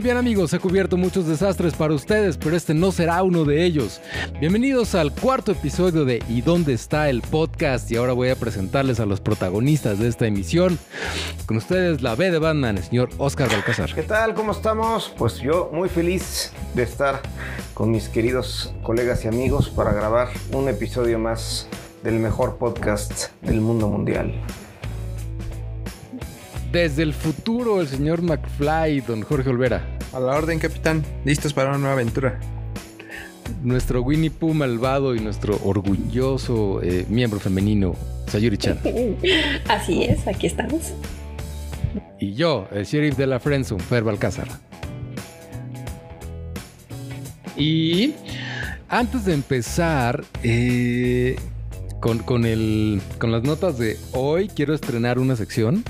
Muy 0.00 0.04
bien 0.04 0.16
amigos, 0.16 0.50
he 0.54 0.58
cubierto 0.58 0.96
muchos 0.96 1.26
desastres 1.26 1.74
para 1.74 1.92
ustedes, 1.92 2.38
pero 2.38 2.56
este 2.56 2.72
no 2.72 2.90
será 2.90 3.22
uno 3.22 3.44
de 3.44 3.66
ellos. 3.66 4.00
Bienvenidos 4.40 4.94
al 4.94 5.12
cuarto 5.12 5.52
episodio 5.52 6.06
de 6.06 6.22
¿Y 6.26 6.40
dónde 6.40 6.72
está 6.72 7.10
el 7.10 7.20
podcast? 7.20 7.90
Y 7.92 7.96
ahora 7.96 8.14
voy 8.14 8.30
a 8.30 8.34
presentarles 8.34 8.98
a 8.98 9.04
los 9.04 9.20
protagonistas 9.20 9.98
de 9.98 10.08
esta 10.08 10.26
emisión. 10.26 10.78
Con 11.44 11.58
ustedes 11.58 12.00
la 12.00 12.14
B 12.14 12.30
de 12.30 12.38
Batman, 12.38 12.78
el 12.78 12.84
señor 12.84 13.10
Oscar 13.18 13.50
Balcázar. 13.50 13.94
¿Qué 13.94 14.02
tal? 14.02 14.32
¿Cómo 14.32 14.52
estamos? 14.52 15.12
Pues 15.18 15.36
yo 15.40 15.68
muy 15.70 15.90
feliz 15.90 16.50
de 16.72 16.82
estar 16.82 17.20
con 17.74 17.90
mis 17.90 18.08
queridos 18.08 18.72
colegas 18.82 19.26
y 19.26 19.28
amigos 19.28 19.68
para 19.68 19.92
grabar 19.92 20.28
un 20.54 20.70
episodio 20.70 21.18
más 21.18 21.68
del 22.02 22.20
mejor 22.20 22.56
podcast 22.56 23.32
del 23.42 23.60
mundo 23.60 23.86
mundial. 23.88 24.32
Desde 26.72 27.02
el 27.02 27.14
futuro, 27.14 27.80
el 27.80 27.88
señor 27.88 28.22
McFly, 28.22 29.00
don 29.00 29.22
Jorge 29.22 29.50
Olvera. 29.50 29.98
A 30.12 30.20
la 30.20 30.36
orden, 30.36 30.60
capitán. 30.60 31.04
Listos 31.24 31.52
para 31.52 31.70
una 31.70 31.78
nueva 31.78 31.94
aventura. 31.94 32.38
Nuestro 33.64 34.02
Winnie 34.02 34.30
Pooh 34.30 34.54
malvado 34.54 35.16
y 35.16 35.20
nuestro 35.20 35.58
orgulloso 35.64 36.80
eh, 36.80 37.06
miembro 37.08 37.40
femenino, 37.40 37.96
Sayuri 38.28 38.56
Chan. 38.56 38.78
Así 39.68 40.04
es, 40.04 40.28
aquí 40.28 40.46
estamos. 40.46 40.92
Y 42.20 42.34
yo, 42.34 42.68
el 42.70 42.84
sheriff 42.84 43.16
de 43.16 43.26
la 43.26 43.40
Friendzone, 43.40 43.82
Fer 43.82 44.04
Balcázar. 44.04 44.46
Y 47.56 48.14
antes 48.88 49.24
de 49.24 49.34
empezar, 49.34 50.22
eh, 50.44 51.34
con, 51.98 52.20
con, 52.20 52.46
el, 52.46 53.02
con 53.18 53.32
las 53.32 53.42
notas 53.42 53.76
de 53.76 53.96
hoy, 54.12 54.48
quiero 54.48 54.72
estrenar 54.72 55.18
una 55.18 55.34
sección 55.34 55.82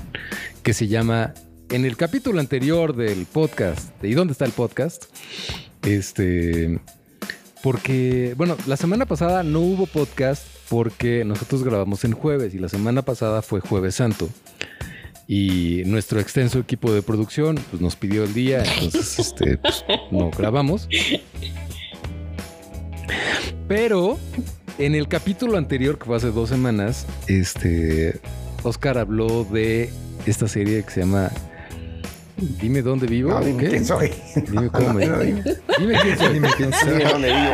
que 0.63 0.73
se 0.73 0.87
llama 0.87 1.33
en 1.69 1.85
el 1.85 1.97
capítulo 1.97 2.39
anterior 2.39 2.95
del 2.95 3.25
podcast, 3.25 3.99
de 4.01 4.09
¿Y 4.09 4.13
dónde 4.13 4.33
está 4.33 4.45
el 4.45 4.51
podcast? 4.51 5.05
Este, 5.83 6.79
porque, 7.63 8.33
bueno, 8.37 8.55
la 8.67 8.77
semana 8.77 9.05
pasada 9.05 9.43
no 9.43 9.59
hubo 9.61 9.87
podcast 9.87 10.45
porque 10.69 11.23
nosotros 11.25 11.63
grabamos 11.63 12.03
en 12.03 12.11
jueves 12.13 12.53
y 12.53 12.59
la 12.59 12.69
semana 12.69 13.01
pasada 13.01 13.41
fue 13.41 13.59
jueves 13.59 13.95
santo. 13.95 14.29
Y 15.27 15.83
nuestro 15.85 16.19
extenso 16.19 16.59
equipo 16.59 16.93
de 16.93 17.01
producción 17.01 17.59
pues, 17.69 17.81
nos 17.81 17.95
pidió 17.95 18.23
el 18.23 18.33
día, 18.33 18.63
entonces 18.63 19.19
este, 19.19 19.57
pues, 19.57 19.83
no 20.11 20.29
grabamos. 20.29 20.87
Pero 23.67 24.19
en 24.77 24.93
el 24.93 25.07
capítulo 25.07 25.57
anterior, 25.57 25.97
que 25.97 26.05
fue 26.05 26.17
hace 26.17 26.31
dos 26.31 26.49
semanas, 26.49 27.07
este, 27.27 28.19
Oscar 28.63 28.97
habló 28.97 29.43
de 29.45 29.89
esta 30.25 30.47
serie 30.47 30.83
que 30.83 30.91
se 30.91 31.01
llama 31.01 31.31
Dime 32.59 32.81
dónde 32.81 33.05
vivo. 33.07 33.29
No, 33.31 33.39
dime 33.41 33.63
¿Qué? 33.63 33.69
quién 33.69 33.85
soy. 33.85 34.11
Dime 34.49 34.69
cómo 34.69 34.93
me 34.93 35.05
Dime 35.79 35.99
quién 36.01 36.17
soy. 36.17 36.33
Dime 36.33 36.49
quién 36.57 36.73
soy. 36.73 36.89
Dime 36.89 37.05
dónde 37.05 37.27
vivo. 37.27 37.53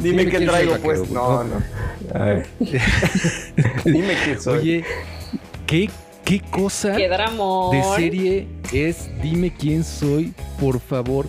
Dime, 0.00 0.26
qué 0.26 0.40
traigo 0.40 0.72
soy, 0.72 0.80
pues. 0.82 1.10
No, 1.10 1.42
no. 1.44 1.62
A 2.14 2.24
ver. 2.24 2.46
Dime 3.84 4.14
quién 4.24 4.40
soy. 4.40 4.58
Oye, 4.58 4.84
¿qué, 5.66 5.90
qué 6.24 6.40
cosa 6.40 6.90
de 6.90 7.82
serie 7.96 8.46
es 8.72 9.10
Dime 9.22 9.52
quién 9.52 9.82
soy, 9.82 10.34
por 10.60 10.78
favor? 10.78 11.26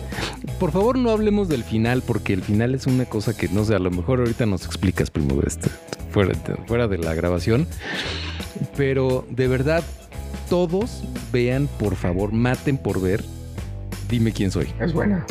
Por 0.60 0.70
favor, 0.70 0.98
no 0.98 1.10
hablemos 1.10 1.48
del 1.48 1.64
final, 1.64 2.02
porque 2.06 2.32
el 2.32 2.42
final 2.42 2.74
es 2.74 2.86
una 2.86 3.06
cosa 3.06 3.36
que 3.36 3.48
no 3.48 3.64
sé, 3.64 3.74
a 3.74 3.78
lo 3.78 3.90
mejor 3.90 4.20
ahorita 4.20 4.46
nos 4.46 4.66
explicas 4.66 5.10
primero 5.10 5.42
este, 5.46 5.68
fuera, 6.12 6.34
fuera 6.66 6.86
de 6.86 6.98
la 6.98 7.14
grabación. 7.14 7.66
Pero 8.76 9.26
de 9.30 9.48
verdad, 9.48 9.82
todos 10.48 11.02
vean, 11.32 11.68
por 11.78 11.96
favor, 11.96 12.32
maten 12.32 12.76
por 12.78 13.00
ver. 13.00 13.24
Dime 14.08 14.32
quién 14.32 14.50
soy. 14.50 14.66
Es 14.80 14.92
buena. 14.92 15.24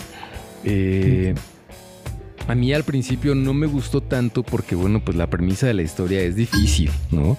Eh, 0.63 1.35
a 2.47 2.56
mí 2.56 2.74
al 2.74 2.84
principio 2.84 3.35
no 3.35 3.53
me 3.53 3.68
gustó 3.68 4.02
tanto 4.02 4.44
porque, 4.44 4.75
bueno, 4.75 5.02
pues 5.03 5.16
la 5.18 5.28
premisa 5.28 5.68
de 5.68 5.74
la 5.74 5.81
historia 5.84 6.22
es 6.22 6.35
difícil, 6.35 6.90
¿no? 7.12 7.38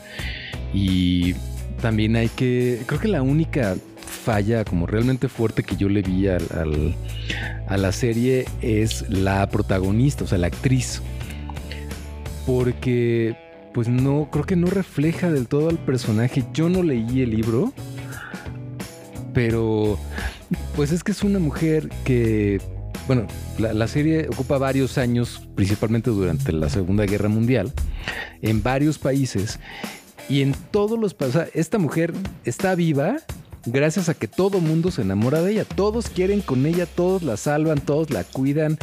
Y 0.72 1.34
también 1.80 2.14
hay 2.16 2.28
que, 2.28 2.80
creo 2.86 3.00
que 3.00 3.08
la 3.08 3.22
única 3.22 3.76
falla 4.24 4.64
como 4.64 4.86
realmente 4.86 5.28
fuerte 5.28 5.62
que 5.62 5.76
yo 5.76 5.88
le 5.88 6.02
vi 6.02 6.28
al, 6.28 6.44
al- 6.54 6.94
a 7.66 7.76
la 7.76 7.90
serie 7.92 8.44
es 8.60 9.08
la 9.08 9.48
protagonista, 9.48 10.24
o 10.24 10.26
sea, 10.26 10.38
la 10.38 10.48
actriz. 10.48 11.00
Porque, 12.46 13.36
pues 13.72 13.88
no, 13.88 14.28
creo 14.30 14.44
que 14.44 14.56
no 14.56 14.66
refleja 14.66 15.30
del 15.30 15.46
todo 15.46 15.68
al 15.68 15.78
personaje. 15.78 16.44
Yo 16.52 16.68
no 16.68 16.82
leí 16.82 17.22
el 17.22 17.30
libro, 17.30 17.72
pero 19.32 19.98
pues 20.76 20.92
es 20.92 21.04
que 21.04 21.12
es 21.12 21.22
una 21.22 21.38
mujer 21.38 21.88
que, 22.04 22.60
bueno, 23.06 23.26
la, 23.58 23.72
la 23.72 23.88
serie 23.88 24.28
ocupa 24.28 24.58
varios 24.58 24.98
años, 24.98 25.48
principalmente 25.54 26.10
durante 26.10 26.52
la 26.52 26.68
Segunda 26.68 27.04
Guerra 27.06 27.28
Mundial, 27.28 27.72
en 28.42 28.62
varios 28.62 28.98
países. 28.98 29.60
Y 30.28 30.42
en 30.42 30.54
todos 30.70 30.98
los 30.98 31.14
países, 31.14 31.48
esta 31.54 31.78
mujer 31.78 32.12
está 32.44 32.74
viva 32.74 33.18
gracias 33.66 34.08
a 34.08 34.14
que 34.14 34.28
todo 34.28 34.60
mundo 34.60 34.90
se 34.90 35.02
enamora 35.02 35.42
de 35.42 35.52
ella. 35.52 35.64
Todos 35.64 36.08
quieren 36.08 36.40
con 36.40 36.66
ella, 36.66 36.86
todos 36.86 37.22
la 37.22 37.36
salvan, 37.36 37.80
todos 37.80 38.10
la 38.10 38.24
cuidan, 38.24 38.78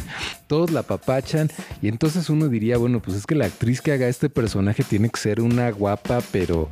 todos 0.46 0.70
la 0.70 0.82
papachan. 0.82 1.50
Y 1.82 1.88
entonces 1.88 2.30
uno 2.30 2.48
diría, 2.48 2.78
bueno, 2.78 3.00
pues 3.00 3.16
es 3.16 3.26
que 3.26 3.34
la 3.34 3.46
actriz 3.46 3.80
que 3.80 3.92
haga 3.92 4.08
este 4.08 4.30
personaje 4.30 4.82
tiene 4.82 5.08
que 5.10 5.20
ser 5.20 5.40
una 5.40 5.70
guapa, 5.70 6.20
pero 6.32 6.68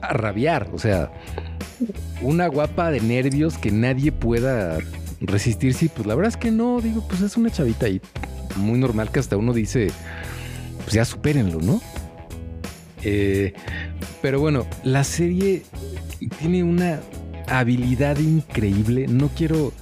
a 0.00 0.12
rabiar. 0.12 0.70
O 0.72 0.78
sea, 0.78 1.12
una 2.22 2.46
guapa 2.48 2.90
de 2.90 3.00
nervios 3.00 3.58
que 3.58 3.70
nadie 3.70 4.12
pueda 4.12 4.78
resistirse. 5.20 5.86
Y 5.86 5.88
pues 5.88 6.06
la 6.06 6.14
verdad 6.14 6.30
es 6.30 6.36
que 6.36 6.50
no, 6.50 6.80
digo, 6.80 7.06
pues 7.08 7.20
es 7.20 7.36
una 7.36 7.50
chavita 7.50 7.88
y 7.88 8.00
muy 8.56 8.78
normal 8.78 9.10
que 9.10 9.20
hasta 9.20 9.36
uno 9.36 9.52
dice, 9.52 9.90
pues 10.82 10.92
ya 10.92 11.04
supérenlo, 11.04 11.60
¿no? 11.60 11.80
Eh, 13.02 13.52
pero 14.22 14.40
bueno, 14.40 14.66
la 14.82 15.04
serie 15.04 15.62
tiene 16.38 16.64
una 16.64 17.00
habilidad 17.48 18.18
increíble. 18.18 19.06
No 19.08 19.28
quiero 19.28 19.72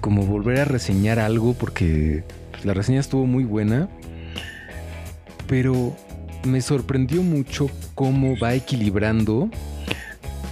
como 0.00 0.24
volver 0.24 0.60
a 0.60 0.64
reseñar 0.64 1.18
algo 1.18 1.54
porque 1.54 2.24
la 2.64 2.74
reseña 2.74 3.00
estuvo 3.00 3.26
muy 3.26 3.44
buena. 3.44 3.88
Pero 5.46 5.96
me 6.44 6.60
sorprendió 6.60 7.22
mucho 7.22 7.70
cómo 7.94 8.38
va 8.38 8.54
equilibrando 8.54 9.50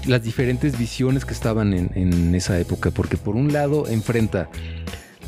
las 0.06 0.22
diferentes 0.22 0.78
visiones 0.78 1.24
que 1.24 1.34
estaban 1.34 1.74
en, 1.74 1.90
en 1.94 2.34
esa 2.34 2.58
época. 2.58 2.90
Porque 2.90 3.16
por 3.16 3.36
un 3.36 3.52
lado 3.52 3.88
enfrenta 3.88 4.48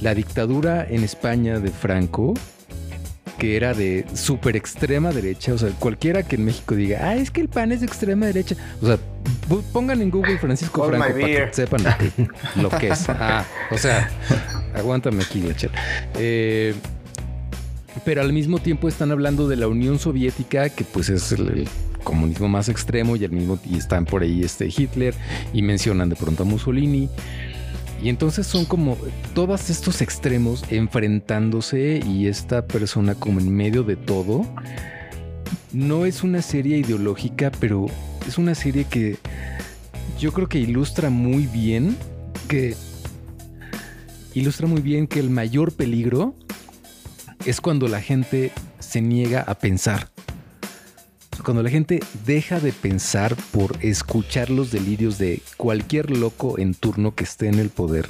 la 0.00 0.14
dictadura 0.14 0.86
en 0.88 1.04
España 1.04 1.58
de 1.58 1.70
Franco, 1.70 2.34
que 3.38 3.56
era 3.56 3.72
de 3.72 4.04
súper 4.14 4.56
extrema 4.56 5.12
derecha. 5.12 5.54
O 5.54 5.58
sea, 5.58 5.70
cualquiera 5.78 6.22
que 6.22 6.36
en 6.36 6.44
México 6.44 6.74
diga, 6.74 6.98
ah, 7.02 7.16
es 7.16 7.30
que 7.30 7.40
el 7.40 7.48
pan 7.48 7.72
es 7.72 7.80
de 7.80 7.86
extrema 7.86 8.26
derecha. 8.26 8.56
O 8.82 8.86
sea, 8.86 8.98
pongan 9.72 10.02
en 10.02 10.10
Google 10.10 10.38
Francisco 10.38 10.86
Franco 10.86 11.06
para 11.06 11.14
que 11.14 11.48
sepan 11.52 11.82
lo 11.84 11.90
que, 11.98 12.62
lo 12.62 12.70
que 12.70 12.88
es. 12.88 13.08
Ah, 13.08 13.44
o 13.70 13.78
sea, 13.78 14.10
aguántame 14.74 15.22
aquí, 15.22 15.40
Lechel. 15.40 15.70
Eh, 16.16 16.74
pero 18.04 18.20
al 18.20 18.32
mismo 18.32 18.58
tiempo 18.58 18.88
están 18.88 19.10
hablando 19.10 19.48
de 19.48 19.56
la 19.56 19.68
Unión 19.68 19.98
Soviética, 19.98 20.68
que 20.68 20.84
pues 20.84 21.08
es 21.08 21.32
el, 21.32 21.48
el 21.48 21.68
comunismo 22.04 22.48
más 22.48 22.68
extremo 22.68 23.16
y 23.16 23.24
al 23.24 23.32
mismo 23.32 23.58
y 23.68 23.76
están 23.76 24.04
por 24.04 24.22
ahí 24.22 24.42
este 24.42 24.66
Hitler 24.66 25.14
y 25.52 25.62
mencionan 25.62 26.08
de 26.08 26.16
pronto 26.16 26.42
a 26.42 26.46
Mussolini. 26.46 27.08
Y 28.02 28.08
entonces 28.08 28.46
son 28.46 28.64
como 28.64 28.96
todos 29.34 29.70
estos 29.70 30.00
extremos 30.02 30.64
enfrentándose 30.70 32.00
y 32.06 32.28
esta 32.28 32.66
persona 32.66 33.14
como 33.14 33.40
en 33.40 33.54
medio 33.54 33.82
de 33.82 33.96
todo. 33.96 34.46
No 35.72 36.06
es 36.06 36.22
una 36.22 36.42
serie 36.42 36.78
ideológica, 36.78 37.50
pero 37.58 37.86
es 38.26 38.38
una 38.38 38.54
serie 38.54 38.84
que 38.84 39.16
yo 40.18 40.32
creo 40.32 40.48
que 40.48 40.58
ilustra 40.58 41.10
muy 41.10 41.46
bien 41.46 41.96
que 42.48 42.74
ilustra 44.34 44.66
muy 44.66 44.80
bien 44.80 45.06
que 45.06 45.20
el 45.20 45.30
mayor 45.30 45.72
peligro 45.72 46.34
es 47.44 47.60
cuando 47.60 47.88
la 47.88 48.00
gente 48.00 48.52
se 48.78 49.00
niega 49.00 49.42
a 49.42 49.54
pensar. 49.54 50.08
Cuando 51.44 51.62
la 51.62 51.70
gente 51.70 52.00
deja 52.26 52.60
de 52.60 52.72
pensar 52.72 53.36
por 53.52 53.76
escuchar 53.80 54.50
los 54.50 54.70
delirios 54.70 55.18
de 55.18 55.40
cualquier 55.56 56.10
loco 56.10 56.58
en 56.58 56.74
turno 56.74 57.14
que 57.14 57.24
esté 57.24 57.48
en 57.48 57.58
el 57.58 57.70
poder 57.70 58.08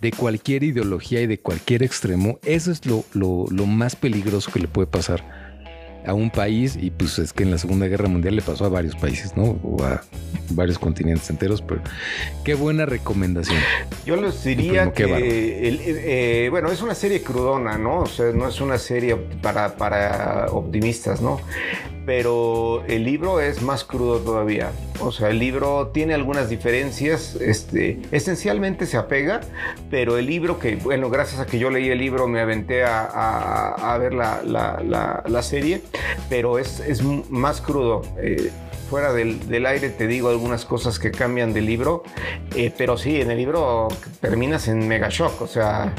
de 0.00 0.12
cualquier 0.12 0.62
ideología 0.62 1.20
y 1.20 1.26
de 1.26 1.38
cualquier 1.38 1.82
extremo, 1.82 2.38
eso 2.44 2.70
es 2.70 2.86
lo, 2.86 3.04
lo, 3.12 3.46
lo 3.50 3.66
más 3.66 3.96
peligroso 3.96 4.50
que 4.52 4.60
le 4.60 4.68
puede 4.68 4.86
pasar 4.86 5.50
a 6.06 6.14
un 6.14 6.30
país 6.30 6.76
y 6.80 6.90
pues 6.90 7.18
es 7.18 7.32
que 7.32 7.42
en 7.42 7.50
la 7.50 7.58
Segunda 7.58 7.86
Guerra 7.86 8.08
Mundial 8.08 8.36
le 8.36 8.42
pasó 8.42 8.64
a 8.64 8.68
varios 8.68 8.96
países, 8.96 9.36
¿no? 9.36 9.58
O 9.62 9.82
a 9.82 10.02
varios 10.50 10.78
continentes 10.78 11.28
enteros, 11.30 11.62
pero 11.62 11.82
qué 12.44 12.54
buena 12.54 12.86
recomendación. 12.86 13.58
Yo 14.06 14.16
les 14.16 14.42
diría 14.42 14.92
que, 14.92 15.68
el, 15.68 15.80
eh, 15.84 16.48
bueno, 16.50 16.70
es 16.70 16.82
una 16.82 16.94
serie 16.94 17.22
crudona, 17.22 17.78
¿no? 17.78 18.00
O 18.00 18.06
sea, 18.06 18.32
no 18.32 18.48
es 18.48 18.60
una 18.60 18.78
serie 18.78 19.16
para, 19.16 19.76
para 19.76 20.46
optimistas, 20.50 21.20
¿no? 21.20 21.40
Pero 22.10 22.82
el 22.88 23.04
libro 23.04 23.38
es 23.38 23.62
más 23.62 23.84
crudo 23.84 24.18
todavía. 24.18 24.72
O 24.98 25.12
sea, 25.12 25.30
el 25.30 25.38
libro 25.38 25.92
tiene 25.94 26.12
algunas 26.12 26.48
diferencias, 26.48 27.36
este, 27.36 28.00
esencialmente 28.10 28.86
se 28.86 28.96
apega, 28.96 29.42
pero 29.92 30.18
el 30.18 30.26
libro 30.26 30.58
que, 30.58 30.74
bueno, 30.74 31.08
gracias 31.08 31.40
a 31.40 31.46
que 31.46 31.60
yo 31.60 31.70
leí 31.70 31.88
el 31.88 31.98
libro 31.98 32.26
me 32.26 32.40
aventé 32.40 32.82
a, 32.84 33.96
ver 34.00 34.12
la, 34.12 35.42
serie, 35.42 35.82
pero 36.28 36.58
es, 36.58 36.80
es 36.80 37.00
más 37.04 37.60
crudo. 37.60 38.02
Eh, 38.18 38.50
fuera 38.90 39.12
del, 39.12 39.64
aire 39.64 39.88
te 39.90 40.08
digo 40.08 40.30
algunas 40.30 40.64
cosas 40.64 40.98
que 40.98 41.12
cambian 41.12 41.52
del 41.52 41.66
libro, 41.66 42.02
eh, 42.56 42.74
pero 42.76 42.98
sí, 42.98 43.20
en 43.20 43.30
el 43.30 43.38
libro 43.38 43.86
terminas 44.20 44.66
en 44.66 44.88
mega 44.88 45.10
shock, 45.10 45.40
o 45.42 45.46
sea, 45.46 45.94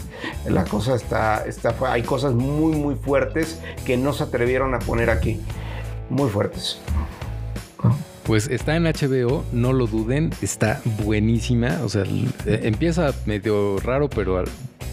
la 0.46 0.66
cosa 0.66 0.96
está, 0.96 1.46
está, 1.48 1.74
hay 1.90 2.02
cosas 2.02 2.34
muy, 2.34 2.76
muy 2.76 2.96
fuertes 2.96 3.62
que 3.86 3.96
no 3.96 4.12
se 4.12 4.24
atrevieron 4.24 4.76
a 4.76 4.80
poner 4.80 5.10
aquí 5.10 5.40
muy 6.12 6.30
fuertes. 6.30 6.78
Pues 8.24 8.48
está 8.48 8.76
en 8.76 8.84
HBO, 8.84 9.44
no 9.52 9.74
lo 9.74 9.88
duden, 9.88 10.32
está 10.42 10.80
buenísima. 11.04 11.80
O 11.84 11.90
sea, 11.90 12.04
eh, 12.04 12.62
empieza 12.64 13.14
medio 13.26 13.78
raro, 13.80 14.10
pero 14.10 14.44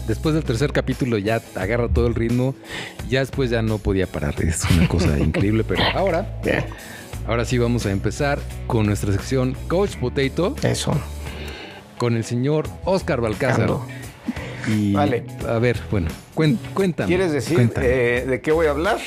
después 0.07 0.33
del 0.33 0.43
tercer 0.43 0.71
capítulo 0.71 1.17
ya 1.19 1.41
agarra 1.55 1.87
todo 1.87 2.07
el 2.07 2.15
ritmo. 2.15 2.55
Ya 3.07 3.19
después 3.19 3.49
ya 3.49 3.61
no 3.61 3.77
podía 3.77 4.07
parar. 4.07 4.35
Es 4.43 4.63
una 4.71 4.87
cosa 4.87 5.19
increíble, 5.19 5.63
pero 5.63 5.83
ahora, 5.93 6.41
ahora 7.27 7.45
sí 7.45 7.57
vamos 7.57 7.85
a 7.85 7.91
empezar 7.91 8.39
con 8.65 8.87
nuestra 8.87 9.11
sección 9.11 9.55
Coach 9.67 9.95
Potato. 9.97 10.55
Eso. 10.63 10.93
Con 11.97 12.15
el 12.15 12.23
señor 12.23 12.67
Oscar 12.83 13.21
Balcázar. 13.21 13.69
Y 14.67 14.93
vale. 14.93 15.23
a 15.47 15.59
ver, 15.59 15.79
bueno, 15.91 16.09
cuéntame. 16.33 17.07
¿Quieres 17.07 17.31
decir 17.31 17.71
eh, 17.77 18.25
de 18.27 18.41
qué 18.41 18.51
voy 18.51 18.67
a 18.67 18.71
hablar? 18.71 18.99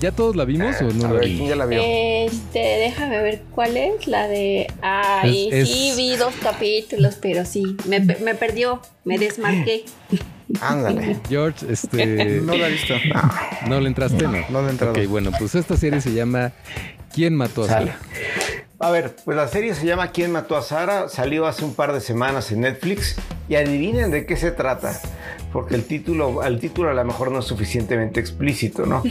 ¿Ya 0.00 0.12
todos 0.12 0.36
la 0.36 0.44
vimos 0.44 0.80
o 0.80 0.84
no? 0.84 1.06
A 1.06 1.12
ver, 1.12 1.22
¿quién 1.22 1.48
ya 1.48 1.56
la 1.56 1.66
vio? 1.66 1.80
Este, 1.82 2.58
déjame 2.58 3.22
ver 3.22 3.42
cuál 3.54 3.76
es. 3.76 4.06
La 4.06 4.28
de. 4.28 4.66
Ay, 4.82 5.50
sí, 5.66 5.92
vi 5.96 6.16
dos 6.16 6.34
capítulos, 6.42 7.16
pero 7.20 7.44
sí. 7.44 7.76
Me, 7.86 8.00
me 8.00 8.34
perdió, 8.34 8.80
me 9.04 9.18
desmarqué. 9.18 9.84
Ándale. 10.60 11.16
George, 11.28 11.66
este. 11.70 12.06
No 12.42 12.56
la 12.56 12.68
he 12.68 12.72
visto. 12.72 12.94
No, 13.68 13.80
le 13.80 13.88
entraste, 13.88 14.24
no. 14.24 14.44
No, 14.48 14.62
le 14.62 14.70
entraste. 14.70 15.04
Ok, 15.04 15.10
bueno, 15.10 15.30
pues 15.38 15.54
esta 15.54 15.76
serie 15.76 16.00
se 16.00 16.12
llama 16.12 16.52
¿Quién 17.12 17.34
mató 17.34 17.64
a 17.64 17.68
Sara? 17.68 17.98
A 18.78 18.90
ver, 18.90 19.16
pues 19.24 19.36
la 19.36 19.48
serie 19.48 19.74
se 19.74 19.84
llama 19.84 20.12
¿Quién 20.12 20.30
mató 20.30 20.56
a 20.56 20.62
Sara? 20.62 21.08
Salió 21.08 21.46
hace 21.46 21.64
un 21.64 21.74
par 21.74 21.92
de 21.92 22.00
semanas 22.00 22.52
en 22.52 22.60
Netflix 22.60 23.16
y 23.48 23.56
adivinen 23.56 24.10
de 24.10 24.24
qué 24.24 24.36
se 24.36 24.52
trata 24.52 24.98
porque 25.52 25.74
el 25.74 25.84
título, 25.84 26.42
al 26.42 26.60
título 26.60 26.90
a 26.90 26.94
lo 26.94 27.04
mejor 27.04 27.30
no 27.30 27.40
es 27.40 27.44
suficientemente 27.44 28.20
explícito, 28.20 28.86
¿no? 28.86 29.02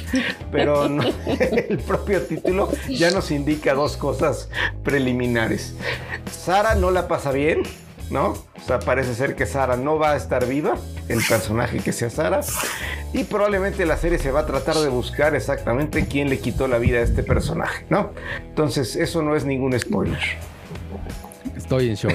Pero 0.51 0.85
el 1.25 1.79
propio 1.79 2.21
título 2.21 2.69
ya 2.89 3.11
nos 3.11 3.31
indica 3.31 3.73
dos 3.73 3.97
cosas 3.97 4.49
preliminares. 4.83 5.75
Sara 6.31 6.75
no 6.75 6.91
la 6.91 7.07
pasa 7.07 7.31
bien, 7.31 7.63
¿no? 8.09 8.29
O 8.29 8.61
sea, 8.65 8.79
parece 8.79 9.13
ser 9.15 9.35
que 9.35 9.45
Sara 9.45 9.77
no 9.77 9.97
va 9.97 10.11
a 10.11 10.15
estar 10.15 10.45
viva, 10.45 10.75
el 11.07 11.19
personaje 11.27 11.79
que 11.79 11.91
sea 11.91 12.09
Sara, 12.09 12.41
y 13.13 13.23
probablemente 13.23 13.85
la 13.85 13.97
serie 13.97 14.19
se 14.19 14.31
va 14.31 14.41
a 14.41 14.45
tratar 14.45 14.75
de 14.75 14.89
buscar 14.89 15.35
exactamente 15.35 16.07
quién 16.07 16.29
le 16.29 16.39
quitó 16.39 16.67
la 16.67 16.77
vida 16.77 16.99
a 16.99 17.01
este 17.01 17.23
personaje, 17.23 17.85
¿no? 17.89 18.11
Entonces, 18.47 18.95
eso 18.95 19.21
no 19.21 19.35
es 19.35 19.45
ningún 19.45 19.77
spoiler. 19.79 20.19
Estoy 21.67 21.89
en 21.89 21.95
shock. 21.95 22.13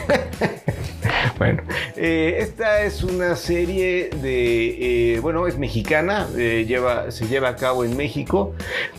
bueno, 1.38 1.62
eh, 1.94 2.38
esta 2.38 2.84
es 2.84 3.02
una 3.02 3.36
serie 3.36 4.08
de, 4.08 5.16
eh, 5.16 5.20
bueno, 5.20 5.46
es 5.46 5.58
mexicana, 5.58 6.26
eh, 6.38 6.64
lleva, 6.66 7.10
se 7.10 7.28
lleva 7.28 7.50
a 7.50 7.56
cabo 7.56 7.84
en 7.84 7.94
México. 7.94 8.54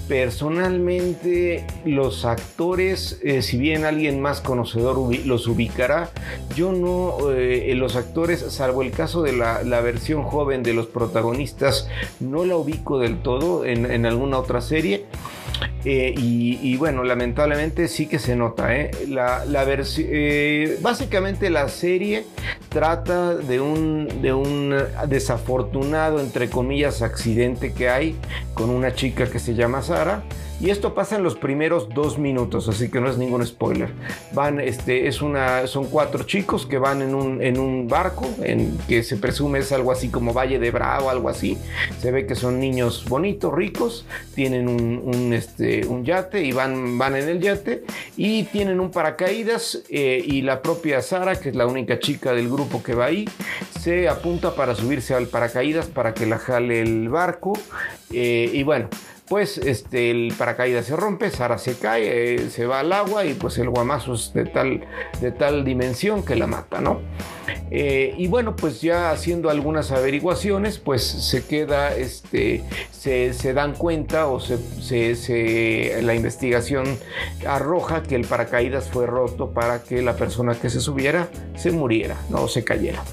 Personalmente, 0.08 1.66
los 1.86 2.24
actores, 2.24 3.20
si 3.42 3.58
bien 3.58 3.84
alguien 3.84 4.22
más 4.22 4.42
conocedor 4.42 5.00
los 5.26 5.48
ubicará, 5.48 6.12
yo 6.56 6.72
no, 6.72 7.18
los 7.32 7.96
actores, 7.96 8.42
salvo 8.50 8.84
el 8.84 8.92
caso 8.92 9.24
de 9.24 9.34
la, 9.34 9.82
versión 9.82 10.22
joven 10.22 10.62
de 10.62 10.76
los 10.76 10.86
protagonistas, 10.86 11.90
no 12.20 12.46
la 12.46 12.58
ubico 12.58 13.00
del 13.00 13.24
todo 13.24 13.66
en, 13.66 13.90
en 13.90 14.06
alguna 14.06 14.38
otra 14.38 14.62
serie. 14.62 15.06
Eh, 15.86 16.14
y, 16.16 16.76
bueno, 16.78 17.04
lamentablemente 17.04 17.88
sí 17.88 18.08
que 18.08 18.20
se 18.20 18.36
nota. 18.36 18.76
¿eh? 18.76 18.92
La, 19.08 19.44
eh, 19.98 20.78
básicamente 20.82 21.50
la 21.50 21.68
serie 21.68 22.26
trata 22.70 23.36
de 23.36 23.60
un, 23.60 24.22
de 24.22 24.34
un 24.34 24.76
desafortunado, 25.08 26.20
entre 26.20 26.50
comillas, 26.50 27.02
accidente 27.02 27.74
que 27.74 27.90
hay 27.90 28.16
con 28.54 28.70
una 28.70 28.94
chica 28.94 29.30
que 29.30 29.40
se 29.40 29.56
llama 29.56 29.82
Sara 29.82 30.24
y 30.64 30.70
esto 30.70 30.94
pasa 30.94 31.18
en 31.18 31.24
los 31.24 31.36
primeros 31.36 31.90
dos 31.90 32.18
minutos, 32.18 32.70
así 32.70 32.90
que 32.90 33.02
no 33.02 33.10
es 33.10 33.18
ningún 33.18 33.46
spoiler. 33.46 33.90
Van, 34.32 34.62
este, 34.62 35.10
es 35.10 35.22
una, 35.22 35.68
son 35.68 35.88
cuatro 35.88 36.24
chicos 36.24 36.66
que 36.66 36.78
van 36.78 37.02
en 37.02 37.14
un, 37.14 37.42
en 37.42 37.60
un 37.60 37.90
barco, 37.90 38.30
en, 38.42 38.78
que 38.88 39.04
se 39.04 39.18
presume 39.18 39.60
es 39.60 39.74
algo 39.74 39.92
así 39.92 40.08
como 40.08 40.32
Valle 40.32 40.60
de 40.60 40.72
Bravo, 40.72 41.10
algo 41.10 41.28
así. 41.28 41.58
Se 42.00 42.12
ve 42.12 42.26
que 42.26 42.36
son 42.36 42.62
niños 42.62 43.04
bonitos, 43.10 43.54
ricos, 43.54 44.06
tienen 44.36 44.70
un, 44.70 45.34
este, 45.34 45.86
un 45.86 46.06
yate 46.06 46.42
y 46.42 46.54
van, 46.54 46.98
van 46.98 47.18
en 47.18 47.28
el 47.28 47.42
yate 47.42 47.84
y 48.16 48.44
tienen 48.44 48.80
un 48.80 48.90
paracaídas 48.90 49.84
eh, 49.90 50.24
y 50.26 50.44
la 50.44 50.62
propia 50.62 51.02
Sara, 51.02 51.36
que 51.36 51.50
es 51.50 51.56
la 51.58 51.68
única 51.68 52.00
chica 52.00 52.32
del 52.32 52.48
grupo 52.48 52.82
que 52.82 52.96
va 52.96 53.08
ahí, 53.08 53.28
se 53.82 54.08
apunta 54.08 54.56
para 54.56 54.76
subirse 54.76 55.14
al 55.14 55.28
paracaídas 55.28 55.88
para 55.88 56.14
que 56.14 56.26
la 56.26 56.38
jale 56.38 56.80
el 56.80 57.10
barco. 57.10 57.52
Eh, 58.14 58.50
y 58.54 58.64
bueno, 58.64 58.88
pues 59.34 59.58
este, 59.58 60.12
el 60.12 60.32
paracaídas 60.38 60.86
se 60.86 60.96
rompe, 60.96 61.32
Sara 61.32 61.58
se 61.58 61.76
cae, 61.76 62.36
eh, 62.36 62.50
se 62.52 62.68
va 62.68 62.82
al 62.82 62.94
agua 62.94 63.26
y 63.26 63.34
pues 63.34 63.58
el 63.58 63.68
guamazo 63.68 64.14
es 64.14 64.32
de 64.32 64.46
tal, 64.46 64.86
de 65.22 65.32
tal 65.32 65.66
dimensión 65.66 66.24
que 66.24 66.36
la 66.36 66.46
mata, 66.46 66.82
¿no? 66.82 67.00
Eh, 67.72 68.14
y 68.16 68.28
bueno, 68.28 68.56
pues 68.56 68.84
ya 68.84 69.10
haciendo 69.10 69.50
algunas 69.50 69.92
averiguaciones, 69.92 70.78
pues 70.78 71.02
se 71.02 71.48
queda, 71.48 71.96
este, 71.96 72.64
se, 72.92 73.54
dan 73.56 73.74
cuenta 73.74 74.28
o 74.28 74.40
se, 74.40 76.00
la 76.04 76.14
investigación 76.14 76.86
arroja 77.48 78.04
que 78.04 78.14
el 78.14 78.28
paracaídas 78.28 78.88
fue 78.88 79.08
roto 79.08 79.50
para 79.50 79.82
que 79.82 80.04
la 80.04 80.16
persona 80.16 80.54
que 80.54 80.70
se 80.70 80.80
subiera 80.80 81.28
se 81.56 81.72
muriera, 81.72 82.18
no 82.30 82.48
se 82.48 82.64
cayera. 82.64 83.04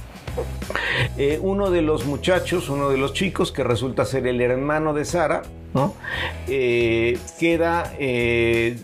Eh, 1.16 1.38
uno 1.40 1.70
de 1.70 1.80
los 1.80 2.04
muchachos, 2.04 2.68
uno 2.68 2.90
de 2.90 2.98
los 2.98 3.14
chicos 3.14 3.52
que 3.52 3.64
resulta 3.64 4.04
ser 4.04 4.26
el 4.26 4.42
hermano 4.42 4.92
de 4.92 5.06
Sara, 5.06 5.42
eh, 6.48 7.18
queda, 7.38 7.92
eh, 7.98 8.76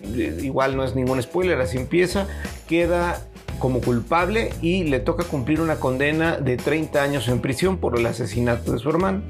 igual 0.43 0.77
no 0.77 0.85
es 0.85 0.95
ningún 0.95 1.23
spoiler, 1.23 1.61
así 1.61 1.77
empieza, 1.77 2.27
queda 2.69 3.23
como 3.59 3.81
culpable 3.81 4.51
y 4.61 4.85
le 4.85 5.01
toca 5.01 5.25
cumplir 5.25 5.63
una 5.63 5.77
condena 5.77 6.37
de 6.37 6.59
30 6.59 7.03
años 7.03 7.29
en 7.29 7.41
prisión 7.41 7.79
por 7.79 7.99
el 7.99 8.05
asesinato 8.05 8.73
de 8.73 8.79
su 8.79 8.91
hermano, 8.91 9.23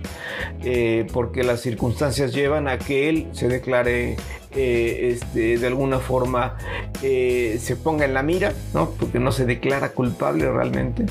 porque 1.13 1.45
las 1.45 1.61
circunstancias 1.61 2.35
llevan 2.35 2.67
a 2.67 2.77
que 2.77 3.09
él 3.09 3.29
se 3.33 3.47
declare 3.47 4.17
este, 4.51 5.59
de 5.59 5.67
alguna 5.69 6.01
forma 6.01 6.57
se 7.01 7.77
ponga 7.81 8.05
en 8.05 8.15
la 8.15 8.25
mira, 8.25 8.53
¿no? 8.75 8.91
porque 8.99 9.21
no 9.21 9.31
se 9.31 9.47
declara 9.47 9.91
culpable 9.91 10.51
realmente. 10.51 11.07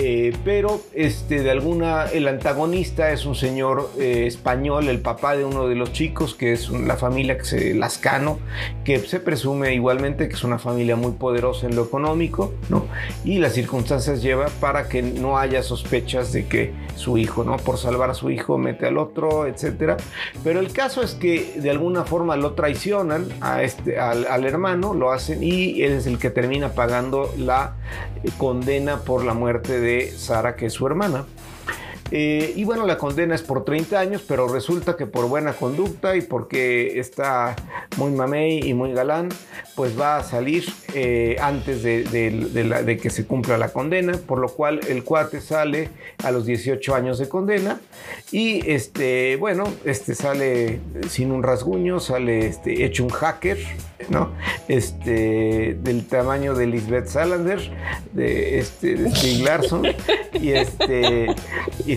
Eh, 0.00 0.32
pero 0.44 0.80
este, 0.94 1.42
de 1.42 1.50
alguna, 1.50 2.04
el 2.04 2.28
antagonista 2.28 3.10
es 3.10 3.26
un 3.26 3.34
señor 3.34 3.90
eh, 3.98 4.28
español, 4.28 4.88
el 4.88 5.00
papá 5.00 5.36
de 5.36 5.44
uno 5.44 5.66
de 5.66 5.74
los 5.74 5.92
chicos, 5.92 6.36
que 6.36 6.52
es 6.52 6.70
la 6.70 6.96
familia 6.96 7.36
que 7.36 7.44
se, 7.44 7.74
Lascano, 7.74 8.38
que 8.84 9.00
se 9.00 9.18
presume 9.18 9.74
igualmente 9.74 10.28
que 10.28 10.36
es 10.36 10.44
una 10.44 10.60
familia 10.60 10.94
muy 10.94 11.12
poderosa 11.12 11.66
en 11.66 11.74
lo 11.74 11.82
económico, 11.82 12.54
¿no? 12.68 12.86
Y 13.24 13.38
las 13.38 13.54
circunstancias 13.54 14.22
lleva 14.22 14.46
para 14.60 14.88
que 14.88 15.02
no 15.02 15.36
haya 15.36 15.64
sospechas 15.64 16.32
de 16.32 16.46
que 16.46 16.72
su 16.94 17.18
hijo, 17.18 17.42
¿no? 17.42 17.56
Por 17.56 17.76
salvar 17.76 18.10
a 18.10 18.14
su 18.14 18.30
hijo 18.30 18.56
mete 18.56 18.86
al 18.86 18.98
otro, 18.98 19.48
etcétera. 19.48 19.96
Pero 20.44 20.60
el 20.60 20.70
caso 20.72 21.02
es 21.02 21.14
que 21.14 21.54
de 21.56 21.70
alguna 21.70 22.04
forma 22.04 22.36
lo 22.36 22.52
traicionan 22.52 23.26
a 23.40 23.64
este, 23.64 23.98
al, 23.98 24.28
al 24.28 24.44
hermano, 24.44 24.94
lo 24.94 25.10
hacen 25.10 25.42
y 25.42 25.82
él 25.82 25.94
es 25.94 26.06
el 26.06 26.20
que 26.20 26.30
termina 26.30 26.68
pagando 26.68 27.34
la 27.36 27.74
condena 28.36 28.98
por 28.98 29.24
la 29.24 29.34
muerte 29.34 29.80
de 29.80 29.87
Sara, 30.16 30.56
que 30.56 30.66
es 30.66 30.72
su 30.72 30.86
hermana. 30.86 31.24
Eh, 32.10 32.52
y 32.56 32.64
bueno, 32.64 32.86
la 32.86 32.96
condena 32.96 33.34
es 33.34 33.42
por 33.42 33.64
30 33.64 33.98
años, 33.98 34.24
pero 34.26 34.48
resulta 34.48 34.96
que 34.96 35.06
por 35.06 35.28
buena 35.28 35.52
conducta 35.52 36.16
y 36.16 36.22
porque 36.22 36.98
está 36.98 37.54
muy 37.96 38.12
mamey 38.12 38.60
y 38.68 38.74
muy 38.74 38.92
galán, 38.92 39.28
pues 39.74 39.98
va 39.98 40.16
a 40.16 40.24
salir 40.24 40.64
eh, 40.94 41.36
antes 41.40 41.82
de, 41.82 42.98
que 43.00 43.10
se 43.10 43.26
cumpla 43.26 43.58
la 43.58 43.68
condena, 43.72 44.12
por 44.26 44.38
lo 44.38 44.48
cual 44.48 44.80
el 44.88 45.04
cuate 45.04 45.40
sale 45.40 45.90
a 46.24 46.30
los 46.30 46.46
18 46.46 46.94
años 46.94 47.18
de 47.18 47.28
condena 47.28 47.80
y 48.32 48.68
este, 48.70 49.36
bueno, 49.36 49.64
este 49.84 50.14
sale 50.14 50.80
sin 51.08 51.30
un 51.30 51.42
rasguño, 51.42 52.00
sale 52.00 52.46
este, 52.46 52.84
hecho 52.84 53.04
un 53.04 53.10
hacker, 53.10 53.58
¿no? 54.08 54.32
Este, 54.68 55.76
del 55.80 56.06
tamaño 56.06 56.54
de 56.54 56.66
Lisbeth 56.66 57.08
Salander, 57.08 57.60
de, 58.12 58.58
este, 58.58 58.94
de 58.94 59.38
Larson, 59.42 59.86
y, 60.34 60.50
este, 60.50 61.34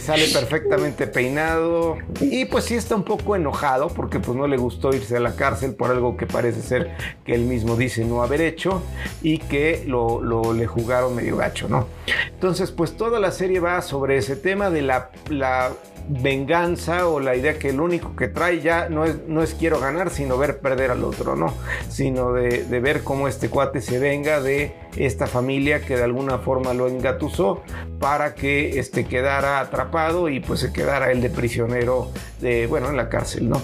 sale 0.01 0.27
perfectamente 0.27 1.07
peinado, 1.07 1.97
y 2.19 2.45
pues 2.45 2.65
sí 2.65 2.75
está 2.75 2.95
un 2.95 3.03
poco 3.03 3.35
enojado 3.35 3.87
porque 3.87 4.19
pues 4.19 4.37
no 4.37 4.47
le 4.47 4.57
gustó 4.57 4.93
irse 4.93 5.17
a 5.17 5.19
la 5.19 5.35
cárcel 5.35 5.75
por 5.75 5.91
algo 5.91 6.17
que 6.17 6.25
parece 6.25 6.61
ser 6.61 6.91
que 7.25 7.33
él 7.35 7.41
mismo 7.41 7.75
dice 7.75 8.03
no 8.03 8.23
haber 8.23 8.41
hecho 8.41 8.81
y 9.21 9.37
que 9.37 9.83
lo, 9.87 10.21
lo 10.21 10.53
le 10.53 10.67
jugaron 10.67 11.15
medio 11.15 11.37
gacho, 11.37 11.69
¿no? 11.69 11.87
Entonces 12.31 12.71
pues 12.71 12.97
toda 12.97 13.19
la 13.19 13.31
serie 13.31 13.59
va 13.59 13.81
sobre 13.81 14.17
ese 14.17 14.35
tema 14.35 14.69
de 14.69 14.81
la, 14.81 15.11
la 15.29 15.71
venganza 16.07 17.07
o 17.07 17.19
la 17.19 17.35
idea 17.35 17.57
que 17.57 17.69
el 17.69 17.79
único 17.79 18.15
que 18.15 18.27
trae 18.27 18.61
ya 18.61 18.89
no 18.89 19.05
es, 19.05 19.27
no 19.27 19.43
es 19.43 19.53
quiero 19.53 19.79
ganar, 19.79 20.09
sino 20.09 20.37
ver 20.37 20.59
perder 20.59 20.91
al 20.91 21.03
otro, 21.03 21.35
¿no? 21.35 21.53
Sino 21.89 22.33
de, 22.33 22.63
ver 22.81 23.03
cómo 23.03 23.27
este 23.27 23.49
cuate 23.49 23.81
se 23.81 23.99
venga 23.99 24.41
de 24.41 24.75
esta 24.97 25.27
familia 25.27 25.81
que 25.81 25.95
de 25.95 26.03
alguna 26.03 26.39
forma 26.39 26.73
lo 26.73 26.87
engatusó 26.87 27.61
para 27.99 28.35
que 28.35 28.79
este 28.79 29.05
quedara 29.05 29.59
atrapado 29.59 30.29
y 30.29 30.39
pues 30.39 30.59
se 30.59 30.73
quedara 30.73 31.11
él 31.11 31.21
de 31.21 31.29
prisionero 31.29 32.09
de, 32.39 32.67
bueno, 32.67 32.89
en 32.89 32.97
la 32.97 33.09
cárcel, 33.09 33.49
¿no? 33.49 33.61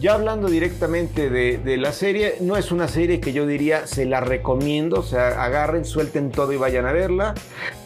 Ya 0.00 0.14
hablando 0.14 0.48
directamente 0.48 1.30
de, 1.30 1.76
la 1.76 1.92
serie, 1.92 2.36
no 2.40 2.56
es 2.56 2.72
una 2.72 2.88
serie 2.88 3.20
que 3.20 3.32
yo 3.32 3.46
diría 3.46 3.86
se 3.86 4.04
la 4.04 4.20
recomiendo, 4.20 5.00
o 5.00 5.02
sea, 5.02 5.42
agarren, 5.42 5.84
suelten 5.84 6.30
todo 6.30 6.52
y 6.52 6.56
vayan 6.56 6.86
a 6.86 6.92
verla. 6.92 7.34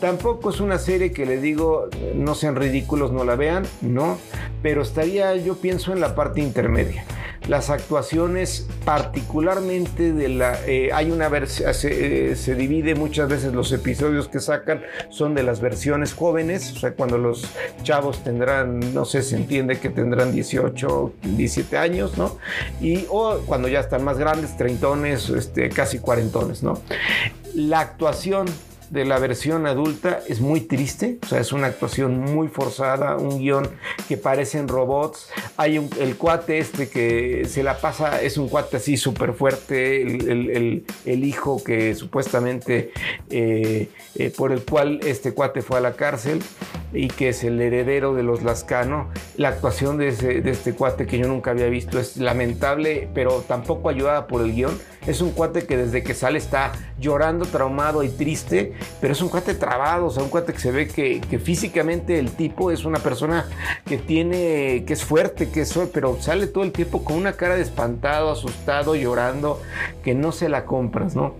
Tampoco 0.00 0.50
es 0.50 0.60
una 0.60 0.78
serie 0.78 1.12
que 1.12 1.26
le 1.26 1.40
digo, 1.40 1.88
no 2.14 2.34
sean 2.34 2.56
ridículos, 2.56 3.12
no 3.12 3.24
la 3.24 3.36
vean, 3.36 3.64
no, 3.80 4.18
pero 4.62 4.82
estaría, 4.82 5.34
yo 5.36 5.56
pienso, 5.56 5.92
en 5.92 6.00
la 6.00 6.14
parte 6.14 6.40
intermedia 6.40 7.04
las 7.48 7.70
actuaciones 7.70 8.68
particularmente 8.84 10.12
de 10.12 10.28
la 10.28 10.58
eh, 10.66 10.90
hay 10.92 11.10
una 11.10 11.28
versión 11.28 11.72
se, 11.74 12.30
eh, 12.30 12.36
se, 12.36 12.54
divide 12.54 12.94
muchas 12.94 13.28
veces 13.28 13.52
los 13.54 13.72
episodios 13.72 14.28
que 14.28 14.40
sacan 14.40 14.82
son 15.08 15.34
de 15.34 15.42
las 15.42 15.60
versiones 15.60 16.12
jóvenes 16.14 16.72
o 16.72 16.78
sea 16.78 16.92
cuando 16.92 17.18
los 17.18 17.44
chavos 17.82 18.22
tendrán 18.22 18.94
no 18.94 19.04
sé 19.04 19.22
se 19.22 19.36
entiende 19.36 19.80
que 19.80 19.88
tendrán 19.88 20.32
18 20.32 21.12
17 21.22 21.69
años 21.76 22.18
no 22.18 22.38
y 22.80 23.06
o 23.10 23.38
cuando 23.46 23.68
ya 23.68 23.80
están 23.80 24.04
más 24.04 24.18
grandes 24.18 24.56
treintones 24.56 25.28
este 25.30 25.68
casi 25.68 25.98
cuarentones 25.98 26.62
no 26.62 26.80
la 27.54 27.80
actuación 27.80 28.46
de 28.90 29.04
la 29.04 29.18
versión 29.18 29.66
adulta 29.66 30.20
es 30.28 30.40
muy 30.40 30.60
triste, 30.62 31.18
o 31.22 31.26
sea, 31.26 31.40
es 31.40 31.52
una 31.52 31.68
actuación 31.68 32.18
muy 32.18 32.48
forzada, 32.48 33.16
un 33.16 33.38
guion 33.38 33.68
que 34.08 34.16
parecen 34.16 34.66
robots. 34.66 35.30
Hay 35.56 35.78
un, 35.78 35.88
el 36.00 36.16
cuate 36.16 36.58
este 36.58 36.88
que 36.88 37.46
se 37.48 37.62
la 37.62 37.78
pasa, 37.78 38.20
es 38.20 38.36
un 38.36 38.48
cuate 38.48 38.78
así 38.78 38.96
súper 38.96 39.32
fuerte, 39.32 40.02
el, 40.02 40.84
hijo 41.20 41.62
que 41.62 41.94
supuestamente 41.94 42.92
eh, 43.28 43.90
eh, 44.16 44.32
por 44.36 44.52
el 44.52 44.64
cual 44.64 45.00
este 45.04 45.32
cuate 45.32 45.60
fue 45.60 45.76
a 45.78 45.80
la 45.80 45.92
cárcel 45.92 46.40
y 46.92 47.08
que 47.08 47.28
es 47.28 47.44
el 47.44 47.60
heredero 47.60 48.14
de 48.14 48.22
los 48.22 48.42
Lascano. 48.42 49.10
La 49.36 49.50
actuación 49.50 49.98
de, 49.98 50.10
de 50.12 50.50
este 50.50 50.72
cuate 50.72 51.06
que 51.06 51.18
yo 51.18 51.28
nunca 51.28 51.52
había 51.52 51.66
visto 51.66 52.00
es 52.00 52.16
lamentable, 52.16 53.08
pero 53.14 53.44
tampoco 53.46 53.90
ayudada 53.90 54.26
por 54.26 54.42
el 54.42 54.54
guion. 54.54 54.76
Es 55.06 55.20
un 55.20 55.30
cuate 55.30 55.66
que 55.66 55.76
desde 55.76 56.02
que 56.02 56.14
sale 56.14 56.38
está 56.38 56.72
llorando, 56.98 57.46
traumado 57.46 58.02
y 58.02 58.08
triste 58.08 58.74
pero 59.00 59.12
es 59.12 59.20
un 59.20 59.28
cuate 59.28 59.54
trabado, 59.54 60.06
o 60.06 60.10
sea, 60.10 60.22
un 60.22 60.28
cuate 60.28 60.52
que 60.52 60.58
se 60.58 60.70
ve 60.70 60.88
que, 60.88 61.38
físicamente 61.38 62.18
el 62.18 62.32
tipo 62.32 62.70
es 62.70 62.84
una 62.84 62.98
persona 62.98 63.46
que 63.84 63.98
tiene, 63.98 64.84
que 64.86 64.92
es 64.92 65.04
fuerte, 65.04 65.50
que 65.50 65.62
es, 65.62 65.78
pero 65.92 66.16
sale 66.20 66.46
todo 66.46 66.64
el 66.64 66.72
tiempo 66.72 67.04
con 67.04 67.16
una 67.16 67.32
cara 67.32 67.56
de 67.56 67.62
espantado, 67.62 68.30
asustado, 68.30 68.94
llorando, 68.94 69.60
que 70.02 70.14
no 70.14 70.32
se 70.32 70.48
la 70.48 70.64
compras, 70.64 71.14
¿no? 71.14 71.34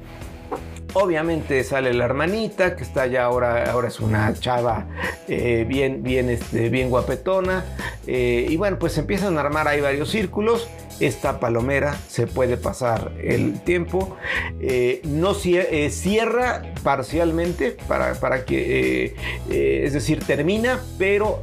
Obviamente 0.93 1.63
sale 1.63 1.95
la 1.95 2.05
hermanita, 2.05 2.75
que 2.75 2.83
está 2.83 3.07
ya 3.07 3.25
ahora, 3.25 3.71
ahora 3.71 3.89
es 3.89 4.01
una 4.01 4.33
chava 4.35 4.87
eh, 5.29 5.65
bien, 5.69 6.03
bien, 6.03 6.29
este, 6.29 6.69
bien 6.69 6.91
guapetona. 6.91 7.65
Eh, 8.07 8.47
y 8.49 8.57
bueno, 8.57 8.79
pues 8.79 8.99
empiezan 8.99 9.37
a 9.39 9.43
armar 9.43 9.69
ahí 9.69 9.81
varios 9.81 10.11
círculos 10.11 10.69
esta 10.99 11.41
palomera 11.41 11.97
se 12.09 12.27
puede 12.27 12.59
pasar 12.59 13.13
el 13.23 13.61
tiempo. 13.61 14.17
Eh, 14.61 15.01
no 15.05 15.33
cierra 15.33 16.63
parcialmente 16.83 17.77
para, 17.89 18.15
para 18.17 18.45
que, 18.45 19.15
es 19.49 19.95
decir, 19.95 20.23
termina, 20.23 20.79
pero 20.99 21.43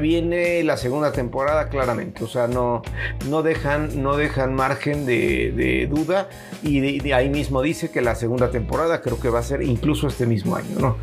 viene 0.00 0.62
la 0.62 0.78
segunda 0.78 1.12
temporada 1.12 1.68
claramente. 1.68 2.24
O 2.24 2.26
sea, 2.26 2.46
no, 2.46 2.80
no, 3.28 3.42
dejan, 3.42 4.02
no 4.02 4.16
dejan 4.16 4.54
margen 4.54 5.04
de, 5.04 5.86
duda 5.90 6.30
y 6.62 7.12
ahí 7.12 7.28
mismo 7.28 7.60
dice 7.60 7.90
que 7.90 8.00
la 8.00 8.14
segunda 8.14 8.27
temporada 8.50 9.00
creo 9.00 9.18
que 9.18 9.28
va 9.28 9.40
a 9.40 9.42
ser 9.42 9.62
incluso 9.62 10.08
este 10.08 10.26
mismo 10.26 10.56
año, 10.56 10.78
¿no? 10.78 10.96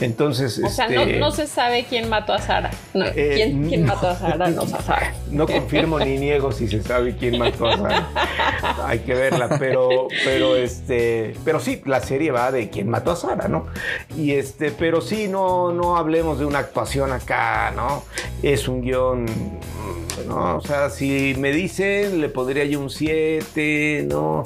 Entonces, 0.00 0.60
o 0.64 0.68
sea, 0.68 0.88
no, 0.88 1.02
este, 1.02 1.30
se 1.32 1.46
sabe 1.46 1.86
quién 1.88 2.08
mató 2.08 2.32
a 2.32 2.38
Sara. 2.38 2.70
¿quién, 3.14 3.84
mató 3.84 4.08
a 4.08 4.16
Sara? 4.16 4.50
No 4.50 4.62
se 4.62 4.82
sabe. 4.82 5.12
No 5.30 5.46
confirmo 5.46 5.98
ni 5.98 6.18
niego 6.18 6.52
si 6.52 6.68
se 6.68 6.82
sabe 6.82 7.16
quién 7.16 7.38
mató 7.38 7.66
a 7.66 7.76
Sara. 7.76 8.08
Hay 8.86 9.00
que 9.00 9.14
verla, 9.14 9.56
pero, 9.58 10.08
pero 10.24 10.56
este, 10.56 11.34
pero 11.44 11.60
sí, 11.60 11.82
la 11.84 12.00
serie 12.00 12.30
va 12.30 12.52
de 12.52 12.70
quién 12.70 12.88
mató 12.88 13.10
a 13.10 13.16
Sara, 13.16 13.48
¿no? 13.48 13.66
Y 14.16 14.32
este, 14.32 14.70
pero 14.70 15.00
sí, 15.00 15.28
no, 15.28 15.72
no 15.72 15.96
hablemos 15.96 16.38
de 16.38 16.44
una 16.44 16.60
actuación 16.60 17.12
acá, 17.12 17.72
¿no? 17.74 18.04
Es 18.42 18.68
un 18.68 18.82
guion 18.82 19.26
¿no? 20.26 20.56
O 20.56 20.60
sea, 20.60 20.90
si 20.90 21.34
me 21.38 21.52
dicen, 21.52 22.20
le 22.20 22.28
podría 22.28 22.64
yo 22.64 22.80
un 22.80 22.90
7, 22.90 24.06
¿no? 24.08 24.44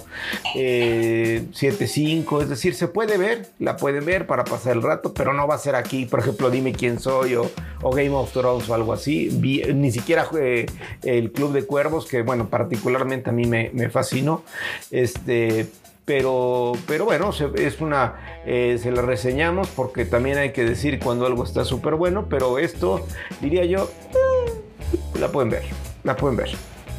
7, 0.53 0.55
eh, 0.57 1.87
5, 1.87 2.43
es 2.43 2.49
decir, 2.49 2.75
se 2.75 2.89
puede 2.89 3.19
ver, 3.19 3.51
la 3.59 3.77
pueden 3.77 4.05
ver 4.05 4.27
para 4.27 4.45
pasar 4.45 4.77
el 4.77 4.83
rato, 4.83 5.13
pero 5.15 5.33
no 5.33 5.47
va 5.47 5.55
a 5.55 5.59
ser 5.59 5.75
aquí, 5.75 6.07
por 6.07 6.21
ejemplo, 6.21 6.51
Dime 6.51 6.73
quién 6.73 6.99
soy 6.99 7.37
o, 7.37 7.51
Game 7.83 8.11
of 8.11 8.33
Thrones 8.33 8.69
o 8.69 8.75
algo 8.75 8.93
así, 8.93 9.31
ni 9.75 9.91
siquiera 9.91 10.29
eh, 10.39 10.67
el 11.03 11.33
Club 11.33 11.53
de 11.53 11.65
Cuervos, 11.65 12.07
que 12.07 12.23
bueno, 12.23 12.49
particularmente 12.49 13.31
a 13.31 13.33
mí 13.33 13.47
me, 13.47 13.91
fascinó, 13.91 14.43
este, 14.91 15.69
pero, 16.05 16.73
pero 16.87 17.05
bueno, 17.05 17.31
es 17.57 17.81
una, 17.81 18.43
eh, 18.47 18.79
se 18.83 18.91
la 18.91 19.03
reseñamos 19.03 19.69
porque 19.69 20.05
también 20.05 20.39
hay 20.39 20.53
que 20.53 20.65
decir 20.65 20.99
cuando 20.99 21.27
algo 21.27 21.45
está 21.45 21.65
súper 21.65 21.95
bueno, 21.95 22.27
pero 22.29 22.59
esto, 22.59 23.07
diría 23.41 23.65
yo, 23.65 23.91
la 25.19 25.31
pueden 25.31 25.51
ver, 25.51 25.65
la 26.05 26.17
pueden 26.17 26.37
ver. 26.37 26.51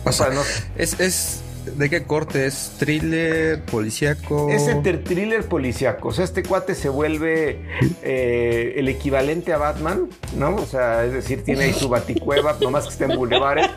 O 0.04 0.12
sea, 0.12 0.30
no, 0.30 0.42
es, 0.78 1.00
es 1.00 1.42
¿De 1.66 1.90
qué 1.92 2.04
corte? 2.04 2.48
¿Es 2.48 2.76
thriller, 2.80 3.62
policíaco? 3.62 4.50
Es 4.50 4.68
entre 4.68 4.98
thriller 4.98 5.46
policíaco. 5.46 6.08
O 6.08 6.12
sea, 6.12 6.26
este 6.26 6.42
cuate 6.42 6.74
se 6.74 6.90
vuelve 6.90 7.62
eh, 8.02 8.74
el 8.78 8.88
equivalente 8.88 9.54
a 9.54 9.58
Batman, 9.58 10.08
¿no? 10.36 10.56
O 10.56 10.66
sea, 10.66 11.06
es 11.06 11.14
decir, 11.14 11.44
tiene 11.44 11.66
ahí 11.66 11.74
su 11.74 11.88
baticueva, 11.90 12.58
nomás 12.62 12.86
que 12.86 12.90
está 12.94 13.06
en 13.06 13.16
bulevares. 13.16 13.70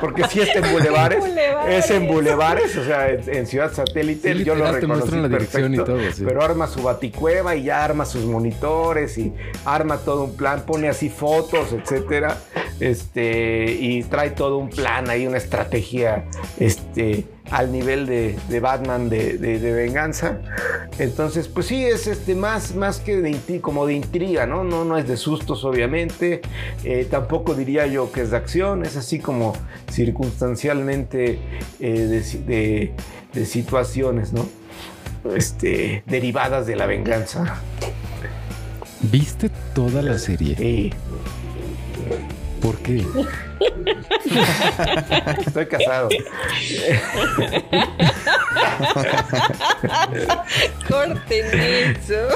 Porque 0.00 0.24
si 0.24 0.40
está 0.40 0.60
en 0.60 0.72
bulevares, 0.72 1.22
es 1.68 1.90
en 1.90 2.08
bulevares, 2.08 2.76
o 2.78 2.84
sea, 2.84 3.10
en, 3.10 3.46
Ciudad 3.46 3.72
Satélite. 3.72 4.42
yo 4.42 4.54
lo 4.54 4.72
reconocí 4.72 5.14
la 5.14 5.28
perfecto, 5.28 5.68
y 5.68 5.76
todo, 5.84 5.98
Pero 6.24 6.42
arma 6.42 6.66
su 6.66 6.82
baticueva 6.82 7.54
y 7.54 7.64
ya 7.64 7.84
arma 7.84 8.06
sus 8.06 8.24
monitores 8.24 9.18
y 9.18 9.34
arma 9.66 9.98
todo 9.98 10.24
un 10.24 10.36
plan, 10.36 10.64
pone 10.64 10.88
así 10.88 11.10
fotos, 11.10 11.72
etcétera. 11.72 12.38
Este, 12.82 13.76
y 13.78 14.02
trae 14.02 14.30
todo 14.30 14.58
un 14.58 14.68
plan 14.68 15.08
ahí, 15.08 15.24
una 15.24 15.36
estrategia, 15.38 16.24
este 16.58 17.26
al 17.52 17.70
nivel 17.70 18.06
de, 18.06 18.60
Batman 18.60 19.08
de, 19.08 19.36
venganza. 19.36 20.40
Entonces, 20.98 21.46
pues 21.46 21.66
sí, 21.66 21.84
es 21.84 22.06
este, 22.06 22.34
más, 22.34 22.74
más 22.74 22.98
que 22.98 23.20
de, 23.20 23.60
como 23.60 23.86
de 23.86 23.94
intriga, 23.94 24.46
¿no? 24.46 24.64
¿no? 24.64 24.84
No 24.84 24.96
es 24.96 25.06
de 25.06 25.16
sustos, 25.16 25.64
obviamente. 25.64 26.40
Eh, 26.82 27.06
tampoco 27.08 27.54
diría 27.54 27.86
yo 27.86 28.10
que 28.10 28.22
es 28.22 28.30
de 28.30 28.38
acción, 28.38 28.84
es 28.84 28.96
así 28.96 29.18
como 29.20 29.52
circunstancialmente 29.90 31.38
eh, 31.78 32.92
de, 33.32 33.44
situaciones, 33.44 34.32
¿no? 34.32 34.48
Este, 35.36 36.02
derivadas 36.06 36.66
de 36.66 36.74
la 36.74 36.86
venganza. 36.86 37.60
¿Viste 39.02 39.50
toda 39.72 40.02
la 40.02 40.18
serie? 40.18 40.56
Sí. 40.56 40.92
¿Por 42.62 42.78
qué? 42.78 43.04
Estoy 45.46 45.66
casado. 45.66 46.08
Corten 50.88 51.60
eso. 51.60 52.28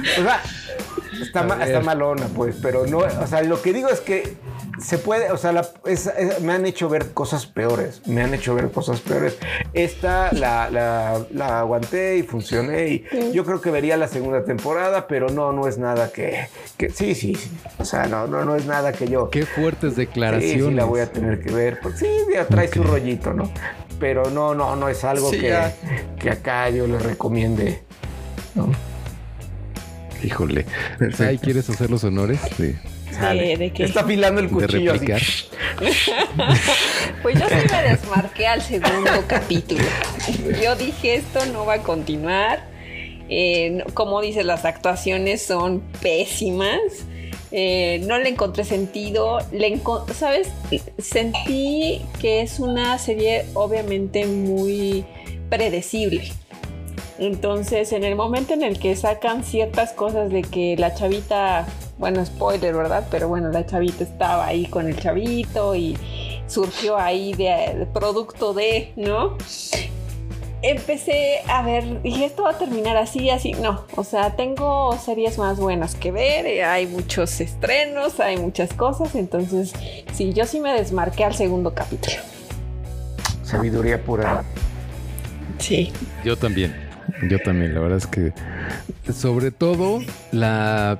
o 0.00 0.22
sea, 0.22 0.42
está, 1.20 1.42
ma, 1.42 1.62
está 1.64 1.80
malona, 1.80 2.26
pues, 2.34 2.56
pero 2.62 2.86
no, 2.86 2.98
o 2.98 3.26
sea, 3.26 3.42
lo 3.42 3.60
que 3.60 3.74
digo 3.74 3.90
es 3.90 4.00
que 4.00 4.36
se 4.82 4.98
puede, 4.98 5.30
o 5.30 5.36
sea, 5.36 5.52
me 6.40 6.52
han 6.52 6.66
hecho 6.66 6.88
ver 6.88 7.12
cosas 7.12 7.46
peores, 7.46 8.06
me 8.06 8.22
han 8.22 8.34
hecho 8.34 8.54
ver 8.54 8.70
cosas 8.70 9.00
peores. 9.00 9.38
Esta 9.72 10.32
la, 10.32 10.70
la, 10.70 11.60
aguanté 11.60 12.18
y 12.18 12.22
funcioné 12.22 12.88
y 12.88 13.32
yo 13.32 13.44
creo 13.44 13.60
que 13.60 13.70
vería 13.70 13.96
la 13.96 14.08
segunda 14.08 14.44
temporada, 14.44 15.06
pero 15.06 15.28
no, 15.28 15.52
no 15.52 15.68
es 15.68 15.78
nada 15.78 16.10
que, 16.12 16.48
que 16.76 16.90
sí, 16.90 17.14
sí, 17.14 17.34
sí, 17.34 17.50
o 17.78 17.84
sea, 17.84 18.06
no, 18.06 18.26
no, 18.26 18.44
no 18.44 18.56
es 18.56 18.66
nada 18.66 18.92
que 18.92 19.08
yo. 19.08 19.30
Qué 19.30 19.44
fuertes 19.46 19.96
declaraciones. 19.96 20.64
Sí, 20.64 20.74
la 20.74 20.84
voy 20.84 21.00
a 21.00 21.12
tener 21.12 21.40
que 21.40 21.52
ver, 21.52 21.78
porque 21.82 21.98
sí, 21.98 22.08
ya 22.32 22.46
trae 22.46 22.68
su 22.68 22.82
rollito, 22.82 23.32
¿no? 23.32 23.50
Pero 23.98 24.30
no, 24.30 24.54
no, 24.54 24.76
no 24.76 24.88
es 24.88 25.04
algo 25.04 25.30
que, 25.30 25.58
que 26.18 26.30
acá 26.30 26.70
yo 26.70 26.86
le 26.86 26.98
recomiende, 26.98 27.82
¿no? 28.54 28.70
Híjole. 30.22 30.66
¿Ahí 31.18 31.38
quieres 31.38 31.68
hacer 31.70 31.90
los 31.90 32.04
honores? 32.04 32.40
Sí. 32.56 32.74
¿De, 33.28 33.72
Está 33.78 34.00
afilando 34.00 34.40
el 34.40 34.48
cuchillo. 34.48 34.94
pues 37.22 37.38
yo 37.38 37.48
sí 37.48 37.54
me 37.70 37.82
desmarqué 37.82 38.46
al 38.46 38.62
segundo 38.62 39.10
capítulo. 39.26 39.84
Yo 40.62 40.76
dije, 40.76 41.16
esto 41.16 41.44
no 41.46 41.66
va 41.66 41.74
a 41.74 41.82
continuar. 41.82 42.68
Eh, 43.28 43.84
como 43.94 44.20
dices, 44.20 44.44
las 44.44 44.64
actuaciones 44.64 45.42
son 45.42 45.80
pésimas. 46.00 46.80
Eh, 47.52 48.00
no 48.06 48.18
le 48.18 48.30
encontré 48.30 48.64
sentido. 48.64 49.38
Le 49.52 49.80
¿Sabes? 50.14 50.48
Sentí 50.98 52.02
que 52.20 52.42
es 52.42 52.58
una 52.58 52.98
serie 52.98 53.44
obviamente 53.54 54.26
muy 54.26 55.04
predecible. 55.48 56.32
Entonces, 57.20 57.92
en 57.92 58.02
el 58.02 58.16
momento 58.16 58.54
en 58.54 58.62
el 58.62 58.78
que 58.78 58.96
sacan 58.96 59.44
ciertas 59.44 59.92
cosas 59.92 60.30
de 60.30 60.40
que 60.40 60.74
la 60.78 60.94
chavita, 60.94 61.66
bueno, 62.00 62.24
spoiler, 62.24 62.74
¿verdad? 62.74 63.06
Pero 63.10 63.28
bueno, 63.28 63.50
la 63.50 63.66
chavita 63.66 64.02
estaba 64.02 64.46
ahí 64.46 64.64
con 64.64 64.88
el 64.88 64.98
chavito 64.98 65.74
y 65.74 65.98
surgió 66.46 66.96
ahí 66.96 67.34
de, 67.34 67.86
producto 67.92 68.54
de, 68.54 68.92
¿no? 68.96 69.36
Empecé 70.62 71.40
a 71.46 71.62
ver, 71.62 72.00
dije, 72.02 72.24
esto 72.24 72.44
va 72.44 72.52
a 72.52 72.58
terminar 72.58 72.96
así, 72.96 73.28
así. 73.28 73.52
No, 73.52 73.84
o 73.96 74.04
sea, 74.04 74.34
tengo 74.34 74.98
series 74.98 75.36
más 75.36 75.58
buenas 75.58 75.94
que 75.94 76.10
ver, 76.10 76.46
eh, 76.46 76.64
hay 76.64 76.86
muchos 76.86 77.38
estrenos, 77.40 78.18
hay 78.18 78.38
muchas 78.38 78.72
cosas, 78.72 79.14
entonces, 79.14 79.74
sí, 80.14 80.32
yo 80.32 80.46
sí 80.46 80.58
me 80.58 80.72
desmarqué 80.72 81.24
al 81.24 81.34
segundo 81.34 81.74
capítulo. 81.74 82.16
Sabiduría 83.42 84.02
pura. 84.02 84.42
Sí. 85.58 85.92
Yo 86.24 86.36
también. 86.38 86.88
Yo 87.28 87.38
también, 87.40 87.74
la 87.74 87.80
verdad 87.80 87.98
es 87.98 88.06
que 88.06 88.32
sobre 89.12 89.50
todo 89.50 90.00
la, 90.32 90.98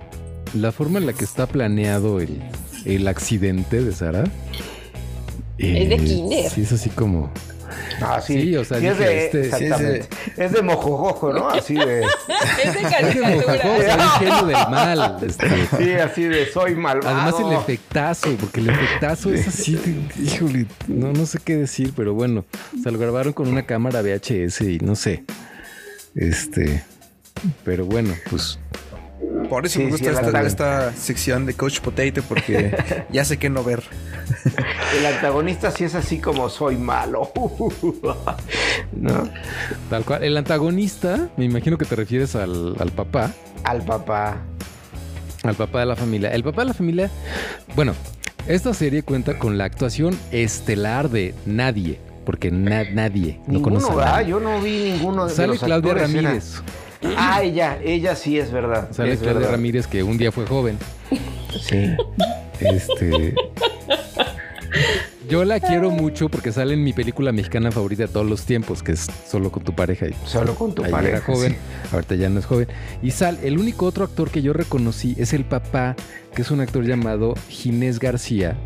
la 0.54 0.72
forma 0.72 0.98
en 0.98 1.06
la 1.06 1.12
que 1.12 1.24
está 1.24 1.46
planeado 1.46 2.20
el, 2.20 2.42
el 2.84 3.08
accidente 3.08 3.82
de 3.82 3.92
Sara. 3.92 4.24
es 5.58 5.88
de 5.88 5.94
eh, 5.94 5.98
Kinder. 5.98 6.50
Sí, 6.50 6.62
es 6.62 6.72
así 6.72 6.90
como. 6.90 7.30
Ah, 8.00 8.20
sí. 8.20 8.56
o 8.56 8.64
sea, 8.64 8.78
es, 8.78 8.98
de, 8.98 9.26
este, 9.26 9.40
exactamente. 9.42 10.08
es 10.36 10.52
de 10.52 10.62
mojojojo, 10.62 11.32
¿no? 11.32 11.50
Así 11.50 11.74
de. 11.74 12.00
es 12.64 12.74
de 12.74 12.82
caricatura. 12.82 13.54
Es 13.76 13.96
de 13.96 14.02
genio 14.18 14.46
del 14.46 14.68
mal. 14.70 15.16
Este. 15.22 15.48
Sí, 15.76 15.92
así 15.92 16.24
de 16.24 16.46
soy 16.50 16.74
malvado. 16.74 17.16
Además 17.16 17.40
el 17.40 17.52
efectazo, 17.58 18.30
porque 18.40 18.60
el 18.60 18.70
efectazo 18.70 19.32
es 19.32 19.48
así, 19.48 19.78
híjole, 20.22 20.66
no, 20.88 21.12
no 21.12 21.26
sé 21.26 21.38
qué 21.44 21.56
decir, 21.56 21.92
pero 21.94 22.14
bueno, 22.14 22.44
o 22.78 22.82
sea, 22.82 22.90
lo 22.90 22.98
grabaron 22.98 23.32
con 23.32 23.48
una 23.48 23.66
cámara 23.66 24.02
VHS 24.02 24.62
y 24.62 24.78
no 24.78 24.96
sé. 24.96 25.24
Este, 26.14 26.82
pero 27.64 27.84
bueno, 27.84 28.14
pues. 28.30 28.58
Por 29.50 29.66
eso 29.66 29.80
me 29.80 29.90
gusta 29.90 30.10
esta, 30.42 30.94
sección 30.94 31.44
de 31.44 31.54
Coach 31.54 31.80
Potato, 31.80 32.22
porque 32.28 33.06
ya 33.10 33.24
sé 33.24 33.36
qué 33.36 33.50
no 33.50 33.64
ver. 33.64 33.82
El 34.96 35.04
antagonista 35.04 35.70
sí 35.72 35.84
es 35.84 35.94
así 35.94 36.18
como 36.18 36.48
soy 36.48 36.76
malo. 36.76 37.32
¿No? 38.92 39.28
Tal 39.90 40.04
cual. 40.04 40.22
El 40.22 40.36
antagonista, 40.36 41.28
me 41.36 41.44
imagino 41.44 41.76
que 41.76 41.84
te 41.84 41.96
refieres 41.96 42.36
al, 42.36 42.76
al 42.78 42.92
papá. 42.92 43.32
Al 43.64 43.82
papá. 43.82 44.38
Al 45.42 45.56
papá 45.56 45.80
de 45.80 45.86
la 45.86 45.96
familia. 45.96 46.30
El 46.32 46.44
papá 46.44 46.62
de 46.62 46.68
la 46.68 46.74
familia, 46.74 47.10
bueno, 47.74 47.94
esta 48.46 48.72
serie 48.72 49.02
cuenta 49.02 49.38
con 49.38 49.58
la 49.58 49.64
actuación 49.64 50.16
estelar 50.30 51.10
de 51.10 51.34
nadie 51.44 51.98
porque 52.24 52.52
nadie 52.52 53.40
no 53.48 53.60
conoce. 53.60 53.90
A 54.00 54.22
Yo 54.22 54.38
no 54.38 54.60
vi 54.60 54.92
ninguno 54.92 55.26
de 55.26 55.34
Sale 55.34 55.58
Claudia 55.58 55.94
Ramírez. 55.94 56.62
Ah, 57.16 57.42
ella, 57.42 57.78
ella 57.82 58.14
sí 58.14 58.38
es 58.38 58.52
verdad. 58.52 58.88
Sale 58.92 59.16
Claudia 59.16 59.48
Ramírez 59.48 59.86
que 59.86 60.02
un 60.02 60.18
día 60.18 60.32
fue 60.32 60.46
joven. 60.46 60.78
Sí. 61.60 61.96
Este. 62.60 63.34
Yo 65.28 65.44
la 65.44 65.60
quiero 65.60 65.90
mucho 65.90 66.28
porque 66.28 66.50
sale 66.50 66.74
en 66.74 66.82
mi 66.82 66.92
película 66.92 67.30
mexicana 67.30 67.70
favorita 67.70 68.02
de 68.02 68.08
todos 68.08 68.26
los 68.26 68.44
tiempos, 68.44 68.82
que 68.82 68.92
es 68.92 69.06
Solo 69.28 69.52
con 69.52 69.62
tu 69.62 69.72
pareja. 69.72 70.06
Solo 70.24 70.56
con 70.56 70.74
tu 70.74 70.82
pareja. 70.82 71.18
Era 71.18 71.20
joven, 71.20 71.56
ahorita 71.92 72.16
ya 72.16 72.28
no 72.28 72.40
es 72.40 72.46
joven. 72.46 72.66
Y 73.00 73.12
sal, 73.12 73.38
el 73.44 73.58
único 73.58 73.86
otro 73.86 74.04
actor 74.04 74.28
que 74.30 74.42
yo 74.42 74.52
reconocí 74.52 75.14
es 75.18 75.32
el 75.32 75.44
papá, 75.44 75.94
que 76.34 76.42
es 76.42 76.50
un 76.50 76.60
actor 76.60 76.84
llamado 76.84 77.34
Ginés 77.48 78.00
García, 78.00 78.56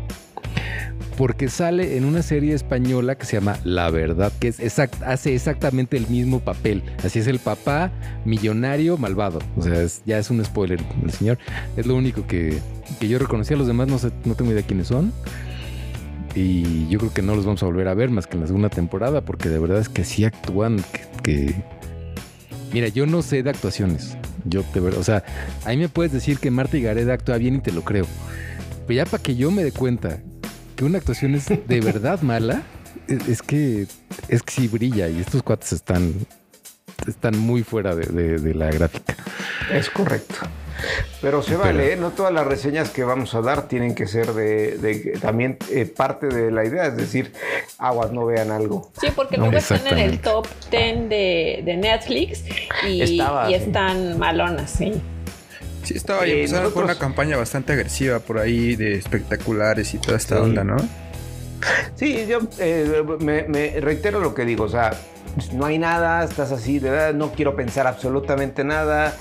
porque 1.17 1.47
sale 1.49 1.97
en 1.97 2.05
una 2.05 2.21
serie 2.21 2.53
española 2.53 3.15
que 3.15 3.25
se 3.25 3.37
llama 3.37 3.57
La 3.63 3.89
Verdad, 3.89 4.31
que 4.39 4.49
es 4.49 4.79
hace 4.79 5.35
exactamente 5.35 5.97
el 5.97 6.07
mismo 6.07 6.41
papel. 6.41 6.83
Así 7.03 7.19
es 7.19 7.27
el 7.27 7.39
papá 7.39 7.91
millonario 8.25 8.97
malvado. 8.97 9.39
O 9.57 9.61
sea, 9.61 9.85
ya 10.05 10.17
es 10.17 10.29
un 10.29 10.43
spoiler 10.43 10.79
el 11.03 11.11
señor. 11.11 11.37
Es 11.77 11.85
lo 11.85 11.95
único 11.95 12.27
que, 12.27 12.59
yo 12.99 13.19
reconocí. 13.19 13.53
A 13.53 13.57
los 13.57 13.67
demás 13.67 13.87
no, 13.87 13.97
sé, 13.97 14.11
no 14.25 14.35
tengo 14.35 14.51
idea 14.51 14.63
quiénes 14.63 14.87
son. 14.87 15.13
Y 16.35 16.87
yo 16.89 16.99
creo 16.99 17.13
que 17.13 17.21
no 17.21 17.35
los 17.35 17.45
vamos 17.45 17.63
a 17.63 17.65
volver 17.65 17.87
a 17.87 17.93
ver 17.93 18.09
más 18.09 18.27
que 18.27 18.35
en 18.35 18.41
la 18.41 18.47
segunda 18.47 18.69
temporada, 18.69 19.21
porque 19.21 19.47
de 19.47 19.57
verdad 19.57 19.79
es 19.79 19.87
que 19.87 20.03
sí 20.03 20.25
actúan 20.25 20.83
que... 21.23 21.55
Mira, 22.73 22.89
yo 22.89 23.05
no 23.05 23.21
sé 23.21 23.41
de 23.41 23.51
actuaciones. 23.51 24.17
Yo 24.43 24.61
te 24.63 24.79
o 24.81 25.03
sea, 25.03 25.23
ahí 25.63 25.77
me 25.77 25.87
puedes 25.87 26.11
decir 26.11 26.39
que 26.39 26.51
Marta 26.51 26.77
y 26.77 26.81
Gareda 26.81 27.13
actúa 27.13 27.37
bien 27.37 27.55
y 27.55 27.59
te 27.59 27.71
lo 27.71 27.83
creo. 27.83 28.05
Pero 28.85 28.97
ya 28.97 29.05
para 29.05 29.23
que 29.23 29.35
yo 29.35 29.49
me 29.49 29.63
dé 29.63 29.71
cuenta 29.71 30.19
que 30.75 30.85
una 30.85 30.97
actuación 30.97 31.35
es 31.35 31.47
de 31.47 31.81
verdad 31.81 32.21
mala, 32.21 32.63
es, 33.07 33.41
que 33.41 33.87
es 34.27 34.43
que 34.43 34.51
sí 34.51 34.67
brilla 34.67 35.07
y 35.07 35.19
estos 35.19 35.43
cuates 35.43 35.73
están, 35.73 36.13
están 37.07 37.37
muy 37.37 37.63
fuera 37.63 37.95
de, 37.95 38.53
la 38.53 38.69
gráfica. 38.71 39.15
Es 39.71 39.89
correcto. 39.89 40.35
Pero 41.21 41.41
se 41.41 41.55
vale, 41.55 41.93
¿eh? 41.93 41.95
no 41.95 42.11
todas 42.11 42.33
las 42.33 42.45
reseñas 42.45 42.89
que 42.89 43.03
vamos 43.05 43.33
a 43.33 43.41
dar 43.41 43.67
tienen 43.67 43.95
que 43.95 44.07
ser 44.07 44.33
de, 44.33 45.17
también 45.21 45.57
eh, 45.71 45.85
parte 45.85 46.27
de 46.27 46.51
la 46.51 46.65
idea, 46.65 46.87
es 46.87 46.97
decir, 46.97 47.31
aguas 47.77 48.11
no 48.11 48.25
vean 48.25 48.51
algo. 48.51 48.91
Sí, 48.99 49.07
porque 49.15 49.37
luego 49.37 49.57
están 49.57 49.87
en 49.87 49.97
el 49.97 50.19
top 50.19 50.45
10 50.69 51.09
de, 51.09 51.77
Netflix 51.77 52.43
y, 52.85 53.21
y 53.47 53.53
están 53.53 54.19
malonas, 54.19 54.69
sí. 54.69 55.01
Sí, 55.85 55.93
estaba 55.95 56.23
ahí. 56.23 56.31
Eh, 56.31 56.69
con 56.73 56.83
una 56.83 56.97
campaña 56.97 57.37
bastante 57.37 57.73
agresiva 57.73 58.19
por 58.19 58.39
ahí 58.39 58.75
de 58.75 58.95
espectaculares 58.95 59.93
y 59.93 59.99
toda 59.99 60.17
esta 60.17 60.41
onda, 60.41 60.63
¿no? 60.63 60.77
Sí, 61.95 62.25
yo 62.27 62.39
eh, 62.59 63.03
me, 63.19 63.79
reitero 63.79 64.19
lo 64.19 64.33
que 64.33 64.45
digo, 64.45 64.65
o 64.65 64.69
sea, 64.69 64.91
no 65.53 65.65
hay 65.65 65.77
nada, 65.77 66.23
estás 66.23 66.51
así, 66.51 66.79
de 66.79 66.89
verdad, 66.89 67.13
no 67.13 67.31
quiero 67.31 67.55
pensar 67.55 67.87
absolutamente 67.87 68.63
nada, 68.63 69.15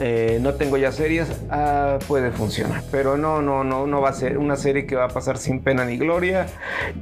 eh, 0.00 0.38
no 0.40 0.54
tengo 0.54 0.76
ya 0.76 0.92
series, 0.92 1.28
ah, 1.50 1.98
puede 2.06 2.30
funcionar, 2.30 2.82
pero 2.90 3.16
no, 3.16 3.42
no, 3.42 3.64
no, 3.64 3.86
no 3.86 4.00
va 4.00 4.10
a 4.10 4.14
ser 4.14 4.38
una 4.38 4.56
serie 4.56 4.86
que 4.86 4.96
va 4.96 5.06
a 5.06 5.08
pasar 5.08 5.38
sin 5.38 5.60
pena 5.60 5.84
ni 5.84 5.96
gloria 5.96 6.46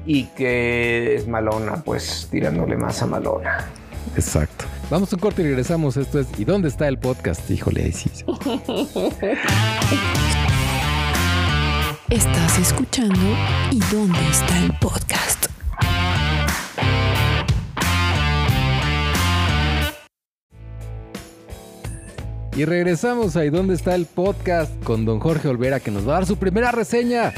y 0.07 0.25
que 0.29 1.15
es 1.15 1.29
malona, 1.29 1.83
pues 1.85 2.29
tirándole 2.31 2.77
más 2.77 3.03
a 3.03 3.07
malona. 3.07 3.69
Exacto. 4.17 4.65
Vamos 4.93 5.11
a 5.11 5.17
un 5.17 5.21
corte 5.21 5.41
y 5.41 5.47
regresamos. 5.47 5.97
Esto 5.97 6.21
es 6.21 6.27
¿Y 6.39 6.45
dónde 6.45 6.69
está 6.69 6.87
el 6.87 6.99
podcast? 6.99 7.51
Híjole, 7.51 7.85
ahí 7.85 7.93
sí. 7.93 8.11
Estás 12.11 12.59
escuchando 12.59 13.19
¿Y 13.71 13.79
dónde 13.91 14.19
está 14.31 14.63
el 14.63 14.71
podcast? 14.83 15.47
Y 22.55 22.67
regresamos 22.67 23.35
ahí 23.37 23.49
dónde 23.49 23.73
está 23.73 23.95
el 23.95 24.05
podcast 24.05 24.79
con 24.85 25.07
don 25.07 25.21
Jorge 25.21 25.49
Olvera 25.49 25.81
que 25.81 25.91
nos 25.91 26.07
va 26.07 26.11
a 26.11 26.15
dar 26.17 26.27
su 26.27 26.37
primera 26.37 26.71
reseña. 26.71 27.33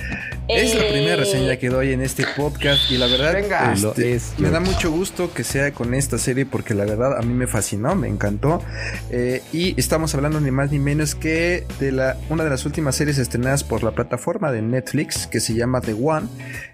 Es 0.46 0.74
la 0.74 0.88
primera 0.88 1.16
reseña 1.16 1.56
que 1.56 1.70
doy 1.70 1.92
en 1.92 2.02
este 2.02 2.24
podcast 2.36 2.90
y 2.90 2.98
la 2.98 3.06
verdad 3.06 3.38
este, 3.38 4.20
me 4.38 4.50
da 4.50 4.60
mucho 4.60 4.90
gusto 4.90 5.32
que 5.32 5.42
sea 5.42 5.72
con 5.72 5.94
esta 5.94 6.18
serie 6.18 6.44
porque 6.44 6.74
la 6.74 6.84
verdad 6.84 7.18
a 7.18 7.22
mí 7.22 7.32
me 7.32 7.46
fascinó, 7.46 7.94
me 7.94 8.08
encantó. 8.08 8.62
Eh, 9.10 9.42
y 9.54 9.78
estamos 9.80 10.14
hablando 10.14 10.40
ni 10.40 10.50
más 10.50 10.70
ni 10.70 10.78
menos 10.78 11.14
que 11.14 11.66
de 11.80 11.92
la, 11.92 12.18
una 12.28 12.44
de 12.44 12.50
las 12.50 12.66
últimas 12.66 12.94
series 12.94 13.16
estrenadas 13.16 13.64
por 13.64 13.82
la 13.82 13.92
plataforma 13.92 14.52
de 14.52 14.60
Netflix 14.60 15.26
que 15.26 15.40
se 15.40 15.54
llama 15.54 15.80
The 15.80 15.94
One 15.94 16.28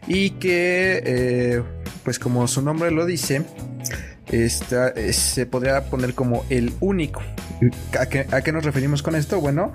y 0.09 0.31
que 0.31 1.03
eh, 1.05 1.63
pues 2.03 2.19
como 2.19 2.49
su 2.49 2.63
nombre 2.63 2.91
lo 2.91 3.07
dice 3.07 3.43
esta, 4.33 4.95
se 5.13 5.47
podría 5.47 5.85
poner 5.85 6.15
como 6.15 6.45
el 6.51 6.73
único. 6.81 7.23
¿A 7.99 8.07
qué, 8.07 8.27
¿A 8.33 8.41
qué 8.43 8.53
nos 8.53 8.65
referimos 8.65 9.03
con 9.03 9.15
esto? 9.15 9.41
Bueno, 9.41 9.73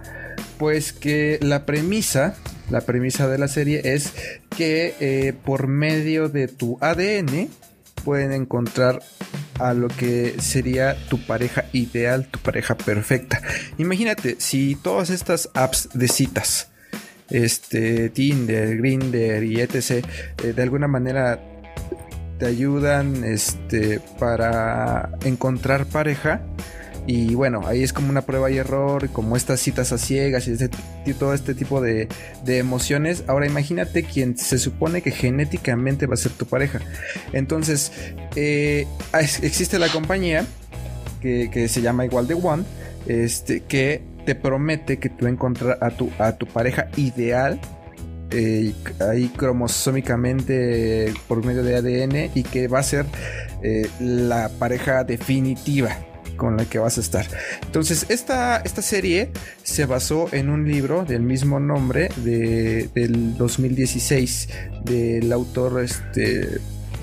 pues 0.58 0.93
que 0.93 1.39
la 1.41 1.65
premisa, 1.65 2.36
la 2.69 2.82
premisa 2.82 3.28
de 3.28 3.38
la 3.38 3.47
serie 3.47 3.82
es 3.84 4.13
que 4.56 4.95
eh, 4.99 5.34
por 5.34 5.67
medio 5.67 6.30
de 6.30 6.47
tu 6.47 6.78
ADN 6.82 7.49
pueden 8.04 8.32
encontrar 8.32 9.01
a 9.60 9.73
lo 9.73 9.88
que 9.88 10.36
sería 10.39 10.95
tu 11.10 11.19
pareja 11.25 11.65
ideal, 11.73 12.28
tu 12.28 12.39
pareja 12.39 12.75
perfecta. 12.75 13.41
Imagínate, 13.78 14.36
si 14.39 14.75
todas 14.75 15.10
estas 15.10 15.49
apps 15.54 15.89
de 15.93 16.08
citas, 16.08 16.69
este 17.30 18.10
Tinder, 18.10 18.78
Grinder 18.78 19.43
y 19.43 19.62
etc, 19.62 20.06
eh, 20.43 20.54
de 20.56 20.62
alguna 20.62 20.88
manera 20.88 21.39
te 22.38 22.45
ayudan 22.45 23.23
este, 23.23 24.01
para 24.19 25.10
encontrar 25.23 25.86
pareja, 25.86 26.41
y 27.08 27.36
bueno, 27.36 27.62
ahí 27.65 27.84
es 27.84 27.94
como 27.94 28.10
una 28.10 28.22
prueba 28.22 28.50
y 28.50 28.58
error, 28.58 29.10
como 29.10 29.38
estas 29.38 29.60
citas 29.60 29.91
a 29.91 29.98
ciegas 29.98 30.48
y 30.48 31.13
todo 31.13 31.34
este 31.34 31.54
tipo 31.54 31.80
de, 31.82 32.08
emociones. 32.48 33.24
Ahora 33.28 33.46
imagínate 33.46 34.04
quien 34.04 34.38
se 34.38 34.58
supone 34.58 35.02
que 35.02 35.12
genéticamente 35.12 36.08
va 36.08 36.15
a 36.15 36.18
ser 36.18 36.32
tu 36.32 36.46
pareja. 36.46 36.80
Entonces, 37.32 37.91
eh, 38.36 38.88
existe 39.13 39.78
la 39.78 39.89
compañía 39.89 40.46
que, 41.22 41.68
se 41.70 41.82
llama 41.82 42.06
igual 42.06 42.28
de 42.28 42.34
One, 42.34 42.63
este, 43.08 43.62
que 43.62 44.02
te 44.26 44.34
promete 44.34 44.98
que 44.98 45.10
tú 45.10 45.28
encontrar 45.28 45.78
a 45.82 45.91
tu, 45.91 46.10
a 46.18 46.34
tu 46.34 46.48
pareja 46.48 46.88
ideal 46.98 47.60
eh, 48.32 48.74
ahí 49.00 49.30
cromosómicamente 49.30 51.13
por 51.28 51.46
medio 51.46 51.62
de 51.63 51.76
ADN 51.76 52.32
y 52.34 52.41
que 52.41 52.68
va 52.68 52.80
a 52.80 52.84
ser 52.84 53.06
eh, 53.62 53.88
la 54.00 54.50
pareja 54.58 55.04
definitiva 55.04 55.96
con 56.36 56.58
la 56.58 56.65
que 56.65 56.80
vas 56.80 56.98
a 56.98 57.02
estar. 57.02 57.26
Entonces, 57.63 58.06
esta, 58.10 58.58
esta 58.58 58.82
serie 58.82 59.32
se 59.63 59.86
basó 59.86 60.28
en 60.32 60.50
un 60.50 60.67
libro 60.67 61.06
del 61.06 61.21
mismo 61.21 61.60
nombre 61.60 62.10
de, 62.17 62.89
del 62.93 63.38
2016 63.38 64.50
del 64.84 65.32
autor 65.32 65.84
este, 65.84 66.60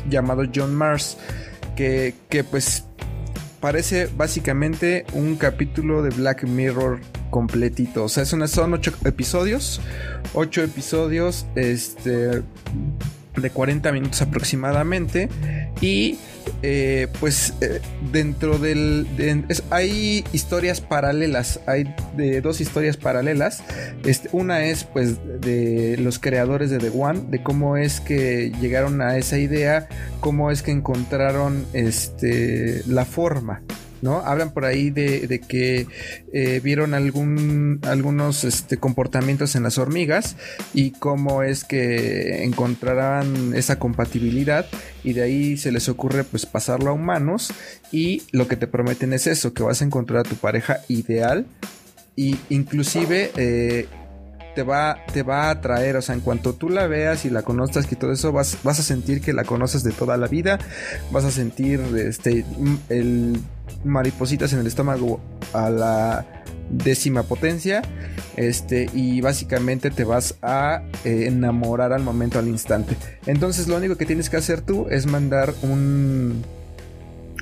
llamado 0.09 0.45
John 0.55 0.75
Mars, 0.75 1.17
que, 1.77 2.15
que 2.29 2.45
pues 2.45 2.85
parece 3.61 4.09
básicamente 4.17 5.07
un 5.13 5.37
capítulo 5.37 6.03
de 6.03 6.11
Black 6.11 6.45
Mirror 6.45 7.01
completito. 7.31 8.05
O 8.05 8.09
sea, 8.09 8.25
son, 8.25 8.47
son 8.47 8.75
ocho 8.75 8.93
episodios. 9.05 9.81
Ocho 10.35 10.63
episodios. 10.63 11.47
Este 11.55 12.43
de 13.37 13.51
40 13.51 13.93
minutos 13.93 14.23
aproximadamente. 14.23 15.29
Y 15.81 16.19
eh, 16.63 17.09
pues 17.21 17.55
eh, 17.61 17.81
dentro 18.13 18.59
del 18.59 19.07
hay 19.71 20.25
historias 20.33 20.81
paralelas 20.81 21.61
hay 21.67 21.95
de 22.17 22.41
dos 22.41 22.61
historias 22.61 22.97
paralelas. 22.97 23.63
Este, 24.05 24.29
una 24.33 24.65
es 24.65 24.85
pues 24.85 25.19
de 25.41 25.97
los 25.99 26.19
creadores 26.19 26.71
de 26.71 26.79
The 26.79 26.91
One 26.95 27.23
de 27.29 27.43
cómo 27.43 27.77
es 27.77 28.01
que 28.01 28.53
llegaron 28.61 29.01
a 29.03 29.17
esa 29.17 29.39
idea 29.39 29.89
cómo 30.21 30.51
es 30.51 30.63
que 30.63 30.71
encontraron 30.73 31.65
este 31.73 32.83
la 32.87 33.05
forma 33.05 33.63
¿no? 34.03 34.19
Hablan 34.19 34.53
por 34.53 34.65
ahí 34.65 34.91
de, 34.91 35.41
que 35.49 35.87
eh, 36.33 36.61
vieron 36.63 36.93
algún, 36.93 37.81
algunos 37.83 38.45
este, 38.45 38.77
comportamientos 38.77 39.57
en 39.57 39.63
las 39.63 39.79
hormigas 39.79 40.37
y 40.75 40.91
cómo 40.91 41.43
es 41.43 41.65
que 41.65 42.45
encontrarán 42.45 43.55
esa 43.55 43.79
compatibilidad 43.79 44.67
y 45.05 45.15
de 45.15 45.23
ahí 45.23 45.57
se 45.57 45.73
les 45.73 45.89
ocurre 45.89 46.25
pues 46.25 46.45
pasarlo 46.45 46.91
a 46.91 46.93
humanos 46.93 47.53
y 47.91 48.23
lo 48.33 48.49
que 48.49 48.57
te 48.57 48.67
prometen 48.67 49.13
es 49.13 49.27
eso, 49.27 49.55
que 49.55 49.63
vas 49.63 49.81
a 49.81 49.85
encontrar 49.85 50.21
a 50.21 50.29
tu 50.29 50.35
pareja 50.35 50.81
ideal 50.89 51.47
y 52.17 52.37
inclusive 52.51 53.31
eh, 53.37 53.87
te 54.55 54.63
va, 54.63 54.99
te 55.13 55.23
va 55.23 55.45
a 55.45 55.51
atraer, 55.51 55.97
o 55.97 56.03
sea, 56.03 56.15
en 56.15 56.21
cuanto 56.21 56.55
tú 56.55 56.69
la 56.69 56.87
veas 56.87 57.25
y 57.25 57.31
la 57.31 57.43
conozcas 57.43 57.91
y 57.91 57.97
todo 57.97 58.13
eso, 58.13 58.33
vas, 58.33 58.59
vas 58.63 58.81
a 58.81 58.83
sentir 58.83 59.21
que 59.21 59.33
la 59.33 59.45
conoces 59.45 59.83
de 59.83 59.93
toda 59.93 60.17
la 60.17 60.27
vida, 60.27 60.59
vas 61.11 61.25
a 61.25 61.31
sentir 61.31 61.81
este, 61.97 62.45
el 62.89 63.39
maripositas 63.85 64.53
en 64.53 64.61
el 64.61 64.67
estómago 64.67 65.21
a 65.53 65.71
la 65.71 66.27
décima 66.71 67.23
potencia, 67.25 67.83
este, 68.37 68.89
y 68.95 69.21
básicamente 69.21 69.91
te 69.91 70.05
vas 70.05 70.37
a 70.43 70.83
eh, 71.05 71.27
enamorar 71.27 71.93
al 71.93 72.03
momento, 72.03 72.39
al 72.39 72.49
instante. 72.49 72.97
Entonces 73.27 73.69
lo 73.69 73.77
único 73.77 73.97
que 73.97 74.07
tienes 74.07 74.31
que 74.31 74.37
hacer 74.37 74.63
tú 74.63 74.87
es 74.91 75.07
mandar 75.07 75.53
un... 75.63 76.43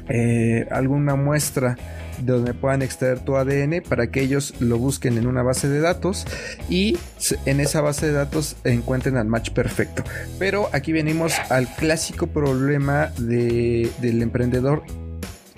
Eh, 0.08 0.66
alguna 0.72 1.14
muestra 1.14 1.76
donde 2.18 2.52
puedan 2.52 2.82
extraer 2.82 3.20
tu 3.20 3.36
ADN 3.36 3.80
para 3.88 4.08
que 4.08 4.20
ellos 4.20 4.54
lo 4.58 4.76
busquen 4.76 5.16
en 5.18 5.28
una 5.28 5.42
base 5.42 5.68
de 5.68 5.80
datos 5.80 6.26
y 6.68 6.98
en 7.46 7.60
esa 7.60 7.80
base 7.80 8.06
de 8.06 8.12
datos 8.12 8.56
encuentren 8.64 9.16
al 9.16 9.26
match 9.26 9.50
perfecto. 9.50 10.02
Pero 10.38 10.68
aquí 10.72 10.92
venimos 10.92 11.32
al 11.48 11.68
clásico 11.76 12.26
problema 12.26 13.12
del 13.18 14.20
emprendedor 14.20 14.82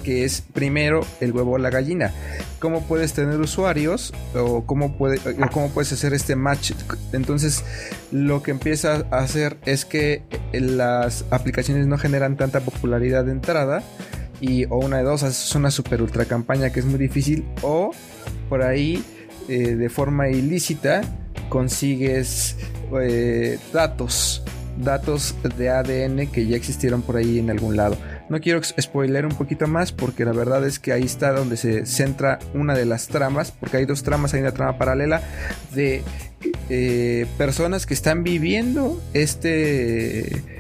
que 0.03 0.25
es 0.25 0.41
primero 0.41 1.01
el 1.21 1.33
huevo 1.33 1.53
o 1.53 1.59
la 1.59 1.71
gallina. 1.71 2.13
¿Cómo 2.59 2.83
puedes 2.83 3.13
tener 3.13 3.41
usuarios 3.41 4.13
o 4.35 4.65
cómo, 4.65 4.97
puede, 4.97 5.19
cómo 5.53 5.71
puedes 5.71 5.93
hacer 5.93 6.15
este 6.15 6.37
match? 6.37 6.73
Entonces, 7.13 7.65
lo 8.11 8.43
que 8.43 8.51
empieza 8.51 9.05
a 9.11 9.19
hacer 9.19 9.57
es 9.65 9.85
que 9.85 10.23
las 10.53 11.25
aplicaciones 11.31 11.87
no 11.87 11.99
generan 11.99 12.37
tanta 12.37 12.61
popularidad 12.61 13.25
de 13.25 13.33
entrada 13.33 13.83
y 14.41 14.65
o 14.67 14.77
una 14.79 14.99
de 14.99 15.05
dos, 15.05 15.23
haces 15.23 15.55
una 15.55 15.71
super 15.71 16.03
ultra 16.03 16.25
campaña 16.25 16.71
que 16.71 16.81
es 16.81 16.87
muy 16.87 16.99
difícil 16.99 17.45
o 17.63 17.93
por 18.49 18.63
ahí 18.63 19.03
eh, 19.49 19.77
de 19.77 19.89
forma 19.89 20.29
ilícita 20.29 21.03
consigues 21.49 22.57
eh, 23.01 23.59
datos, 23.73 24.43
datos 24.79 25.35
de 25.57 25.71
ADN 25.71 26.27
que 26.29 26.47
ya 26.47 26.57
existieron 26.57 27.03
por 27.03 27.17
ahí 27.17 27.39
en 27.39 27.51
algún 27.51 27.77
lado. 27.77 27.97
No 28.33 28.41
quiero 28.41 28.63
spoiler 28.63 29.27
un 29.27 29.35
poquito 29.35 29.67
más 29.67 29.93
porque 29.93 30.25
la 30.25 30.33
verdad 30.33 30.67
es 30.67 30.79
que 30.79 30.95
ahí 30.95 31.03
está 31.03 31.33
donde 31.33 31.59
se 31.59 31.85
centra 31.85 32.39
una 32.55 32.75
de 32.75 32.87
las 32.87 33.09
tramas, 33.09 33.51
porque 33.51 33.77
hay 33.77 33.85
dos 33.85 34.05
tramas, 34.05 34.33
hay 34.33 34.41
una 34.41 34.53
trama 34.53 34.79
paralela 34.79 35.21
de 35.75 36.03
eh, 36.71 37.27
personas 37.37 37.85
que 37.85 37.93
están 37.93 38.25
viviendo 38.25 38.99
este 39.13 40.52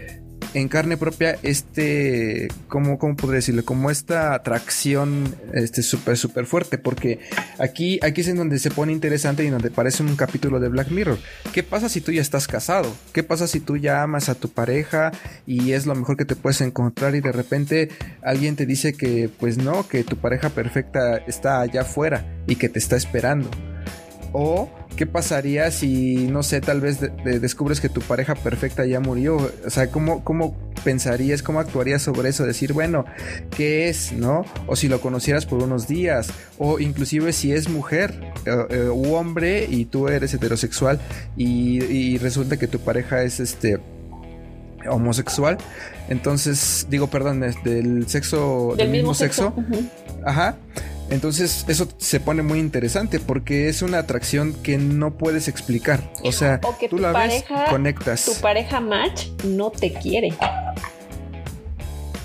en 0.54 0.68
carne 0.68 0.96
propia 0.96 1.38
este, 1.42 2.48
¿cómo, 2.68 2.98
cómo 2.98 3.16
podría 3.16 3.36
decirlo? 3.36 3.64
Como 3.64 3.90
esta 3.90 4.34
atracción 4.34 5.34
este 5.52 5.82
súper, 5.82 6.16
súper 6.16 6.46
fuerte, 6.46 6.78
porque 6.78 7.20
aquí, 7.58 7.98
aquí 8.02 8.20
es 8.20 8.28
en 8.28 8.36
donde 8.36 8.58
se 8.58 8.70
pone 8.70 8.92
interesante 8.92 9.44
y 9.44 9.50
donde 9.50 9.70
parece 9.70 10.02
un 10.02 10.16
capítulo 10.16 10.60
de 10.60 10.68
Black 10.68 10.90
Mirror. 10.90 11.18
¿Qué 11.52 11.62
pasa 11.62 11.88
si 11.88 12.00
tú 12.00 12.12
ya 12.12 12.22
estás 12.22 12.46
casado? 12.46 12.94
¿Qué 13.12 13.22
pasa 13.22 13.46
si 13.46 13.60
tú 13.60 13.76
ya 13.76 14.02
amas 14.02 14.28
a 14.28 14.34
tu 14.34 14.48
pareja 14.48 15.12
y 15.46 15.72
es 15.72 15.86
lo 15.86 15.94
mejor 15.94 16.16
que 16.16 16.24
te 16.24 16.36
puedes 16.36 16.60
encontrar 16.60 17.14
y 17.14 17.20
de 17.20 17.32
repente 17.32 17.88
alguien 18.22 18.56
te 18.56 18.66
dice 18.66 18.94
que 18.94 19.30
pues 19.40 19.58
no, 19.58 19.88
que 19.88 20.04
tu 20.04 20.16
pareja 20.16 20.50
perfecta 20.50 21.16
está 21.26 21.60
allá 21.60 21.82
afuera 21.82 22.42
y 22.46 22.56
que 22.56 22.68
te 22.68 22.78
está 22.78 22.96
esperando? 22.96 23.50
O 24.32 24.68
qué 24.96 25.06
pasaría 25.06 25.70
si, 25.70 26.28
no 26.28 26.42
sé, 26.42 26.60
tal 26.60 26.80
vez 26.80 27.00
descubres 27.24 27.80
que 27.80 27.88
tu 27.88 28.00
pareja 28.00 28.34
perfecta 28.34 28.84
ya 28.86 29.00
murió. 29.00 29.50
O 29.66 29.70
sea, 29.70 29.90
¿cómo, 29.90 30.24
¿cómo 30.24 30.56
pensarías, 30.84 31.42
cómo 31.42 31.60
actuarías 31.60 32.02
sobre 32.02 32.28
eso? 32.30 32.44
Decir, 32.44 32.72
bueno, 32.72 33.04
¿qué 33.56 33.88
es? 33.88 34.12
¿No? 34.12 34.44
O 34.66 34.76
si 34.76 34.88
lo 34.88 35.00
conocieras 35.00 35.46
por 35.46 35.62
unos 35.62 35.88
días. 35.88 36.30
O 36.58 36.78
inclusive 36.78 37.32
si 37.32 37.52
es 37.52 37.68
mujer 37.68 38.32
eh, 38.46 38.66
eh, 38.70 38.88
u 38.88 39.14
hombre 39.14 39.66
y 39.68 39.86
tú 39.86 40.08
eres 40.08 40.34
heterosexual 40.34 41.00
y, 41.36 42.18
resulta 42.18 42.56
que 42.56 42.68
tu 42.68 42.78
pareja 42.78 43.22
es 43.22 43.40
este 43.40 43.80
homosexual. 44.88 45.58
Entonces, 46.08 46.86
digo, 46.90 47.08
perdón, 47.08 47.40
del 47.40 48.08
sexo, 48.08 48.74
del, 48.76 48.90
mismo, 48.90 49.14
sexo. 49.14 49.54
Ajá. 50.24 50.56
Entonces 51.12 51.66
eso 51.68 51.86
se 51.98 52.20
pone 52.20 52.40
muy 52.40 52.58
interesante 52.58 53.20
porque 53.20 53.68
es 53.68 53.82
una 53.82 53.98
atracción 53.98 54.54
que 54.54 54.78
no 54.78 55.18
puedes 55.18 55.46
explicar. 55.46 56.10
O 56.24 56.32
sea, 56.32 56.58
tú 56.88 56.98
la 56.98 57.12
ves, 57.12 57.44
conectas. 57.68 58.24
Tu 58.24 58.34
pareja 58.40 58.80
match 58.80 59.26
no 59.44 59.70
te 59.70 59.92
quiere. 59.92 60.32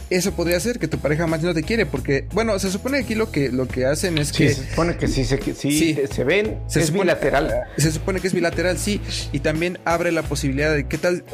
Eso 0.10 0.32
podría 0.32 0.58
ser 0.62 0.80
que 0.80 0.88
tu 0.88 1.00
pareja 1.00 1.28
match 1.28 1.42
no 1.42 1.54
te 1.54 1.64
quiere 1.64 1.86
porque, 1.86 2.28
bueno, 2.32 2.58
se 2.60 2.72
supone 2.72 3.00
que 3.00 3.04
aquí 3.04 3.16
lo 3.16 3.30
que, 3.30 3.50
lo 3.50 3.68
que 3.68 3.86
hacen 3.86 4.18
es 4.18 4.32
que... 4.32 4.54
Se 4.54 4.70
supone 4.70 4.96
que 4.96 5.10
sí, 5.10 5.26
se, 5.26 6.08
se 6.08 6.24
ven, 6.24 6.58
es 6.74 6.94
bilateral. 6.94 7.66
Se 7.76 7.92
supone 7.92 8.22
que 8.22 8.28
es 8.28 8.34
bilateral, 8.34 8.78
sí. 8.78 9.02
Y 9.34 9.40
también 9.40 9.80
abre 9.84 10.14
la 10.14 10.24
posibilidad 10.24 10.74
de 10.74 10.88
qué 10.88 10.98
tal 10.98 11.26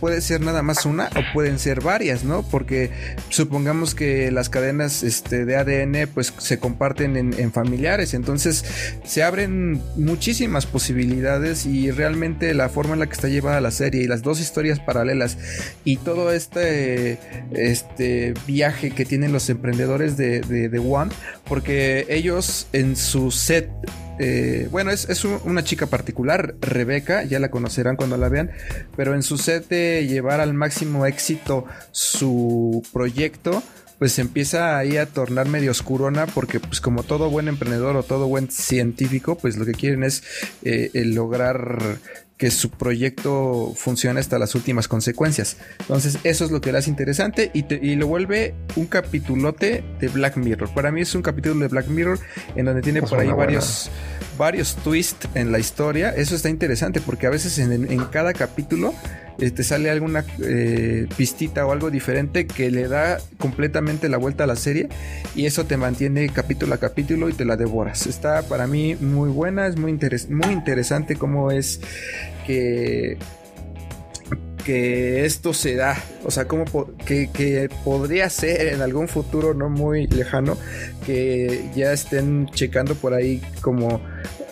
puede 0.00 0.20
ser 0.20 0.40
nada 0.40 0.62
más 0.62 0.86
una 0.86 1.10
o 1.16 1.32
pueden 1.32 1.58
ser 1.58 1.80
varias, 1.80 2.24
¿no? 2.24 2.42
Porque 2.42 2.90
supongamos 3.28 3.94
que 3.94 4.30
las 4.30 4.48
cadenas 4.48 5.02
este, 5.02 5.44
de 5.44 5.56
ADN 5.56 6.10
pues 6.12 6.32
se 6.38 6.58
comparten 6.58 7.16
en, 7.16 7.52
familiares, 7.52 8.14
entonces 8.14 8.64
se 9.04 9.22
abren 9.22 9.80
muchísimas 9.96 10.66
posibilidades 10.66 11.66
y 11.66 11.90
realmente 11.90 12.52
la 12.54 12.68
forma 12.68 12.92
en 12.94 13.00
la 13.00 13.06
que 13.06 13.14
está 13.14 13.28
llevada 13.28 13.60
la 13.60 13.70
serie 13.70 14.02
y 14.02 14.06
las 14.06 14.22
dos 14.22 14.40
historias 14.40 14.80
paralelas 14.80 15.38
y 15.84 15.96
todo 15.96 16.32
este, 16.32 17.18
este 17.52 18.34
viaje 18.46 18.90
que 18.90 19.04
tienen 19.04 19.32
los 19.32 19.48
emprendedores 19.48 20.16
de, 20.16 20.40
de, 20.40 20.68
de 20.68 20.78
One, 20.78 21.10
porque 21.44 22.06
ellos 22.08 22.66
en 22.72 22.96
su 22.96 23.30
set 23.30 23.70
eh, 24.18 24.68
bueno, 24.70 24.90
es, 24.90 25.24
una 25.24 25.64
chica 25.64 25.86
particular, 25.86 26.54
Rebeca, 26.60 27.24
ya 27.24 27.38
la 27.38 27.50
conocerán 27.50 27.96
cuando 27.96 28.16
la 28.16 28.28
vean, 28.28 28.50
pero 28.96 29.14
en 29.14 29.22
su 29.22 29.38
set 29.38 29.68
de 29.68 30.06
llevar 30.06 30.40
al 30.40 30.54
máximo 30.54 31.06
éxito 31.06 31.64
su 31.92 32.82
proyecto, 32.92 33.62
pues 33.98 34.18
empieza 34.18 34.78
ahí 34.78 34.96
a 34.96 35.06
tornar 35.06 35.48
medio 35.48 35.72
oscurona 35.72 36.26
porque 36.26 36.60
pues 36.60 36.80
como 36.80 37.02
todo 37.02 37.30
buen 37.30 37.48
emprendedor 37.48 37.96
o 37.96 38.02
todo 38.02 38.28
buen 38.28 38.50
científico, 38.50 39.36
pues 39.36 39.56
lo 39.56 39.66
que 39.66 39.72
quieren 39.72 40.04
es 40.04 40.22
eh, 40.62 40.90
lograr 40.94 41.98
que 42.38 42.52
su 42.52 42.70
proyecto 42.70 43.74
funcione 43.76 44.20
hasta 44.20 44.38
las 44.38 44.54
últimas 44.54 44.86
consecuencias. 44.86 45.56
Entonces 45.80 46.18
eso 46.22 46.44
es 46.44 46.50
lo 46.52 46.60
que 46.60 46.70
le 46.70 46.78
hace 46.78 46.88
interesante 46.88 47.50
y, 47.52 47.64
y, 47.74 47.96
lo 47.96 48.06
vuelve 48.06 48.54
un 48.76 48.86
capitulote 48.86 49.82
de 50.00 50.08
Black 50.08 50.36
Mirror. 50.36 50.72
Para 50.72 50.92
mí 50.92 51.00
es 51.00 51.14
un 51.16 51.22
capítulo 51.22 51.58
de 51.58 51.66
Black 51.66 51.88
Mirror 51.88 52.20
en 52.54 52.66
donde 52.66 52.80
tiene 52.80 53.02
por 53.02 53.18
ahí 53.18 53.28
varios, 53.28 53.90
varios 54.38 54.76
twists 54.76 55.28
en 55.34 55.50
la 55.50 55.58
historia. 55.58 56.10
Eso 56.10 56.36
está 56.36 56.48
interesante 56.48 57.00
porque 57.00 57.26
a 57.26 57.30
veces 57.30 57.58
en, 57.58 57.72
en 57.72 58.04
cada 58.06 58.32
capítulo 58.32 58.94
te 59.38 59.46
este, 59.46 59.62
sale 59.62 59.88
alguna 59.88 60.24
eh, 60.42 61.06
pistita 61.16 61.64
o 61.64 61.70
algo 61.70 61.90
diferente 61.90 62.48
que 62.48 62.72
le 62.72 62.88
da 62.88 63.18
completamente 63.38 64.08
la 64.08 64.16
vuelta 64.16 64.44
a 64.44 64.46
la 64.48 64.56
serie 64.56 64.88
y 65.36 65.46
eso 65.46 65.64
te 65.64 65.76
mantiene 65.76 66.28
capítulo 66.28 66.74
a 66.74 66.78
capítulo 66.78 67.28
y 67.28 67.32
te 67.32 67.44
la 67.44 67.56
devoras. 67.56 68.08
Está 68.08 68.42
para 68.42 68.66
mí 68.66 68.96
muy 68.96 69.30
buena, 69.30 69.68
es 69.68 69.76
muy, 69.76 69.92
muy 69.92 70.52
interesante 70.52 71.14
cómo 71.14 71.52
es 71.52 71.80
que 72.48 73.16
que 74.64 75.24
esto 75.24 75.54
se 75.54 75.74
da, 75.76 75.96
o 76.24 76.30
sea, 76.30 76.46
como 76.46 76.64
que, 77.06 77.30
que, 77.32 77.68
podría 77.84 78.28
ser 78.30 78.74
en 78.74 78.82
algún 78.82 79.08
futuro 79.08 79.54
no 79.54 79.70
muy 79.70 80.06
lejano 80.06 80.56
que 81.06 81.70
ya 81.74 81.92
estén 81.92 82.46
checando 82.46 82.94
por 82.94 83.14
ahí 83.14 83.42
como 83.62 84.00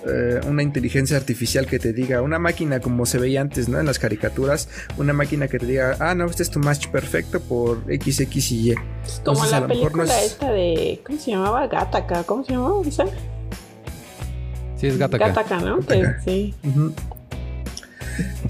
eh, 0.08 0.40
una 0.46 0.62
inteligencia 0.62 1.16
artificial 1.16 1.66
que 1.66 1.78
te 1.78 1.92
diga, 1.92 2.22
una 2.22 2.38
máquina 2.38 2.80
como 2.80 3.06
se 3.06 3.18
veía 3.18 3.40
antes, 3.40 3.68
¿no? 3.68 3.80
En 3.80 3.86
las 3.86 3.98
caricaturas, 3.98 4.68
una 4.96 5.12
máquina 5.12 5.48
que 5.48 5.58
te 5.58 5.66
diga, 5.66 5.96
ah, 5.98 6.14
no, 6.14 6.26
este 6.26 6.44
es 6.44 6.50
tu 6.50 6.60
match 6.60 6.88
perfecto 6.88 7.40
por 7.40 7.82
X, 7.88 8.20
X 8.20 8.52
y 8.52 8.70
Y. 8.70 8.74
como 9.24 9.44
la 9.46 9.66
película 9.66 10.22
esta 10.22 10.52
de, 10.52 11.00
¿cómo 11.04 11.18
se 11.18 11.32
llamaba? 11.32 11.66
Gataca, 11.66 12.22
¿cómo 12.22 12.44
se 12.44 12.52
llamaba? 12.52 12.82
Sí, 14.76 14.86
es 14.86 14.96
Gataca. 14.96 15.28
Gataca, 15.28 15.58
¿no? 15.58 15.78
sí. 16.24 16.54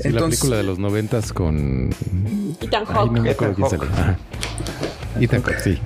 La 0.05 0.21
película 0.21 0.57
de 0.57 0.63
los 0.63 0.79
noventas 0.79 1.33
con... 1.33 1.91
Ethan 2.61 2.85
Hawke. 2.85 3.13
No. 3.13 3.27
Ethan 5.21 5.43
Hawke, 5.43 5.61
sí. 5.61 5.79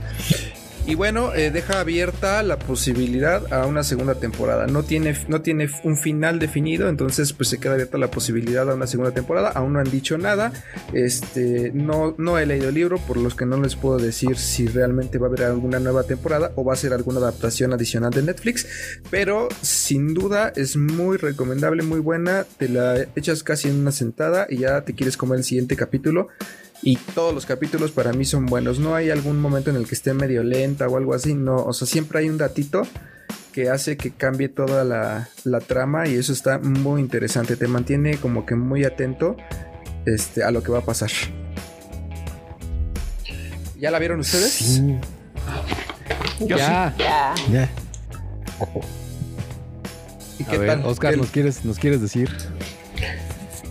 Y 0.90 0.96
bueno, 0.96 1.32
eh, 1.36 1.52
deja 1.52 1.78
abierta 1.78 2.42
la 2.42 2.58
posibilidad 2.58 3.52
a 3.52 3.64
una 3.66 3.84
segunda 3.84 4.16
temporada. 4.16 4.66
No 4.66 4.82
tiene, 4.82 5.16
no 5.28 5.40
tiene 5.40 5.70
un 5.84 5.96
final 5.96 6.40
definido, 6.40 6.88
entonces 6.88 7.32
pues 7.32 7.48
se 7.48 7.58
queda 7.58 7.74
abierta 7.74 7.96
la 7.96 8.10
posibilidad 8.10 8.68
a 8.68 8.74
una 8.74 8.88
segunda 8.88 9.14
temporada. 9.14 9.50
Aún 9.50 9.74
no 9.74 9.78
han 9.78 9.88
dicho 9.88 10.18
nada. 10.18 10.52
Este, 10.92 11.70
no, 11.72 12.16
no 12.18 12.40
he 12.40 12.44
leído 12.44 12.70
el 12.70 12.74
libro, 12.74 12.98
por 12.98 13.18
los 13.18 13.36
que 13.36 13.46
no 13.46 13.60
les 13.60 13.76
puedo 13.76 13.98
decir 13.98 14.36
si 14.36 14.66
realmente 14.66 15.18
va 15.18 15.28
a 15.28 15.28
haber 15.28 15.44
alguna 15.44 15.78
nueva 15.78 16.02
temporada 16.02 16.50
o 16.56 16.64
va 16.64 16.72
a 16.72 16.76
ser 16.76 16.92
alguna 16.92 17.20
adaptación 17.20 17.72
adicional 17.72 18.10
de 18.10 18.22
Netflix. 18.22 18.66
Pero 19.12 19.46
sin 19.62 20.12
duda 20.12 20.52
es 20.56 20.76
muy 20.76 21.18
recomendable, 21.18 21.84
muy 21.84 22.00
buena. 22.00 22.44
Te 22.58 22.68
la 22.68 23.00
echas 23.14 23.44
casi 23.44 23.68
en 23.68 23.78
una 23.78 23.92
sentada 23.92 24.48
y 24.50 24.56
ya 24.56 24.80
te 24.80 24.96
quieres 24.96 25.16
comer 25.16 25.38
el 25.38 25.44
siguiente 25.44 25.76
capítulo 25.76 26.26
y 26.82 26.96
todos 26.96 27.34
los 27.34 27.46
capítulos 27.46 27.90
para 27.90 28.12
mí 28.12 28.24
son 28.24 28.46
buenos. 28.46 28.78
No 28.78 28.94
hay 28.94 29.10
algún 29.10 29.40
momento 29.40 29.70
en 29.70 29.76
el 29.76 29.86
que 29.86 29.94
esté 29.94 30.14
medio 30.14 30.42
lenta 30.42 30.88
o 30.88 30.96
algo 30.96 31.14
así, 31.14 31.34
no, 31.34 31.56
o 31.56 31.72
sea, 31.72 31.86
siempre 31.86 32.20
hay 32.20 32.28
un 32.28 32.38
datito 32.38 32.82
que 33.52 33.68
hace 33.68 33.96
que 33.96 34.12
cambie 34.12 34.48
toda 34.48 34.84
la, 34.84 35.60
trama 35.60 36.06
y 36.06 36.14
eso 36.14 36.32
está 36.32 36.58
muy 36.58 37.00
interesante, 37.00 37.56
te 37.56 37.66
mantiene 37.66 38.16
como 38.16 38.46
que 38.46 38.54
muy 38.54 38.84
atento 38.84 39.36
este, 40.06 40.42
a 40.42 40.50
lo 40.50 40.62
que 40.62 40.72
va 40.72 40.78
a 40.78 40.84
pasar. 40.84 41.10
¿Ya 43.76 43.90
la 43.90 43.98
vieron 43.98 44.20
ustedes? 44.20 44.52
Sí. 44.52 44.98
ya. 46.40 46.94
ya. 46.96 47.70
¿Y 50.38 50.44
qué 50.44 50.58
tal? 50.58 50.84
Oscar, 50.84 51.16
¿nos 51.16 51.30
quieres, 51.30 51.64
¿nos 51.64 51.78
quieres 51.78 52.00
decir? 52.00 52.30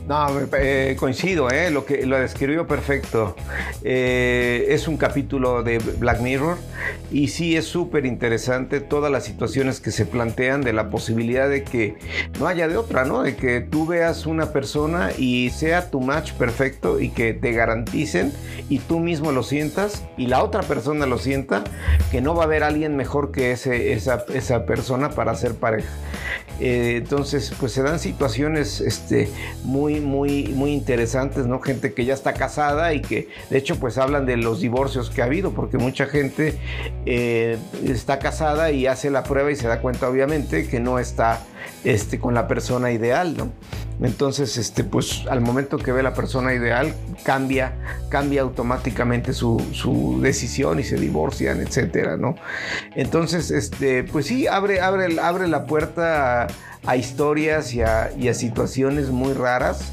No, 0.10 0.26
eh, 0.58 0.96
coincido, 1.00 1.52
eh, 1.52 1.70
lo 1.70 1.86
que 1.86 2.04
lo 2.08 2.18
describió 2.18 2.66
perfecto. 2.66 3.36
Eh, 3.84 4.66
es 4.70 4.88
un 4.88 4.98
capítulo 4.98 5.62
de 5.62 5.78
Black 5.78 6.22
Mirror 6.22 6.58
y 7.12 7.28
sí 7.28 7.56
es 7.56 7.66
súper 7.66 8.08
interesante 8.08 8.80
todas 8.80 9.12
las 9.12 9.24
situaciones 9.24 9.80
que 9.80 9.92
se 9.92 10.08
plantean 10.08 10.62
de 10.62 10.74
la 10.74 10.90
posibilidad 10.90 11.48
de 11.48 11.64
que 11.64 11.94
no 12.40 12.48
haya 12.48 12.68
de 12.68 12.78
otra, 12.78 13.06
¿no? 13.06 13.22
De 13.22 13.36
que 13.36 13.62
tú 13.62 13.86
veas 13.86 14.26
una 14.26 14.52
persona 14.52 15.12
y 15.16 15.52
sea 15.52 15.92
tu 15.92 16.02
match 16.02 16.34
perfecto 16.34 17.00
y 17.00 17.10
que 17.10 17.36
te 17.36 17.52
garanticen 17.52 18.34
y 18.68 18.80
tú 18.80 18.98
mismo 18.98 19.32
lo 19.32 19.44
sientas 19.44 20.04
y 20.18 20.26
la 20.26 20.44
otra 20.44 20.64
persona 20.64 21.06
lo 21.06 21.20
sienta, 21.20 21.64
que 22.10 22.20
no 22.20 22.34
va 22.34 22.42
a 22.42 22.46
haber 22.48 22.64
alguien 22.64 22.96
mejor 22.96 23.32
que 23.32 23.52
ese, 23.52 23.94
esa, 23.94 24.26
esa 24.34 24.66
persona 24.66 25.12
para 25.12 25.36
ser 25.36 25.54
pareja. 25.54 25.92
Eh, 26.60 26.98
entonces, 26.98 27.54
pues 27.58 27.72
se 27.72 27.82
dan 27.84 28.00
situaciones 28.00 28.82
este, 28.82 29.30
muy, 29.64 29.99
muy, 30.00 30.48
muy 30.50 30.72
interesantes, 30.72 31.46
¿no? 31.46 31.60
Gente 31.60 31.94
que 31.94 32.06
ya 32.06 32.14
está 32.14 32.34
casada 32.34 32.94
y 32.94 33.02
que, 33.02 33.30
de 33.50 33.58
hecho, 33.58 33.80
pues 33.80 33.98
hablan 33.98 34.26
de 34.26 34.38
los 34.38 34.62
divorcios 34.62 35.10
que 35.10 35.22
ha 35.22 35.26
habido, 35.26 35.52
porque 35.52 35.78
mucha 35.78 36.06
gente 36.06 36.58
eh, 37.06 37.58
está 37.86 38.20
casada 38.20 38.72
y 38.72 38.88
hace 38.88 39.10
la 39.10 39.24
prueba 39.24 39.52
y 39.52 39.56
se 39.56 39.68
da 39.68 39.82
cuenta, 39.82 40.10
obviamente, 40.10 40.68
que 40.68 40.80
no 40.80 41.00
está 41.00 41.42
este, 41.84 42.20
con 42.20 42.34
la 42.34 42.48
persona 42.48 42.92
ideal, 42.92 43.36
¿no? 43.38 43.52
Entonces, 44.02 44.58
este, 44.58 44.84
pues 44.84 45.26
al 45.30 45.42
momento 45.42 45.78
que 45.78 45.92
ve 45.92 46.02
la 46.04 46.14
persona 46.14 46.54
ideal, 46.54 46.94
cambia, 47.24 47.74
cambia 48.10 48.42
automáticamente 48.42 49.34
su, 49.34 49.62
su 49.74 50.20
decisión 50.22 50.80
y 50.80 50.84
se 50.84 50.96
divorcian, 50.96 51.60
etcétera, 51.60 52.16
¿no? 52.16 52.36
Entonces, 52.96 53.52
este, 53.52 54.04
pues 54.04 54.28
sí, 54.28 54.48
abre, 54.48 54.80
abre, 54.80 55.20
abre 55.20 55.48
la 55.48 55.66
puerta 55.66 56.48
a, 56.86 56.96
historias 56.96 57.74
y 57.74 57.82
a, 57.82 58.12
y 58.18 58.30
a, 58.30 58.34
situaciones 58.34 59.10
muy 59.10 59.34
raras, 59.34 59.92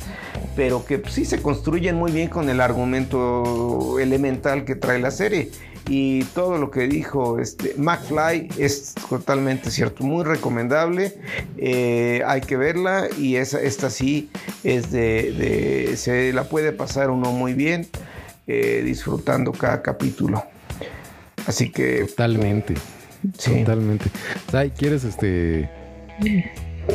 pero 0.55 0.85
que 0.85 1.03
sí 1.09 1.25
se 1.25 1.42
construyen 1.42 1.97
muy 1.97 2.12
bien 2.12 2.29
con 2.29 2.49
el 2.49 2.61
argumento 2.61 3.99
elemental 3.99 4.64
que 4.64 4.77
trae 4.77 5.01
la 5.01 5.11
serie 5.11 5.51
y 5.88 6.25
todo 6.25 6.59
lo 6.59 6.70
que 6.70 6.88
dijo 6.88 7.38
este 7.38 7.75
McFly 7.77 8.49
es 8.59 8.94
totalmente 9.09 9.70
cierto, 9.70 10.05
muy 10.05 10.25
recomendable, 10.25 11.14
eh, 11.59 12.22
hay 12.27 12.40
que 12.40 12.57
verla 12.57 13.09
y 13.18 13.37
esa, 13.37 13.61
esta 13.61 13.90
sí 13.90 14.31
es 14.64 14.90
de, 14.90 15.94
se 15.96 16.33
la 16.33 16.44
puede 16.44 16.72
pasar 16.72 17.11
uno 17.11 17.31
muy 17.33 17.55
bien 17.55 17.87
eh, 18.46 18.83
disfrutando 18.85 19.53
cada 19.53 19.83
capítulo. 19.83 20.44
Así 21.46 21.70
que 21.70 22.05
totalmente, 22.05 22.75
totalmente. 23.44 24.11
¿quieres 24.77 25.05
este 25.05 25.70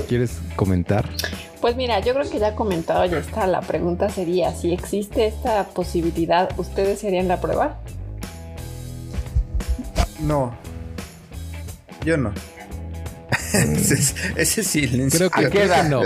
quieres 0.09 0.39
comentar? 0.55 1.07
Pues 1.61 1.75
mira, 1.75 1.99
yo 1.99 2.13
creo 2.13 2.29
que 2.29 2.39
ya 2.39 2.49
he 2.49 2.55
comentado, 2.55 3.05
ya 3.05 3.19
está. 3.19 3.45
La 3.45 3.61
pregunta 3.61 4.09
sería, 4.09 4.51
si 4.53 4.73
existe 4.73 5.27
esta 5.27 5.67
posibilidad, 5.69 6.49
¿ustedes 6.57 7.03
harían 7.03 7.27
la 7.27 7.39
prueba? 7.39 7.79
No. 10.21 10.53
Yo 12.05 12.17
no. 12.17 12.33
ese, 14.35 14.63
silencio. 14.63 15.29
Creo 15.29 15.49
que, 15.49 15.57
queda? 15.57 15.83
no. 15.83 16.01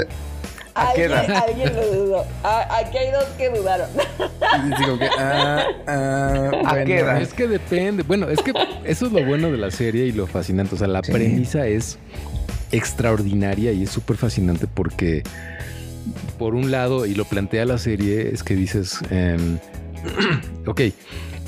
¿Alguien, 0.76 1.12
alguien 1.14 1.74
lo 1.74 1.88
dudó. 1.88 2.26
Aquí 2.44 2.98
hay 2.98 3.12
dos 3.12 3.24
que 3.38 3.50
dudaron. 3.50 3.90
Digo 4.78 5.00
que, 5.00 5.08
ah, 5.18 5.66
ah, 5.88 6.76
queda? 6.86 7.22
Es 7.22 7.34
que 7.34 7.48
depende. 7.48 8.04
Bueno, 8.04 8.30
es 8.30 8.42
que 8.42 8.52
eso 8.84 9.06
es 9.06 9.12
lo 9.14 9.24
bueno 9.26 9.52
de 9.52 9.58
la 9.58 9.72
serie 9.72 10.06
y 10.06 10.12
lo 10.12 10.28
fascinante. 10.28 10.76
O 10.76 10.78
sea, 10.78 10.88
la 10.88 11.02
premisa 11.02 11.66
es 11.66 11.98
extraordinaria 12.72 13.72
y 13.72 13.84
es 13.84 13.90
súper 13.90 14.18
fascinante 14.18 14.68
porque, 14.68 15.24
por 16.38 16.56
un 16.56 16.72
lado, 16.72 17.06
y 17.06 17.16
lo 17.16 17.24
plantea 17.24 17.64
la 17.64 17.78
serie, 17.78 18.32
es 18.34 18.44
que 18.44 18.56
dices, 18.56 19.00
em, 19.12 19.60
ok, 20.66 20.82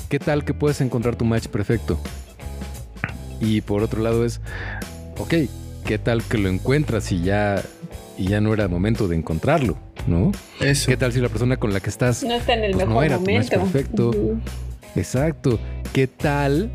¿qué 0.08 0.18
tal 0.18 0.44
que 0.46 0.54
puedes 0.54 0.80
encontrar 0.80 1.16
tu 1.16 1.26
match 1.26 1.48
perfecto? 1.48 2.00
Y 3.40 3.60
por 3.60 3.82
otro 3.82 4.02
lado 4.02 4.24
es, 4.24 4.40
ok, 5.18 5.34
¿qué 5.84 5.98
tal 5.98 6.22
que 6.22 6.38
lo 6.38 6.48
encuentras 6.48 7.12
y 7.12 7.22
ya, 7.22 7.62
y 8.16 8.28
ya 8.28 8.40
no 8.40 8.52
era 8.52 8.68
momento 8.68 9.08
de 9.08 9.16
encontrarlo? 9.16 9.78
¿No? 10.06 10.32
¿Qué 10.58 10.96
tal 10.96 11.12
si 11.12 11.20
la 11.20 11.28
persona 11.28 11.56
con 11.58 11.72
la 11.72 11.80
que 11.80 11.90
estás 11.90 12.22
no 12.22 12.34
está 12.34 12.54
en 12.54 12.64
el 12.64 12.72
pues, 12.72 12.86
mejor 12.86 13.04
era 13.04 13.18
momento? 13.18 13.60
perfecto. 13.60 14.10
Exacto. 14.96 15.58
¿Qué 15.92 16.06
tal 16.06 16.70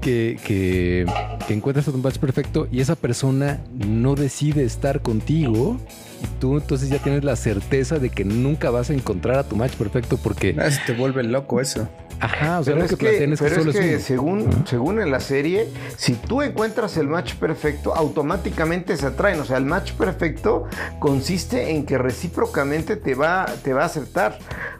que, 0.00 0.38
que, 0.44 1.06
encuentras 1.48 1.88
a 1.88 1.92
tu 1.92 1.98
match 1.98 2.18
perfecto 2.18 2.68
y 2.70 2.80
esa 2.80 2.96
persona 2.96 3.60
no 3.74 4.14
decide 4.14 4.64
estar 4.64 5.02
contigo? 5.02 5.78
Y 6.22 6.40
tú 6.40 6.56
entonces 6.56 6.88
ya 6.88 6.98
tienes 6.98 7.24
la 7.24 7.36
certeza 7.36 7.98
de 7.98 8.10
que 8.10 8.24
nunca 8.24 8.70
vas 8.70 8.90
a 8.90 8.94
encontrar 8.94 9.38
a 9.38 9.44
tu 9.44 9.54
match 9.54 9.74
perfecto 9.74 10.16
porque... 10.16 10.56
Ah, 10.58 10.68
te 10.86 10.94
vuelve 10.94 11.22
loco 11.22 11.60
eso. 11.60 11.88
Ajá, 12.20 12.58
o 12.60 12.64
sea, 12.64 12.74
pero 12.74 12.86
es 12.86 12.96
que, 12.96 14.00
según, 14.00 14.64
según 14.66 15.00
en 15.00 15.10
la 15.10 15.20
serie, 15.20 15.68
si 15.96 16.14
tú 16.14 16.42
encuentras 16.42 16.96
el 16.96 17.06
match 17.06 17.34
perfecto, 17.34 17.94
automáticamente 17.94 18.96
se 18.96 19.06
atraen. 19.06 19.40
O 19.40 19.44
sea, 19.44 19.56
el 19.56 19.64
match 19.64 19.92
perfecto 19.92 20.66
consiste 20.98 21.70
en 21.70 21.86
que 21.86 21.98
recíprocamente 21.98 22.96
te 22.96 23.14
va, 23.14 23.46
te 23.62 23.72
va 23.72 23.82
a 23.82 23.86
aceptar. 23.86 24.38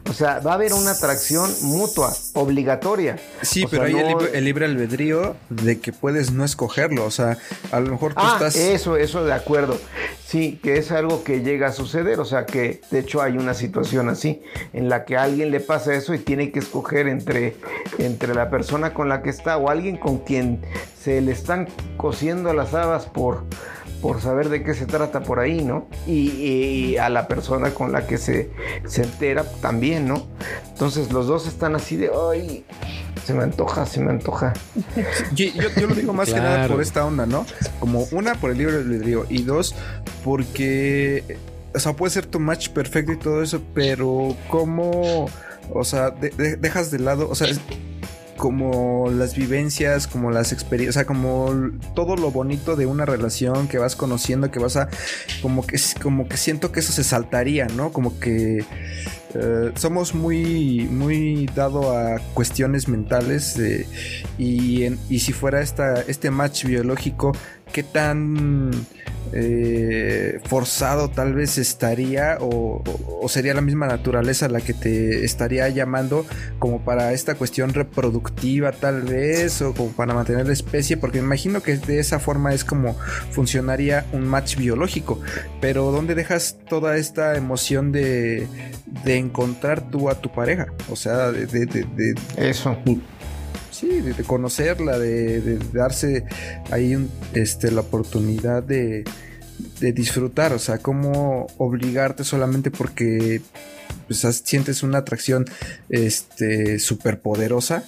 O 0.09 0.13
sea, 0.13 0.39
va 0.39 0.51
a 0.51 0.55
haber 0.55 0.73
una 0.73 0.91
atracción 0.91 1.49
mutua, 1.61 2.13
obligatoria. 2.33 3.17
Sí, 3.41 3.65
pero 3.69 3.83
hay 3.83 3.95
el, 4.33 4.43
libre, 4.43 4.65
albedrío 4.65 5.35
de 5.49 5.79
que 5.79 5.93
puedes 5.93 6.31
no 6.31 6.43
escogerlo. 6.43 7.05
O 7.05 7.11
sea, 7.11 7.37
a 7.71 7.79
lo 7.79 7.91
mejor 7.91 8.13
tú 8.13 8.21
ah, 8.21 8.33
estás. 8.33 8.55
Eso, 8.55 8.97
eso 8.97 9.23
de 9.23 9.33
acuerdo. 9.33 9.77
Sí, 10.29 10.59
que 10.61 10.77
es 10.77 10.91
algo 10.91 11.23
que 11.23 11.41
llega 11.41 11.69
a 11.69 11.71
suceder. 11.71 12.19
O 12.19 12.25
sea, 12.25 12.45
que 12.45 12.81
de 12.91 12.99
hecho 12.99 13.23
hay 13.23 13.35
una 13.35 13.55
situación 13.55 14.09
así 14.09 14.43
en 14.73 14.87
la 14.87 15.03
que 15.03 15.17
a 15.17 15.23
alguien 15.23 15.49
le 15.49 15.59
pasa 15.59 15.95
eso 15.95 16.13
y 16.13 16.19
tiene 16.19 16.51
que 16.51 16.59
escoger 16.59 17.07
entre, 17.07 17.55
entre 17.97 18.35
la 18.35 18.51
persona 18.51 18.93
con 18.93 19.09
la 19.09 19.23
que 19.23 19.31
está 19.31 19.57
o 19.57 19.71
alguien 19.71 19.97
con 19.97 20.19
quien 20.19 20.61
se 20.95 21.19
le 21.21 21.31
están 21.31 21.67
cosiendo 21.97 22.53
las 22.53 22.75
habas 22.75 23.07
por, 23.07 23.43
por 24.01 24.21
saber 24.21 24.49
de 24.49 24.63
qué 24.63 24.73
se 24.73 24.85
trata 24.85 25.21
por 25.23 25.39
ahí, 25.39 25.63
¿no? 25.63 25.87
Y, 26.07 26.97
a 26.97 27.09
la 27.09 27.27
persona 27.27 27.71
con 27.71 27.91
la 27.91 28.07
que 28.07 28.17
se, 28.17 28.49
se 28.85 29.03
entera 29.03 29.43
también, 29.61 30.07
¿no? 30.07 30.27
Entonces 30.69 31.11
los 31.11 31.27
dos 31.27 31.47
están 31.47 31.75
así 31.75 31.97
de, 31.97 32.09
ay, 32.31 32.65
se 33.25 33.33
me 33.33 33.43
antoja, 33.43 33.85
se 33.85 33.99
me 33.99 34.11
antoja. 34.11 34.53
Yo, 35.33 35.47
yo, 35.77 35.87
lo 35.87 35.95
digo 35.95 36.13
más 36.13 36.29
que 36.29 36.39
nada 36.39 36.67
por 36.67 36.81
esta 36.81 37.05
onda, 37.05 37.25
¿no? 37.25 37.45
Como 37.79 38.07
una, 38.11 38.35
por 38.35 38.51
el 38.51 38.57
libro 38.57 38.77
del 38.77 38.85
albedrío 38.85 39.25
y 39.29 39.43
dos, 39.43 39.75
porque 40.23 41.37
o 41.73 41.79
sea, 41.79 41.93
puede 41.93 42.11
ser 42.11 42.25
tu 42.25 42.39
match 42.39 42.69
perfecto 42.69 43.11
y 43.11 43.17
todo 43.17 43.43
eso, 43.43 43.61
pero 43.73 44.35
¿cómo, 44.49 45.29
o 45.71 45.83
sea, 45.83 46.11
dejas 46.11 46.91
de 46.91 46.99
lado, 46.99 47.29
o 47.29 47.35
sea, 47.35 47.47
como 48.39 49.11
las 49.11 49.35
vivencias, 49.35 50.07
como 50.07 50.31
las 50.31 50.53
experiencias, 50.53 50.95
o 50.95 50.99
sea, 50.99 51.05
como 51.05 51.53
todo 51.93 52.15
lo 52.15 52.31
bonito 52.31 52.77
de 52.77 52.85
una 52.85 53.05
relación 53.05 53.67
que 53.67 53.77
vas 53.77 53.97
conociendo, 53.97 54.49
que 54.49 54.59
vas 54.59 54.77
a, 54.77 54.87
como 55.41 55.67
que, 55.67 55.77
como 56.01 56.27
que 56.27 56.37
siento 56.37 56.71
que 56.71 56.79
eso 56.79 56.93
se 56.93 57.03
saltaría, 57.03 57.67
¿no? 57.67 57.91
Como 57.91 58.17
que 58.17 58.63
eh, 59.35 59.71
somos 59.75 60.15
muy, 60.15 60.87
muy 60.89 61.47
dado 61.53 61.95
a 61.95 62.19
cuestiones 62.33 62.87
mentales 62.87 63.59
y, 64.37 64.85
y 65.09 65.19
si 65.19 65.33
fuera 65.33 65.61
esta, 65.61 66.01
este 66.01 66.31
match 66.31 66.63
biológico, 66.63 67.33
¿qué 67.71 67.83
tan 67.83 68.71
eh, 69.31 70.39
forzado 70.45 71.09
tal 71.09 71.33
vez 71.33 71.59
estaría 71.59 72.37
o, 72.41 72.81
sería 73.27 73.53
la 73.53 73.61
misma 73.61 73.85
naturaleza 73.85 74.47
la 74.47 74.59
que 74.59 74.73
te 74.73 75.23
estaría 75.23 75.69
llamando 75.69 76.25
como 76.57 76.83
para 76.83 77.13
esta 77.13 77.35
cuestión 77.35 77.73
reproductiva 77.75 78.71
tal 78.71 79.03
vez 79.03 79.61
o 79.61 79.73
como 79.73 79.91
para 79.91 80.15
mantener 80.15 80.47
la 80.47 80.53
especie 80.53 80.97
porque 80.97 81.19
imagino 81.19 81.61
que 81.61 81.77
de 81.77 81.99
esa 81.99 82.17
forma 82.17 82.55
es 82.55 82.63
como 82.63 82.97
funcionaría 83.31 84.07
un 84.13 84.27
match 84.27 84.57
biológico 84.57 85.21
pero 85.61 85.91
¿dónde 85.91 86.15
dejas 86.15 86.57
toda 86.67 86.97
esta 86.97 87.35
emoción 87.35 87.91
de, 87.91 88.47
de 89.03 89.17
encontrar 89.17 89.91
tú 89.91 90.09
a 90.09 90.15
tu 90.15 90.31
pareja? 90.31 90.67
O 90.89 90.95
sea, 90.95 91.31
de, 91.31 91.45
de 91.45 92.15
eso 92.35 92.75
sí, 93.79 94.01
de, 94.01 94.23
conocerla, 94.23 94.99
de, 94.99 95.57
darse 95.73 96.25
ahí 96.71 96.97
este, 97.33 97.71
la 97.71 97.81
oportunidad 97.81 98.63
de, 98.63 99.03
disfrutar, 99.79 100.53
o 100.53 100.59
sea, 100.59 100.77
cómo 100.77 101.47
obligarte 101.57 102.23
solamente 102.23 102.71
porque 102.71 103.41
pues, 104.07 104.19
sientes 104.43 104.83
una 104.83 104.99
atracción 104.99 105.45
este, 105.89 106.77
poderosa 107.21 107.83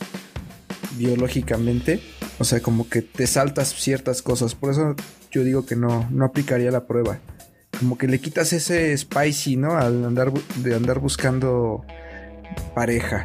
biológicamente, 0.98 2.02
o 2.40 2.44
sea, 2.44 2.62
como 2.62 2.90
que 2.90 3.02
te 3.02 3.28
saltas 3.28 3.74
ciertas 3.74 4.22
cosas, 4.22 4.56
por 4.56 4.72
eso 4.72 4.96
yo 5.32 5.44
digo 5.44 5.66
que 5.66 5.76
no, 5.76 6.08
no 6.12 6.26
aplicaría 6.26 6.72
la 6.72 6.86
prueba. 6.86 7.20
Como 7.80 7.98
que 7.98 8.08
le 8.08 8.20
quitas 8.20 8.52
ese 8.54 8.96
spicy, 8.98 9.56
¿no? 9.56 9.78
Al 9.78 10.04
andar 10.04 10.32
de 10.58 10.76
andar 10.76 11.00
buscando 11.00 11.86
pareja. 12.76 13.24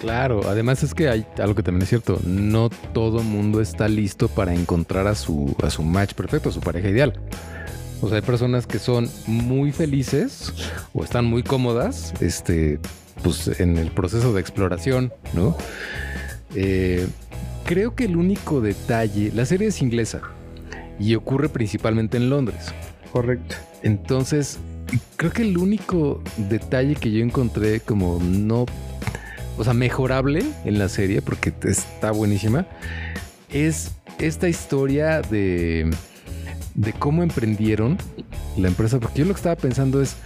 Claro, 0.00 0.40
además 0.48 0.82
es 0.82 0.94
que 0.94 1.10
hay 1.10 1.26
algo 1.38 1.54
que 1.54 1.62
también 1.62 1.82
es 1.82 1.90
cierto, 1.90 2.18
no 2.24 2.70
todo 2.94 3.22
mundo 3.22 3.60
está 3.60 3.86
listo 3.86 4.28
para 4.28 4.54
encontrar 4.54 5.06
a 5.06 5.14
su, 5.14 5.54
a 5.62 5.68
su 5.68 5.82
match 5.82 6.14
perfecto, 6.14 6.48
a 6.48 6.52
su 6.52 6.60
pareja 6.60 6.88
ideal. 6.88 7.20
O 8.00 8.08
sea, 8.08 8.16
hay 8.16 8.22
personas 8.22 8.66
que 8.66 8.78
son 8.78 9.10
muy 9.26 9.72
felices 9.72 10.54
o 10.94 11.04
están 11.04 11.26
muy 11.26 11.42
cómodas, 11.42 12.14
este, 12.22 12.78
pues 13.22 13.60
en 13.60 13.76
el 13.76 13.90
proceso 13.90 14.32
de 14.32 14.40
exploración, 14.40 15.12
¿no? 15.34 15.54
Eh, 16.54 17.06
creo 17.66 17.94
que 17.94 18.06
el 18.06 18.16
único 18.16 18.62
detalle, 18.62 19.30
la 19.34 19.44
serie 19.44 19.68
es 19.68 19.82
inglesa 19.82 20.22
y 20.98 21.14
ocurre 21.14 21.50
principalmente 21.50 22.16
en 22.16 22.30
Londres. 22.30 22.72
Correcto. 23.12 23.56
Entonces, 23.82 24.58
creo 25.16 25.30
que 25.30 25.42
el 25.42 25.58
único 25.58 26.22
detalle 26.48 26.94
que 26.94 27.10
yo 27.10 27.22
encontré 27.22 27.80
como 27.80 28.18
no 28.18 28.64
o 29.60 29.64
sea, 29.64 29.74
mejorable 29.74 30.42
en 30.64 30.78
la 30.78 30.88
serie, 30.88 31.20
porque 31.20 31.52
está 31.64 32.12
buenísima, 32.12 32.66
es 33.52 33.90
esta 34.18 34.48
historia 34.48 35.20
de, 35.20 35.90
de 36.74 36.92
cómo 36.94 37.22
emprendieron 37.22 37.98
la 38.56 38.68
empresa. 38.68 38.98
Porque 38.98 39.18
yo 39.18 39.26
lo 39.26 39.34
que 39.34 39.38
estaba 39.38 39.56
pensando 39.56 40.00
es, 40.00 40.16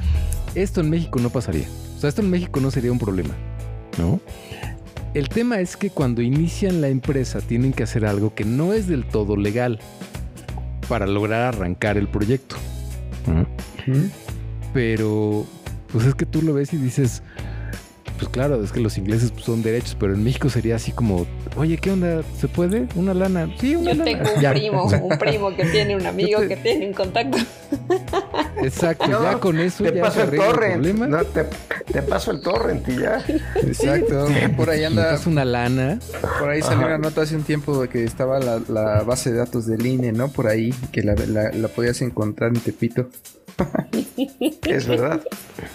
esto 0.54 0.82
en 0.82 0.90
México 0.90 1.18
no 1.18 1.30
pasaría. 1.30 1.66
O 1.96 1.98
sea, 1.98 2.10
esto 2.10 2.22
en 2.22 2.30
México 2.30 2.60
no 2.60 2.70
sería 2.70 2.92
un 2.92 3.00
problema, 3.00 3.34
¿no? 3.98 4.20
El 5.14 5.28
tema 5.28 5.58
es 5.58 5.76
que 5.76 5.90
cuando 5.90 6.22
inician 6.22 6.80
la 6.80 6.86
empresa 6.86 7.40
tienen 7.40 7.72
que 7.72 7.82
hacer 7.82 8.06
algo 8.06 8.36
que 8.36 8.44
no 8.44 8.72
es 8.72 8.86
del 8.86 9.04
todo 9.04 9.36
legal 9.36 9.80
para 10.88 11.08
lograr 11.08 11.42
arrancar 11.42 11.98
el 11.98 12.06
proyecto. 12.06 12.54
Pero, 14.72 15.44
pues 15.90 16.06
es 16.06 16.14
que 16.14 16.24
tú 16.24 16.40
lo 16.40 16.54
ves 16.54 16.72
y 16.72 16.76
dices, 16.76 17.20
pues 18.24 18.32
claro, 18.32 18.64
es 18.64 18.72
que 18.72 18.80
los 18.80 18.96
ingleses 18.96 19.30
pues, 19.32 19.44
son 19.44 19.62
derechos, 19.62 19.96
pero 20.00 20.14
en 20.14 20.24
México 20.24 20.48
sería 20.48 20.76
así 20.76 20.92
como, 20.92 21.26
oye, 21.56 21.76
¿qué 21.76 21.90
onda? 21.90 22.22
¿Se 22.38 22.48
puede? 22.48 22.88
¿Una 22.94 23.12
lana? 23.12 23.54
Sí, 23.60 23.76
una 23.76 23.92
Yo 23.92 24.02
tengo 24.02 24.24
un 24.34 24.50
primo, 24.50 24.84
un 25.02 25.18
primo 25.18 25.54
que 25.54 25.64
tiene 25.66 25.94
un 25.94 26.06
amigo 26.06 26.40
que 26.48 26.56
tiene 26.56 26.86
un 26.86 26.94
contacto. 26.94 27.36
Exacto, 28.62 29.10
ya 29.10 29.38
con 29.38 29.58
eso 29.58 29.84
te 29.84 29.94
ya 29.94 30.02
paso 30.02 30.22
el 30.22 30.36
torrent. 30.36 30.86
no, 30.86 31.22
te, 31.24 32.02
paso 32.02 32.30
el 32.30 32.40
torrent 32.40 32.88
y 32.88 32.98
ya. 32.98 33.22
Exacto, 33.56 34.26
por 34.56 34.70
ahí 34.70 34.84
anda. 34.84 35.14
Es 35.14 35.26
una 35.26 35.44
lana. 35.44 35.98
Por 36.38 36.48
ahí 36.48 36.62
salió 36.62 36.86
una 36.86 36.96
nota 36.96 37.22
hace 37.22 37.36
un 37.36 37.42
tiempo 37.42 37.82
de 37.82 37.88
que 37.88 38.04
estaba 38.04 38.38
la, 38.40 39.02
base 39.02 39.32
de 39.32 39.38
datos 39.38 39.66
del 39.66 39.84
INE, 39.84 40.12
¿no? 40.12 40.28
Por 40.28 40.46
ahí, 40.46 40.72
que 40.92 41.02
la, 41.02 41.14
la 41.14 41.68
podías 41.68 42.00
encontrar 42.00 42.54
en 42.54 42.60
Tepito. 42.60 43.10
Es 44.62 44.86
verdad. 44.86 45.22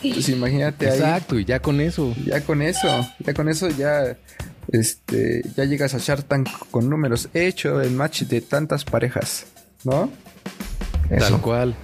Pues 0.02 0.30
imagínate 0.30 0.88
Exacto, 0.88 1.40
y 1.40 1.46
ya 1.46 1.60
con 1.60 1.82
eso. 1.82 2.14
Ya 2.26 2.42
con 2.42 2.62
eso, 2.62 2.88
ya 3.20 3.34
con 3.34 3.50
eso 3.50 3.70
ya 3.70 4.18
este 4.72 5.42
ya 5.56 5.66
llegas 5.66 5.94
a 5.94 5.98
Shark 6.00 6.26
Tank 6.26 6.50
con 6.72 6.90
números. 6.90 7.30
He 7.34 7.48
hecho 7.48 7.82
el 7.82 7.92
match 7.92 8.24
de 8.24 8.42
tantas 8.42 8.86
parejas, 8.86 9.46
¿no? 9.84 10.12
Tal 11.10 11.42
cual. 11.42 11.76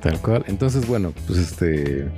Tal 0.00 0.20
cual. 0.20 0.44
Entonces, 0.46 0.86
bueno, 0.86 1.12
pues 1.26 1.38
este 1.38 2.08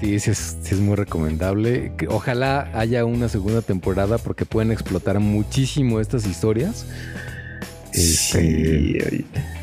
Sí, 0.00 0.18
sí 0.18 0.30
es, 0.30 0.80
muy 0.80 0.96
recomendable. 0.96 1.92
Ojalá 2.08 2.70
haya 2.72 3.04
una 3.04 3.28
segunda 3.28 3.60
temporada 3.60 4.16
porque 4.16 4.46
pueden 4.46 4.72
explotar 4.72 5.20
muchísimo 5.20 6.00
estas 6.00 6.26
historias. 6.26 6.86
Sí. 7.92 8.96
Este, 8.98 9.24
Ah, 9.34 9.59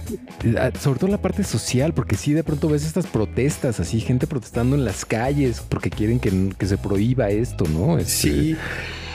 sobre 0.79 0.99
todo 0.99 1.09
la 1.09 1.21
parte 1.21 1.43
social, 1.43 1.93
porque 1.93 2.15
sí 2.15 2.33
de 2.33 2.43
pronto 2.43 2.69
ves 2.69 2.85
estas 2.85 3.07
protestas, 3.07 3.79
así 3.79 3.99
gente 3.99 4.27
protestando 4.27 4.75
en 4.75 4.85
las 4.85 5.05
calles 5.05 5.61
porque 5.67 5.89
quieren 5.89 6.19
que, 6.19 6.65
se 6.65 6.77
prohíba 6.77 7.29
esto, 7.29 7.65
¿no? 7.67 7.97
Este, 7.97 8.11
sí. 8.11 8.57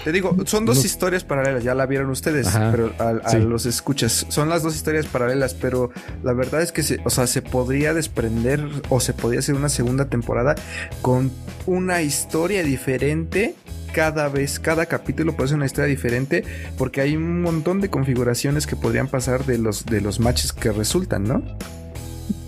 Te 0.04 0.10
digo, 0.10 0.36
son 0.46 0.64
dos 0.64 0.84
historias 0.84 1.22
paralelas, 1.22 1.62
ya 1.62 1.76
la 1.76 1.86
vieron 1.86 2.10
ustedes, 2.10 2.48
pero 2.72 2.92
a, 2.98 3.36
los 3.36 3.66
escuchas. 3.66 4.26
Son 4.28 4.48
las 4.48 4.64
dos 4.64 4.74
historias 4.74 5.06
paralelas, 5.06 5.54
pero 5.54 5.90
la 6.24 6.32
verdad 6.32 6.60
es 6.60 6.72
que 6.72 6.82
se, 6.82 7.00
o 7.04 7.10
sea, 7.10 7.28
se 7.28 7.40
podría 7.40 7.94
desprender 7.94 8.66
o 8.88 8.98
se 8.98 9.12
podría 9.12 9.38
hacer 9.38 9.54
una 9.54 9.68
segunda 9.68 10.06
temporada 10.06 10.56
con 11.02 11.30
una 11.66 12.02
historia 12.02 12.64
diferente 12.64 13.54
cada 13.92 14.28
vez, 14.28 14.58
cada 14.58 14.86
capítulo 14.86 15.36
puede 15.36 15.48
ser 15.48 15.56
una 15.56 15.66
historia 15.66 15.88
diferente 15.88 16.44
porque 16.78 17.00
hay 17.00 17.16
un 17.16 17.42
montón 17.42 17.80
de 17.80 17.90
configuraciones 17.90 18.66
que 18.66 18.76
podrían 18.76 19.08
pasar 19.08 19.44
de 19.44 19.58
los, 19.58 19.86
de 19.86 20.00
los 20.00 20.18
matches 20.18 20.52
que 20.52 20.72
resultan, 20.72 21.24
¿no? 21.24 21.42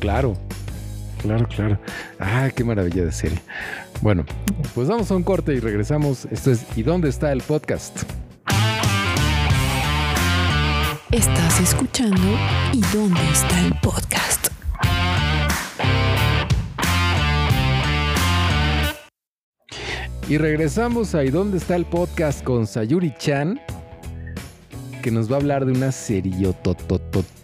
Claro, 0.01 0.37
claro, 1.23 1.47
claro. 1.49 1.79
Ah, 2.19 2.51
qué 2.55 2.65
maravilla 2.65 3.05
de 3.05 3.13
serie. 3.13 3.41
Bueno, 4.01 4.25
pues 4.75 4.89
vamos 4.89 5.11
a 5.11 5.17
un 5.17 5.23
corte 5.23 5.55
y 5.55 5.61
regresamos. 5.61 6.27
Esto 6.31 6.51
es 6.51 6.65
¿Y 6.77 6.83
dónde 6.83 7.09
está 7.09 7.33
el 7.33 7.43
podcast? 7.43 8.03
Estás 11.11 11.61
escuchando 11.61 12.37
¿Y 12.73 12.81
dónde 12.93 13.21
está 13.33 13.61
el 13.61 13.75
podcast? 13.81 14.44
Y 20.27 20.39
regresamos 20.39 21.15
ahí 21.15 21.29
donde 21.29 21.59
está 21.59 21.77
el 21.77 21.85
podcast 21.85 22.43
con 22.43 22.67
Sayuri 22.67 23.13
Chan, 23.19 23.61
que 25.03 25.11
nos 25.11 25.31
va 25.31 25.37
a 25.37 25.41
hablar 25.41 25.67
de 25.67 25.73
una 25.73 25.93
serie 25.93 26.51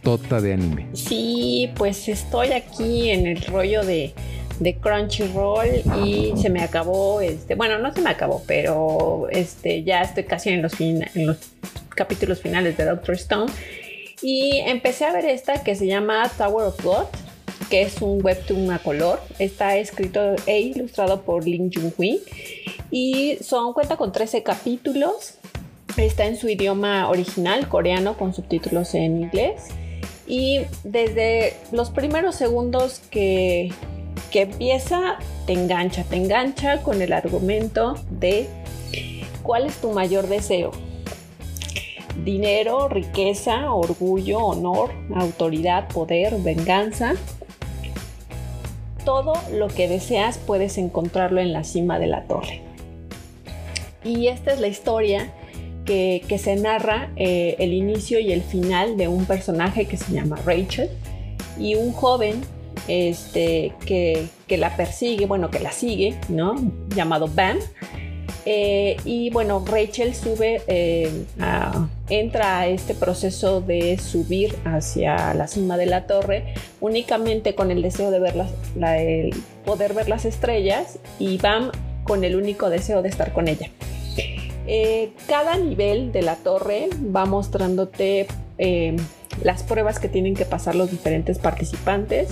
tota 0.03 0.41
de 0.41 0.55
anime. 0.55 0.87
Sí, 0.95 1.71
pues 1.77 2.09
estoy 2.09 2.53
aquí 2.53 3.11
en 3.11 3.27
el 3.27 3.43
rollo 3.43 3.85
de, 3.85 4.15
de 4.61 4.77
Crunchyroll 4.77 5.69
y 6.07 6.33
se 6.41 6.49
me 6.49 6.63
acabó, 6.63 7.21
este, 7.21 7.55
bueno, 7.55 7.79
no 7.79 7.93
se 7.93 8.01
me 8.01 8.09
acabó, 8.09 8.43
pero 8.47 9.29
este, 9.31 9.85
ya 9.85 10.01
estoy 10.01 10.25
casi 10.25 10.49
en 10.49 10.63
los, 10.63 10.81
en 10.81 11.27
los 11.27 11.37
capítulos 11.91 12.41
finales 12.41 12.79
de 12.79 12.87
Doctor 12.87 13.15
Stone. 13.17 13.53
Y 14.23 14.57
empecé 14.65 15.05
a 15.05 15.13
ver 15.13 15.27
esta 15.27 15.63
que 15.63 15.75
se 15.75 15.87
llama 15.87 16.31
Tower 16.39 16.69
of 16.69 16.83
God, 16.83 17.07
que 17.71 17.83
es 17.83 18.03
un 18.03 18.23
webtoon 18.23 18.71
a 18.73 18.81
color. 18.81 19.21
Está 19.39 19.77
escrito 19.77 20.35
e 20.47 20.61
ilustrado 20.61 21.23
por 21.23 21.47
Lin 21.47 21.71
Jung-hui 21.71 22.21
y 22.91 23.39
son 23.41 23.73
cuenta 23.73 23.97
con 23.97 24.13
13 24.13 24.43
capítulos. 24.43 25.35
Está 25.97 26.27
en 26.27 26.37
su 26.37 26.49
idioma 26.49 27.09
original, 27.09 27.69
coreano, 27.69 28.19
con 28.19 28.35
subtítulos 28.35 28.95
en 28.95 29.23
inglés. 29.23 29.69
Y 30.27 30.61
desde 30.85 31.55
los 31.73 31.91
primeros 31.91 32.35
segundos 32.35 33.01
que, 33.11 33.73
que 34.31 34.43
empieza, 34.43 35.19
te 35.47 35.53
engancha, 35.55 36.05
te 36.05 36.17
engancha 36.17 36.83
con 36.83 37.03
el 37.03 37.13
argumento 37.13 37.95
de 38.11 38.49
cuál 39.43 39.67
es 39.67 39.77
tu 39.81 39.91
mayor 39.93 40.29
deseo. 40.29 40.71
Dinero, 42.25 42.89
riqueza, 42.89 43.73
orgullo, 43.73 44.39
honor, 44.41 44.91
autoridad, 45.15 45.89
poder, 45.89 46.37
venganza. 46.39 47.15
Todo 49.05 49.35
lo 49.53 49.69
que 49.69 49.89
deseas 49.89 50.39
puedes 50.39 50.79
encontrarlo 50.79 51.41
en 51.41 51.53
la 51.53 51.65
cima 51.65 51.99
de 51.99 52.07
la 52.07 52.25
torre. 52.25 52.63
Y 54.05 54.29
esta 54.29 54.53
es 54.53 54.61
la 54.61 54.69
historia 54.69 55.33
que, 55.85 56.39
se 56.39 56.57
narra 56.57 57.11
eh, 57.17 57.57
el 57.59 57.73
inicio 57.73 58.21
y 58.21 58.33
el 58.33 58.43
final 58.43 58.97
de 58.97 59.09
un 59.09 59.25
personaje 59.25 59.87
que 59.87 59.97
se 59.97 60.13
llama 60.13 60.37
Rachel 60.45 60.89
y 61.59 61.75
un 61.75 61.93
joven 61.93 62.41
este, 62.89 63.73
que, 63.87 64.29
la 64.57 64.77
persigue, 64.77 65.27
bueno, 65.27 65.51
que 65.51 65.61
la 65.61 65.73
sigue, 65.73 66.17
¿no? 66.29 66.55
Llamado 66.95 67.29
Bam. 67.29 67.59
Eh, 68.47 68.97
y 69.05 69.31
bueno, 69.31 69.63
Rachel 69.67 70.15
sube, 70.15 70.63
eh, 70.67 71.11
entra 72.09 72.61
a 72.61 72.67
este 72.69 72.95
proceso 72.95 73.61
de 73.61 73.99
subir 73.99 74.57
hacia 74.65 75.35
la 75.35 75.47
cima 75.47 75.77
de 75.77 75.87
la 75.87 76.07
torre 76.07 76.55
únicamente 76.81 77.55
con 77.55 77.71
el 77.71 77.83
deseo 77.83 78.11
de 78.11 78.19
ver 78.19 78.35
poder 79.65 79.95
ver 79.95 80.09
las 80.09 80.25
estrellas 80.25 80.99
y 81.19 81.37
Bam 81.39 81.71
con 82.05 82.25
el 82.25 82.37
único 82.37 82.71
deseo 82.71 83.03
de 83.03 83.09
estar 83.11 83.33
con 83.33 83.49
ella. 83.49 83.69
Eh, 84.67 85.13
cada 85.27 85.57
nivel 85.57 86.13
de 86.13 86.23
la 86.23 86.37
torre 86.37 86.89
va 87.15 87.27
mostrándote 87.27 88.27
las 89.43 89.63
pruebas 89.63 89.99
que 89.99 90.09
tienen 90.09 90.35
que 90.35 90.45
pasar 90.45 90.75
los 90.75 90.91
diferentes 90.91 91.39
participantes 91.39 92.29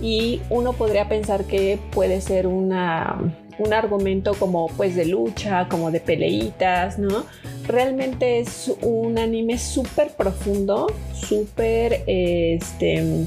y 0.00 0.40
uno 0.48 0.72
podría 0.72 1.08
pensar 1.08 1.44
que 1.44 1.78
puede 1.92 2.20
ser 2.22 2.46
una, 2.46 3.18
un 3.58 3.72
argumento 3.72 4.34
como 4.34 4.68
pues 4.68 4.94
de 4.94 5.04
lucha, 5.04 5.68
como 5.68 5.90
de 5.90 6.00
peleitas, 6.00 6.98
¿no? 6.98 7.26
Realmente 7.66 8.40
es 8.40 8.72
un 8.82 9.18
anime 9.18 9.58
súper 9.58 10.10
profundo, 10.12 10.86
súper 11.14 12.02
este... 12.06 13.26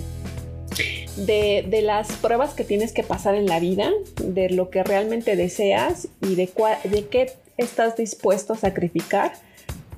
De, 1.18 1.66
de, 1.70 1.82
las 1.82 2.14
pruebas 2.14 2.54
que 2.54 2.64
tienes 2.64 2.94
que 2.94 3.04
pasar 3.04 3.36
en 3.36 3.46
la 3.46 3.60
vida, 3.60 3.92
de 4.24 4.50
lo 4.50 4.70
que 4.70 4.82
realmente 4.82 5.36
deseas 5.36 6.08
y 6.22 6.36
de, 6.36 6.50
de 6.86 7.08
qué 7.08 7.34
estás 7.58 7.98
dispuesto 7.98 8.54
a 8.54 8.56
sacrificar 8.56 9.34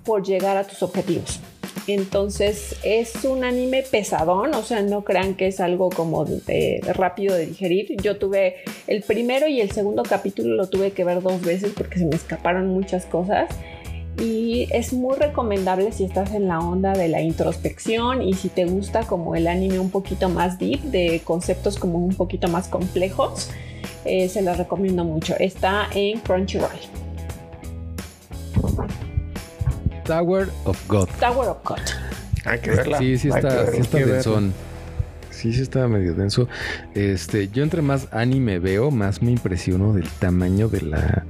por 0.03 0.23
llegar 0.25 0.57
a 0.57 0.63
tus 0.65 0.81
objetivos. 0.81 1.39
Entonces 1.87 2.75
es 2.83 3.25
un 3.25 3.43
anime 3.43 3.83
pesadón, 3.83 4.53
o 4.55 4.63
sea, 4.63 4.81
no 4.81 5.03
crean 5.03 5.35
que 5.35 5.47
es 5.47 5.59
algo 5.59 5.89
como 5.89 6.25
rápido 6.93 7.35
de 7.35 7.47
digerir. 7.47 7.97
Yo 8.01 8.17
tuve 8.17 8.57
el 8.87 9.03
primero 9.03 9.47
y 9.47 9.59
el 9.59 9.71
segundo 9.71 10.03
capítulo 10.03 10.55
lo 10.55 10.69
tuve 10.69 10.91
que 10.91 11.03
ver 11.03 11.21
dos 11.21 11.41
veces 11.41 11.73
porque 11.75 11.99
se 11.99 12.05
me 12.05 12.15
escaparon 12.15 12.67
muchas 12.67 13.05
cosas. 13.05 13.49
Y 14.19 14.67
es 14.71 14.93
muy 14.93 15.17
recomendable 15.17 15.91
si 15.91 16.03
estás 16.05 16.33
en 16.33 16.47
la 16.47 16.59
onda 16.59 16.93
de 16.93 17.07
la 17.07 17.21
introspección 17.21 18.21
y 18.21 18.33
si 18.33 18.47
te 18.47 18.65
gusta 18.65 19.07
como 19.07 19.35
el 19.35 19.47
anime 19.47 19.79
un 19.79 19.89
poquito 19.89 20.29
más 20.29 20.59
deep, 20.59 20.81
de 20.83 21.21
conceptos 21.23 21.77
como 21.79 21.97
un 21.97 22.13
poquito 22.13 22.47
más 22.47 22.67
complejos, 22.67 23.49
eh, 24.05 24.29
se 24.29 24.41
lo 24.41 24.53
recomiendo 24.53 25.03
mucho. 25.03 25.35
Está 25.39 25.87
en 25.93 26.19
Crunchyroll. 26.19 27.02
Tower 30.03 30.49
of 30.65 30.87
God. 30.87 31.09
Tower 31.19 31.49
of 31.49 31.57
God. 31.63 31.79
Hay 32.45 32.59
que 32.59 32.71
verla. 32.71 32.97
Sí, 32.97 33.17
sí 33.17 33.29
está, 33.29 33.71
sí 33.71 33.77
está 33.77 33.97
densón. 33.97 34.53
Sí, 35.29 35.53
sí 35.53 35.61
está 35.61 35.87
medio 35.87 36.13
denso. 36.13 36.47
Este, 36.93 37.49
yo 37.49 37.63
entre 37.63 37.81
más 37.81 38.07
anime 38.11 38.59
veo, 38.59 38.91
más 38.91 39.21
me 39.21 39.31
impresiono 39.31 39.93
del 39.93 40.07
tamaño 40.07 40.69
de 40.69 40.81
la 40.81 41.25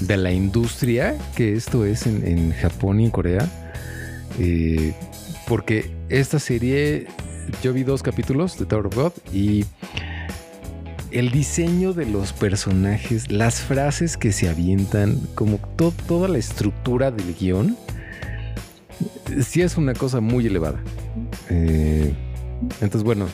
de 0.00 0.16
la 0.16 0.30
industria 0.30 1.16
que 1.34 1.54
esto 1.54 1.84
es 1.86 2.06
en, 2.06 2.52
Japón 2.52 3.00
y 3.00 3.06
en 3.06 3.10
Corea. 3.10 3.48
Eh, 4.38 4.94
porque 5.48 5.90
esta 6.08 6.38
serie, 6.38 7.06
yo 7.62 7.72
vi 7.72 7.82
dos 7.82 8.02
capítulos 8.02 8.58
de 8.58 8.66
Tower 8.66 8.86
of 8.86 8.94
God 8.94 9.12
y 9.32 9.64
el 11.18 11.30
diseño 11.30 11.92
de 11.92 12.06
los 12.06 12.32
personajes, 12.32 13.30
las 13.30 13.60
frases 13.60 14.16
que 14.16 14.32
se 14.32 14.48
avientan, 14.48 15.18
como 15.34 15.58
toda 16.06 16.28
la 16.28 16.38
estructura 16.38 17.10
del 17.10 17.34
guion, 17.34 17.76
sí 19.42 19.62
es 19.62 19.76
una 19.76 19.94
cosa 19.94 20.20
muy 20.20 20.46
elevada. 20.46 20.78
Eh, 21.48 22.14
entonces, 22.80 23.02
bueno, 23.02 23.28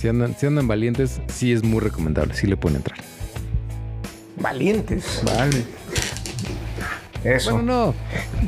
si 0.00 0.08
andan, 0.08 0.36
si 0.36 0.46
andan 0.46 0.66
valientes, 0.66 1.20
sí 1.28 1.52
es 1.52 1.62
muy 1.62 1.80
recomendable, 1.80 2.34
sí 2.34 2.46
le 2.46 2.56
pueden 2.56 2.78
entrar. 2.78 2.98
Valientes. 4.40 5.22
Vale. 5.24 5.64
Eso. 7.24 7.52
Bueno, 7.52 7.94
no. 7.94 7.94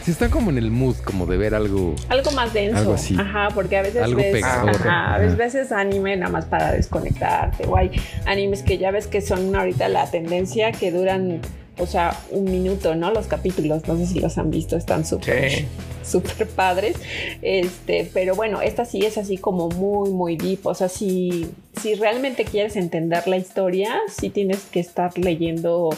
Si 0.03 0.11
está 0.11 0.31
como 0.31 0.51
en 0.51 0.59
el 0.59 0.71
mood, 0.71 0.97
como 0.99 1.27
de 1.27 1.37
ver 1.37 1.55
algo. 1.55 1.95
Algo 2.09 2.31
más 2.33 2.53
denso. 2.53 2.79
Algo 2.79 2.95
así. 2.95 3.16
Ajá, 3.18 3.49
porque 3.55 3.77
a 3.77 3.83
veces. 3.83 4.03
Algo 4.03 4.18
ves, 4.18 4.45
Ajá, 4.45 5.14
a 5.14 5.18
veces 5.18 5.73
anime 5.73 6.16
nada 6.16 6.31
más 6.31 6.45
para 6.45 6.73
desconectarte. 6.73 7.66
O 7.66 7.77
hay 7.77 7.91
animes 8.27 8.62
que 8.62 8.79
ya 8.79 8.91
ves 8.91 9.07
que 9.07 9.21
son 9.21 9.55
ahorita 9.55 9.89
la 9.89 10.11
tendencia 10.11 10.73
que 10.73 10.93
duran, 10.93 11.41
o 11.79 11.87
sea, 11.87 12.16
un 12.31 12.45
minuto, 12.45 12.95
¿no? 12.95 13.11
Los 13.11 13.27
capítulos. 13.27 13.87
No 13.89 13.97
sé 13.97 14.07
si 14.07 14.21
los 14.21 14.39
han 14.39 14.51
visto, 14.51 14.77
están 14.77 15.05
súper. 15.05 15.64
Súper 16.05 16.49
padres. 16.49 16.97
Este, 17.43 18.11
pero 18.12 18.35
bueno, 18.35 18.62
esta 18.62 18.85
sí 18.85 19.05
es 19.05 19.18
así 19.18 19.37
como 19.37 19.68
muy, 19.68 20.11
muy 20.11 20.37
deep. 20.37 20.66
O 20.66 20.75
sea, 20.75 20.89
si, 20.89 21.51
si 21.81 21.95
realmente 21.95 22.45
quieres 22.45 22.77
entender 22.77 23.27
la 23.29 23.37
historia, 23.37 23.95
sí 24.09 24.31
tienes 24.31 24.61
que 24.71 24.81
estar 24.81 25.16
leyendo 25.18 25.91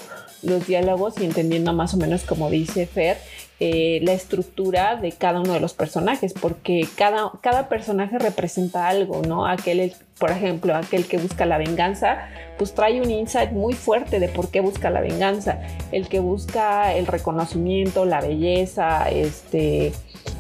los 0.43 0.67
diálogos 0.67 1.15
y 1.21 1.25
entendiendo 1.25 1.73
más 1.73 1.95
o 1.95 1.97
menos, 1.97 2.23
como 2.23 2.51
dice 2.51 2.87
Fer, 2.87 3.19
eh, 3.65 4.01
la 4.03 4.13
estructura 4.13 4.97
de 4.97 5.13
cada 5.13 5.39
uno 5.39 5.53
de 5.53 5.61
los 5.61 5.73
personajes, 5.73 6.33
porque 6.33 6.85
cada, 6.97 7.31
cada 7.41 7.69
personaje 7.69 8.19
representa 8.19 8.89
algo, 8.89 9.23
¿no? 9.23 9.47
Aquel, 9.47 9.95
por 10.19 10.33
ejemplo, 10.33 10.75
aquel 10.75 11.07
que 11.07 11.19
busca 11.19 11.47
la 11.47 11.59
venganza, 11.59 12.27
pues 12.59 12.75
trae 12.75 13.01
un 13.01 13.09
insight 13.09 13.53
muy 13.53 13.75
fuerte 13.75 14.19
de 14.19 14.27
por 14.27 14.51
qué 14.51 14.61
busca 14.61 14.91
la 14.91 15.01
venganza. 15.01 15.61
El 15.93 16.09
que 16.09 16.19
busca 16.19 16.93
el 16.95 17.07
reconocimiento, 17.07 18.05
la 18.05 18.21
belleza, 18.21 19.09
este, 19.09 19.93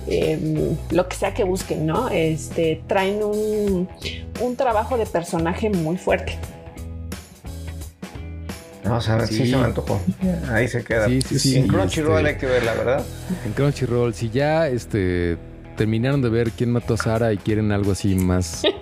em, 0.08 0.76
lo 0.90 1.06
que 1.06 1.14
sea 1.14 1.32
que 1.32 1.44
busquen, 1.44 1.86
¿no? 1.86 2.08
Este, 2.08 2.82
traen 2.88 3.22
un, 3.22 3.88
un 4.40 4.56
trabajo 4.56 4.98
de 4.98 5.06
personaje 5.06 5.70
muy 5.70 5.96
fuerte. 5.96 6.38
Vamos 8.84 9.08
a 9.08 9.16
ver, 9.16 9.28
sí. 9.28 9.46
se 9.50 9.56
me 9.56 9.64
antojó. 9.64 10.00
Ahí 10.50 10.68
se 10.68 10.82
queda. 10.84 11.06
Sí, 11.06 11.22
sí, 11.22 11.38
sí. 11.38 11.56
En 11.56 11.68
Crunchyroll 11.68 12.26
este, 12.26 12.30
hay 12.30 12.36
que 12.36 12.46
verla, 12.46 12.74
¿verdad? 12.74 13.04
En 13.46 13.52
Crunchyroll, 13.52 14.14
si 14.14 14.30
ya 14.30 14.68
este 14.68 15.38
terminaron 15.76 16.20
de 16.20 16.28
ver 16.28 16.50
quién 16.52 16.70
mató 16.70 16.94
a 16.94 16.96
Sara 16.96 17.32
y 17.32 17.38
quieren 17.38 17.72
algo 17.72 17.92
así 17.92 18.14
más. 18.14 18.62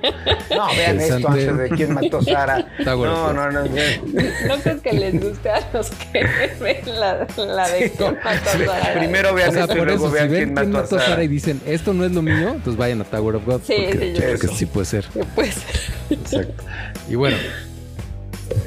No, 0.50 0.66
vean 0.76 1.00
esto 1.00 1.28
antes 1.28 1.56
de 1.56 1.68
quién 1.70 1.94
mató 1.94 2.18
a 2.18 2.22
Sara. 2.22 2.68
no, 2.84 3.32
no, 3.32 3.32
no, 3.32 3.50
no. 3.50 3.60
No 3.62 4.56
creo 4.62 4.82
que 4.82 4.92
les 4.92 5.18
guste 5.18 5.48
a 5.48 5.66
los 5.72 5.90
que 5.90 6.26
ven 6.60 7.00
la, 7.00 7.26
la 7.46 7.68
de 7.68 7.90
quién 7.90 8.14
mató 8.22 8.50
a 8.50 8.66
Sara. 8.66 8.94
Primero 8.98 9.32
vean 9.32 9.48
o 9.48 9.52
sea, 9.52 9.62
esto 9.62 9.78
y 9.78 9.80
luego 9.80 10.10
vean 10.10 10.28
quién, 10.28 10.52
mató, 10.52 10.96
a 10.96 11.00
Sara. 11.00 11.22
y 11.22 11.28
dicen, 11.28 11.62
esto 11.66 11.94
no 11.94 12.04
es 12.04 12.10
lo 12.12 12.20
mío, 12.20 12.50
entonces 12.50 12.76
vayan 12.76 13.00
a 13.00 13.04
Tower 13.04 13.36
of 13.36 13.46
God. 13.46 13.60
Sí, 13.64 13.74
porque, 13.86 14.14
sí, 14.14 14.22
porque 14.28 14.48
sí 14.48 14.66
puede 14.66 14.86
ser. 14.86 15.04
Sí 15.04 15.20
puede 15.34 15.52
ser. 15.52 15.80
Exacto. 16.10 16.64
Y 17.08 17.14
bueno, 17.14 17.36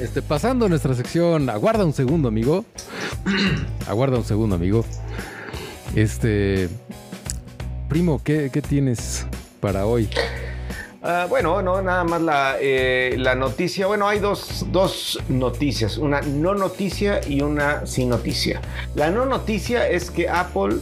este, 0.00 0.22
pasando 0.22 0.66
a 0.66 0.68
nuestra 0.68 0.94
sección, 0.94 1.48
aguarda 1.50 1.84
un 1.84 1.92
segundo, 1.92 2.28
amigo. 2.28 2.64
aguarda 3.88 4.18
un 4.18 4.24
segundo, 4.24 4.56
amigo. 4.56 4.84
Este, 5.94 6.68
primo, 7.88 8.20
¿qué, 8.24 8.50
tienes 8.68 9.26
para 9.60 9.86
hoy? 9.86 10.08
Ah, 11.02 11.26
bueno, 11.28 11.62
no, 11.62 11.82
nada 11.82 12.02
más 12.04 12.20
la, 12.22 12.56
eh, 12.60 13.14
la 13.18 13.34
noticia. 13.34 13.86
Bueno, 13.86 14.08
hay 14.08 14.18
dos, 14.18 14.66
dos, 14.72 15.20
noticias, 15.28 15.98
una 15.98 16.20
no 16.22 16.54
noticia 16.54 17.20
y 17.26 17.42
una 17.42 17.86
sin 17.86 18.08
noticia. 18.08 18.60
La 18.94 19.10
no 19.10 19.26
noticia 19.26 19.88
es 19.88 20.10
que 20.10 20.28
Apple 20.28 20.78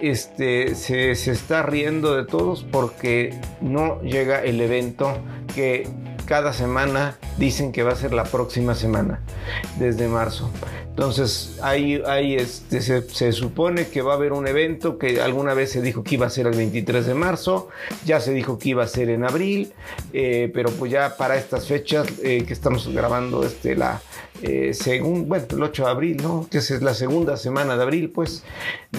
este, 0.00 0.74
se, 0.74 1.14
se 1.14 1.32
está 1.32 1.62
riendo 1.62 2.16
de 2.16 2.24
todos 2.24 2.64
porque 2.64 3.38
no 3.60 4.00
llega 4.02 4.42
el 4.42 4.60
evento 4.60 5.18
que 5.54 5.88
cada 6.28 6.52
semana 6.52 7.16
dicen 7.38 7.72
que 7.72 7.82
va 7.82 7.92
a 7.92 7.96
ser 7.96 8.12
la 8.12 8.24
próxima 8.24 8.74
semana, 8.74 9.22
desde 9.78 10.08
marzo. 10.08 10.50
Entonces, 10.90 11.58
ahí, 11.62 12.02
este, 12.36 12.82
se, 12.82 13.32
supone 13.32 13.88
que 13.88 14.02
va 14.02 14.12
a 14.12 14.16
haber 14.16 14.34
un 14.34 14.46
evento 14.46 14.98
que 14.98 15.22
alguna 15.22 15.54
vez 15.54 15.72
se 15.72 15.80
dijo 15.80 16.04
que 16.04 16.16
iba 16.16 16.26
a 16.26 16.30
ser 16.30 16.46
el 16.46 16.54
23 16.54 17.06
de 17.06 17.14
marzo, 17.14 17.70
ya 18.04 18.20
se 18.20 18.34
dijo 18.34 18.58
que 18.58 18.70
iba 18.70 18.84
a 18.84 18.86
ser 18.88 19.08
en 19.08 19.24
abril, 19.24 19.72
eh, 20.12 20.50
pero 20.52 20.70
pues 20.70 20.92
ya 20.92 21.16
para 21.16 21.36
estas 21.36 21.66
fechas 21.66 22.06
eh, 22.22 22.44
que 22.46 22.52
estamos 22.52 22.86
grabando 22.92 23.42
este, 23.42 23.74
la, 23.74 24.02
eh, 24.42 24.72
según, 24.72 25.28
bueno, 25.28 25.46
el 25.50 25.62
8 25.62 25.84
de 25.84 25.90
abril, 25.90 26.16
¿no? 26.22 26.46
Que 26.50 26.58
es 26.58 26.82
la 26.82 26.94
segunda 26.94 27.36
semana 27.36 27.76
de 27.76 27.82
abril, 27.82 28.10
pues 28.10 28.44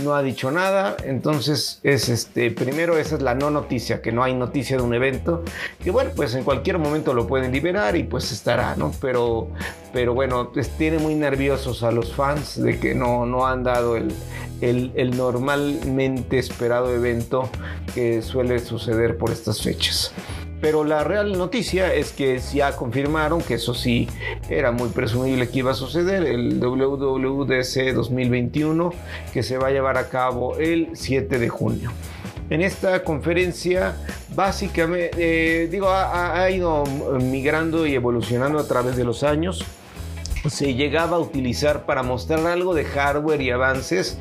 no 0.04 0.14
ha 0.14 0.22
dicho 0.22 0.52
nada. 0.52 0.98
Entonces, 1.04 1.80
es 1.84 2.10
este, 2.10 2.52
primero 2.52 2.98
esa 2.98 3.16
es 3.16 3.22
la 3.22 3.36
no 3.36 3.50
noticia, 3.50 4.02
que 4.02 4.12
no 4.12 4.24
hay 4.24 4.34
noticia 4.34 4.78
de 4.78 4.84
un 4.84 4.94
evento, 4.94 5.44
que 5.84 5.92
bueno, 5.92 6.12
pues 6.16 6.36
en 6.36 6.44
cualquier 6.44 6.78
momento 6.78 7.14
lo 7.14 7.28
pueden 7.28 7.52
liberar 7.52 7.96
y 7.96 8.04
pues 8.04 8.32
estará, 8.32 8.76
¿no? 8.76 8.92
Pero, 9.02 9.50
pero 9.94 10.14
bueno, 10.14 10.52
pues, 10.54 10.70
tiene 10.72 11.00
muy 11.00 11.16
nerviosos 11.16 11.84
a 11.84 11.92
los 11.92 12.14
fans 12.14 12.62
de 12.62 12.80
que 12.80 12.94
no, 12.94 13.26
no 13.26 13.48
han 13.48 13.64
dado 13.64 13.96
el, 13.96 14.12
el, 14.62 15.18
normalmente 15.18 16.38
esperado 16.38 16.94
evento 16.94 17.50
que 17.94 18.22
suele 18.22 18.60
suceder 18.60 19.18
por 19.18 19.32
estas 19.32 19.62
fechas. 19.62 20.12
Pero 20.62 20.84
la 20.84 21.06
real 21.06 21.38
noticia 21.38 21.94
es 21.94 22.12
que 22.12 22.40
ya 22.40 22.76
confirmaron 22.76 23.42
que 23.42 23.54
eso 23.54 23.74
sí 23.74 24.10
era 24.50 24.72
muy 24.72 24.90
presumible 24.90 25.48
que 25.50 25.60
iba 25.60 25.72
a 25.72 25.76
suceder, 25.76 26.24
el 26.24 26.60
WWDC 26.60 27.94
2021 27.94 28.94
que 29.32 29.42
se 29.42 29.58
va 29.58 29.68
a 29.68 29.72
llevar 29.72 29.98
a 29.98 30.10
cabo 30.10 30.58
el 30.58 30.90
7 30.94 31.40
de 31.40 31.48
junio. 31.48 31.92
En 32.50 32.62
esta 32.62 33.04
conferencia 33.04 33.96
básicamente, 34.36 35.12
eh, 35.18 35.68
digo, 35.68 35.90
ha, 35.90 36.50
ido 36.50 36.84
migrando 37.22 37.86
y 37.86 37.94
evolucionando 37.94 38.60
a 38.60 38.68
través 38.68 38.96
de 38.96 39.04
los 39.04 39.24
años 39.24 39.64
se 40.48 40.74
llegaba 40.74 41.18
a 41.18 41.20
utilizar 41.20 41.86
para 41.86 42.04
mostrar 42.04 42.46
algo 42.48 42.74
de 42.74 42.86
hardware 42.86 43.42
y 43.42 43.52
avances, 43.52 44.18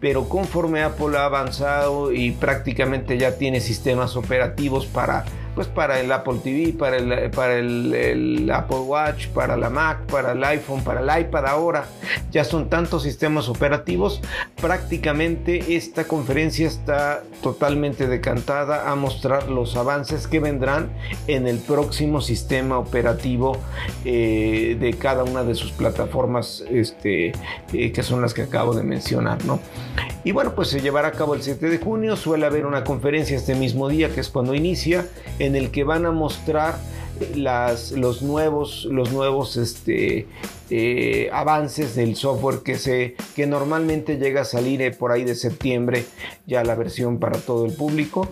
pero 0.00 0.28
conforme 0.28 0.82
Apple 0.82 1.16
ha 1.16 1.26
avanzado 1.26 2.12
y 2.12 2.32
prácticamente 2.32 3.18
ya 3.18 3.36
tiene 3.36 3.60
sistemas 3.60 4.16
operativos 4.16 4.86
para 4.86 5.24
pues 5.54 5.66
para 5.66 6.00
el 6.00 6.10
Apple 6.12 6.40
TV, 6.42 6.72
para 6.78 6.96
el, 6.96 7.30
para 7.30 7.58
el, 7.58 8.50
Apple 8.52 8.78
Watch, 8.78 9.28
para 9.28 9.56
la 9.56 9.70
Mac, 9.70 10.06
para 10.06 10.32
el 10.32 10.42
iPhone, 10.44 10.82
para 10.82 11.00
el 11.00 11.22
iPad 11.22 11.46
ahora. 11.46 11.84
Ya 12.30 12.44
son 12.44 12.68
tantos 12.68 13.02
sistemas 13.02 13.48
operativos. 13.48 14.20
Prácticamente 14.60 15.76
esta 15.76 16.04
conferencia 16.04 16.66
está 16.66 17.22
totalmente 17.42 18.06
decantada 18.06 18.90
a 18.90 18.94
mostrar 18.94 19.48
los 19.48 19.76
avances 19.76 20.26
que 20.26 20.40
vendrán 20.40 20.90
en 21.26 21.46
el 21.46 21.58
próximo 21.58 22.20
sistema 22.20 22.78
operativo 22.78 23.56
eh, 24.04 24.76
de 24.78 24.94
cada 24.94 25.24
una 25.24 25.44
de 25.44 25.54
sus 25.54 25.72
plataformas 25.72 26.64
este, 26.70 27.32
eh, 27.72 27.92
que 27.92 28.02
son 28.02 28.22
las 28.22 28.34
que 28.34 28.42
acabo 28.42 28.74
de 28.74 28.82
mencionar. 28.82 29.44
¿no? 29.44 29.60
Y 30.22 30.32
bueno, 30.32 30.54
pues 30.54 30.68
se 30.68 30.80
llevará 30.80 31.08
a 31.08 31.12
cabo 31.12 31.34
el 31.34 31.42
7 31.42 31.68
de 31.68 31.78
junio. 31.78 32.16
Suele 32.16 32.46
haber 32.46 32.66
una 32.66 32.84
conferencia 32.84 33.36
este 33.36 33.54
mismo 33.54 33.88
día, 33.88 34.10
que 34.10 34.20
es 34.20 34.28
cuando 34.28 34.54
inicia 34.54 35.06
el 35.56 35.70
que 35.70 35.84
van 35.84 36.06
a 36.06 36.10
mostrar 36.10 36.78
las, 37.34 37.92
los 37.92 38.22
nuevos, 38.22 38.86
los 38.90 39.12
nuevos 39.12 39.56
este, 39.56 40.26
eh, 40.72 41.28
avances 41.32 41.96
del 41.96 42.14
software 42.14 42.60
que, 42.60 42.76
se, 42.76 43.16
que 43.34 43.44
normalmente 43.48 44.18
llega 44.18 44.42
a 44.42 44.44
salir 44.44 44.80
eh, 44.82 44.92
por 44.92 45.10
ahí 45.10 45.24
de 45.24 45.34
septiembre, 45.34 46.04
ya 46.46 46.62
la 46.62 46.76
versión 46.76 47.18
para 47.18 47.40
todo 47.40 47.66
el 47.66 47.72
público. 47.72 48.28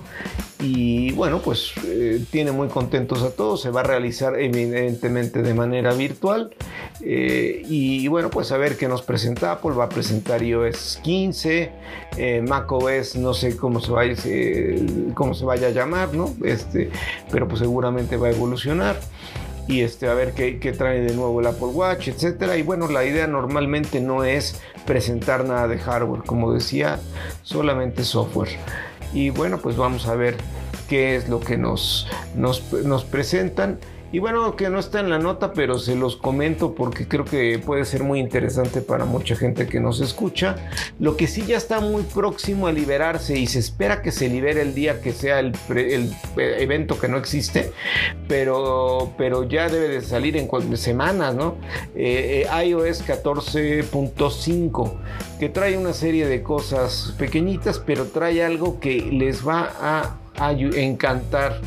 Y 0.61 1.11
bueno, 1.13 1.41
pues 1.41 1.73
eh, 1.85 2.25
tiene 2.31 2.53
muy 2.53 2.69
contentos 2.69 3.25
a 3.25 3.31
todos, 3.31 3.63
se 3.63 3.71
va 3.71 3.81
a 3.81 3.83
realizar 3.83 4.39
evidentemente 4.39 5.43
de 5.43 5.53
manera 5.53 5.93
virtual. 5.95 6.55
y 7.01 8.07
bueno, 8.09 8.31
pues 8.31 8.53
a 8.53 8.57
ver 8.57 8.77
qué 8.77 8.87
nos 8.87 9.03
presenta 9.03 9.53
Apple, 9.53 9.73
va 9.73 9.85
a 9.85 9.89
presentar 9.89 10.43
iOS 10.43 11.01
15, 11.03 11.73
macOS, 12.47 13.17
no 13.17 13.35
sé 13.35 13.57
cómo 13.57 13.81
se, 13.81 13.91
vaya, 13.91 14.15
cómo 15.15 15.35
se 15.35 15.45
vaya 15.45 15.69
a 15.69 15.71
llamar, 15.71 16.15
¿no? 16.15 16.35
Este, 16.45 16.91
pero 17.31 17.49
pues 17.49 17.61
seguramente 17.61 18.17
va 18.17 18.29
a 18.29 18.31
evolucionar 18.31 18.97
y 19.69 19.83
este, 19.83 20.09
a 20.09 20.15
ver 20.15 20.33
qué, 20.33 20.73
trae 20.73 21.03
de 21.03 21.15
nuevo 21.15 21.41
el 21.41 21.47
Apple 21.47 21.69
Watch, 21.69 22.09
etcétera. 22.09 22.57
Y 22.57 22.63
bueno, 22.63 22.89
la 22.89 23.05
idea 23.05 23.27
normalmente 23.27 24.01
no 24.01 24.25
es 24.25 24.61
presentar 24.87 25.45
nada 25.45 25.69
de 25.69 25.79
hardware, 25.79 26.23
como 26.25 26.53
decía, 26.53 26.99
solamente 27.43 28.03
software. 28.03 28.49
Y 29.13 29.29
bueno, 29.29 29.59
pues 29.59 29.77
vamos 29.77 30.07
a 30.07 30.15
ver 30.15 30.37
qué 30.89 31.17
es 31.17 31.29
lo 31.29 31.41
que 31.41 31.59
nos, 31.59 32.09
nos, 32.35 32.73
nos 32.73 33.05
presentan. 33.05 33.79
Y 34.11 34.21
bueno, 34.21 34.57
que 34.57 34.71
no 34.71 34.79
está 34.79 35.01
en 35.01 35.11
la 35.11 35.19
nota, 35.19 35.53
pero 35.53 35.79
se 35.79 35.95
los 35.95 36.17
comento 36.17 36.75
porque 36.75 37.07
creo 37.07 37.25
que 37.25 37.59
puede 37.59 37.85
ser 37.85 38.05
muy 38.05 38.21
interesante 38.21 38.81
para 38.81 39.05
mucha 39.05 39.37
gente 39.37 39.67
que 39.67 39.81
nos 39.81 40.01
escucha. 40.01 40.57
Lo 40.99 41.17
que 41.17 41.27
sí 41.27 41.45
ya 41.47 41.59
está 41.59 41.81
muy 41.81 42.03
próximo 42.03 42.67
a 42.67 42.73
liberarse 42.73 43.39
y 43.39 43.47
se 43.47 43.59
espera 43.59 44.01
que 44.01 44.11
se 44.11 44.29
libere 44.29 44.63
el 44.63 44.75
día 44.75 45.03
que 45.03 45.13
sea 45.13 45.41
el, 45.41 45.53
evento 46.37 46.99
que 46.99 47.09
no 47.09 47.19
existe, 47.19 47.71
pero, 48.27 49.13
pero 49.19 49.45
ya 49.45 49.69
debe 49.69 49.89
de 49.89 50.01
salir 50.01 50.37
en 50.37 50.49
semanas, 50.77 51.35
¿no? 51.35 51.57
Eh, 51.95 52.47
eh, 52.51 52.67
iOS 52.67 53.07
14.5, 53.07 54.93
que 55.39 55.49
trae 55.49 55.77
una 55.77 55.93
serie 55.93 56.27
de 56.27 56.43
cosas 56.43 57.15
pequeñitas, 57.19 57.79
pero 57.79 58.07
trae 58.07 58.43
algo 58.43 58.81
que 58.81 59.01
les 59.01 59.47
va 59.47 59.71
a, 59.81 60.19
a 60.39 60.53
encantar. 60.53 61.61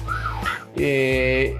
Eh, 0.75 1.57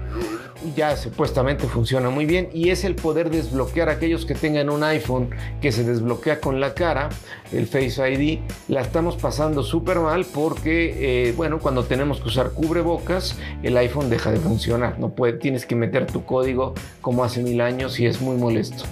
ya 0.74 0.96
supuestamente 0.96 1.66
funciona 1.66 2.10
muy 2.10 2.26
bien 2.26 2.48
y 2.52 2.70
es 2.70 2.84
el 2.84 2.94
poder 2.94 3.30
desbloquear 3.30 3.88
a 3.88 3.92
aquellos 3.92 4.26
que 4.26 4.34
tengan 4.34 4.70
un 4.70 4.82
iPhone 4.82 5.30
que 5.60 5.72
se 5.72 5.84
desbloquea 5.84 6.40
con 6.40 6.60
la 6.60 6.74
cara, 6.74 7.08
el 7.52 7.66
Face 7.66 8.12
ID, 8.12 8.40
la 8.68 8.80
estamos 8.80 9.16
pasando 9.16 9.62
súper 9.62 9.98
mal 10.00 10.24
porque, 10.24 11.28
eh, 11.28 11.32
bueno, 11.36 11.58
cuando 11.58 11.84
tenemos 11.84 12.20
que 12.20 12.28
usar 12.28 12.52
cubrebocas, 12.52 13.36
el 13.62 13.76
iPhone 13.76 14.10
deja 14.10 14.30
de 14.30 14.38
funcionar, 14.38 14.98
no 14.98 15.10
puede, 15.10 15.34
tienes 15.34 15.66
que 15.66 15.74
meter 15.74 16.06
tu 16.06 16.24
código 16.24 16.74
como 17.00 17.24
hace 17.24 17.42
mil 17.42 17.60
años 17.60 17.98
y 18.00 18.06
es 18.06 18.20
muy 18.20 18.36
molesto. 18.36 18.84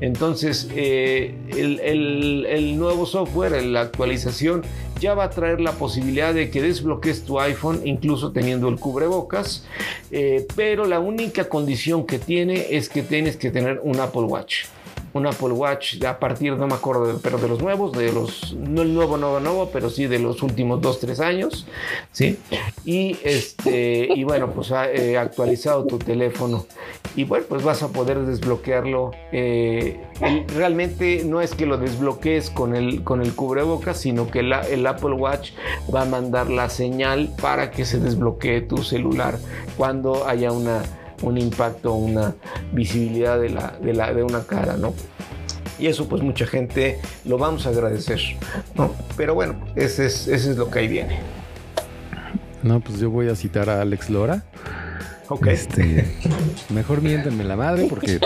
Entonces, 0.00 0.68
eh, 0.74 1.34
el, 1.56 2.46
el 2.46 2.78
nuevo 2.78 3.06
software, 3.06 3.62
la 3.64 3.80
actualización, 3.82 4.62
ya 5.00 5.14
va 5.14 5.24
a 5.24 5.30
traer 5.30 5.60
la 5.60 5.72
posibilidad 5.72 6.32
de 6.34 6.50
que 6.50 6.62
desbloquees 6.62 7.24
tu 7.24 7.40
iPhone 7.40 7.82
incluso 7.84 8.32
teniendo 8.32 8.68
el 8.68 8.78
cubrebocas, 8.78 9.64
eh, 10.10 10.46
pero 10.54 10.86
la 10.86 11.00
única 11.00 11.48
condición 11.48 12.06
que 12.06 12.18
tiene 12.18 12.66
es 12.70 12.88
que 12.88 13.02
tienes 13.02 13.36
que 13.36 13.50
tener 13.50 13.80
un 13.82 14.00
Apple 14.00 14.22
Watch 14.22 14.64
un 15.14 15.26
Apple 15.26 15.52
Watch 15.52 16.02
a 16.04 16.18
partir, 16.18 16.56
no 16.56 16.66
me 16.66 16.74
acuerdo, 16.74 17.18
pero 17.22 17.38
de 17.38 17.48
los 17.48 17.62
nuevos, 17.62 17.92
de 17.92 18.12
los, 18.12 18.52
no 18.54 18.82
el 18.82 18.92
nuevo, 18.92 19.16
nuevo, 19.16 19.40
nuevo, 19.40 19.70
pero 19.72 19.88
sí 19.88 20.06
de 20.06 20.18
los 20.18 20.42
últimos 20.42 20.80
2, 20.80 21.00
3 21.00 21.20
años, 21.20 21.66
¿sí? 22.12 22.38
Y, 22.84 23.16
este, 23.22 24.08
y 24.14 24.24
bueno, 24.24 24.50
pues 24.50 24.72
ha 24.72 24.90
eh, 24.90 25.16
actualizado 25.16 25.86
tu 25.86 25.98
teléfono 25.98 26.66
y 27.16 27.24
bueno, 27.24 27.46
pues 27.48 27.62
vas 27.62 27.82
a 27.84 27.88
poder 27.88 28.18
desbloquearlo. 28.22 29.12
Eh, 29.30 30.00
realmente 30.48 31.22
no 31.24 31.40
es 31.40 31.54
que 31.54 31.64
lo 31.64 31.78
desbloquees 31.78 32.50
con 32.50 32.74
el, 32.74 33.04
con 33.04 33.22
el 33.22 33.34
cubrebocas, 33.34 33.98
sino 33.98 34.30
que 34.30 34.40
el 34.40 34.86
Apple 34.86 35.12
Watch 35.12 35.52
va 35.94 36.02
a 36.02 36.06
mandar 36.06 36.50
la 36.50 36.68
señal 36.68 37.32
para 37.40 37.70
que 37.70 37.84
se 37.84 38.00
desbloquee 38.00 38.62
tu 38.62 38.78
celular 38.78 39.38
cuando 39.76 40.26
haya 40.26 40.50
una 40.50 40.82
un 41.22 41.38
impacto, 41.38 41.94
una 41.94 42.34
visibilidad 42.72 43.40
de, 43.40 43.50
la, 43.50 43.74
de, 43.80 43.92
la, 43.94 44.12
de 44.12 44.22
una 44.22 44.44
cara, 44.44 44.76
¿no? 44.76 44.94
Y 45.78 45.86
eso 45.86 46.08
pues 46.08 46.22
mucha 46.22 46.46
gente 46.46 47.00
lo 47.24 47.36
vamos 47.38 47.66
a 47.66 47.70
agradecer, 47.70 48.20
¿no? 48.74 48.92
Pero 49.16 49.34
bueno, 49.34 49.56
ese 49.74 50.06
es, 50.06 50.28
ese 50.28 50.52
es 50.52 50.56
lo 50.56 50.70
que 50.70 50.80
ahí 50.80 50.88
viene. 50.88 51.18
No, 52.62 52.80
pues 52.80 52.98
yo 52.98 53.10
voy 53.10 53.28
a 53.28 53.36
citar 53.36 53.68
a 53.68 53.80
Alex 53.82 54.08
Lora. 54.08 54.44
Ok. 55.28 55.46
Este, 55.48 56.06
mejor 56.70 57.02
miéntenme 57.02 57.44
la 57.44 57.56
madre 57.56 57.86
porque... 57.88 58.20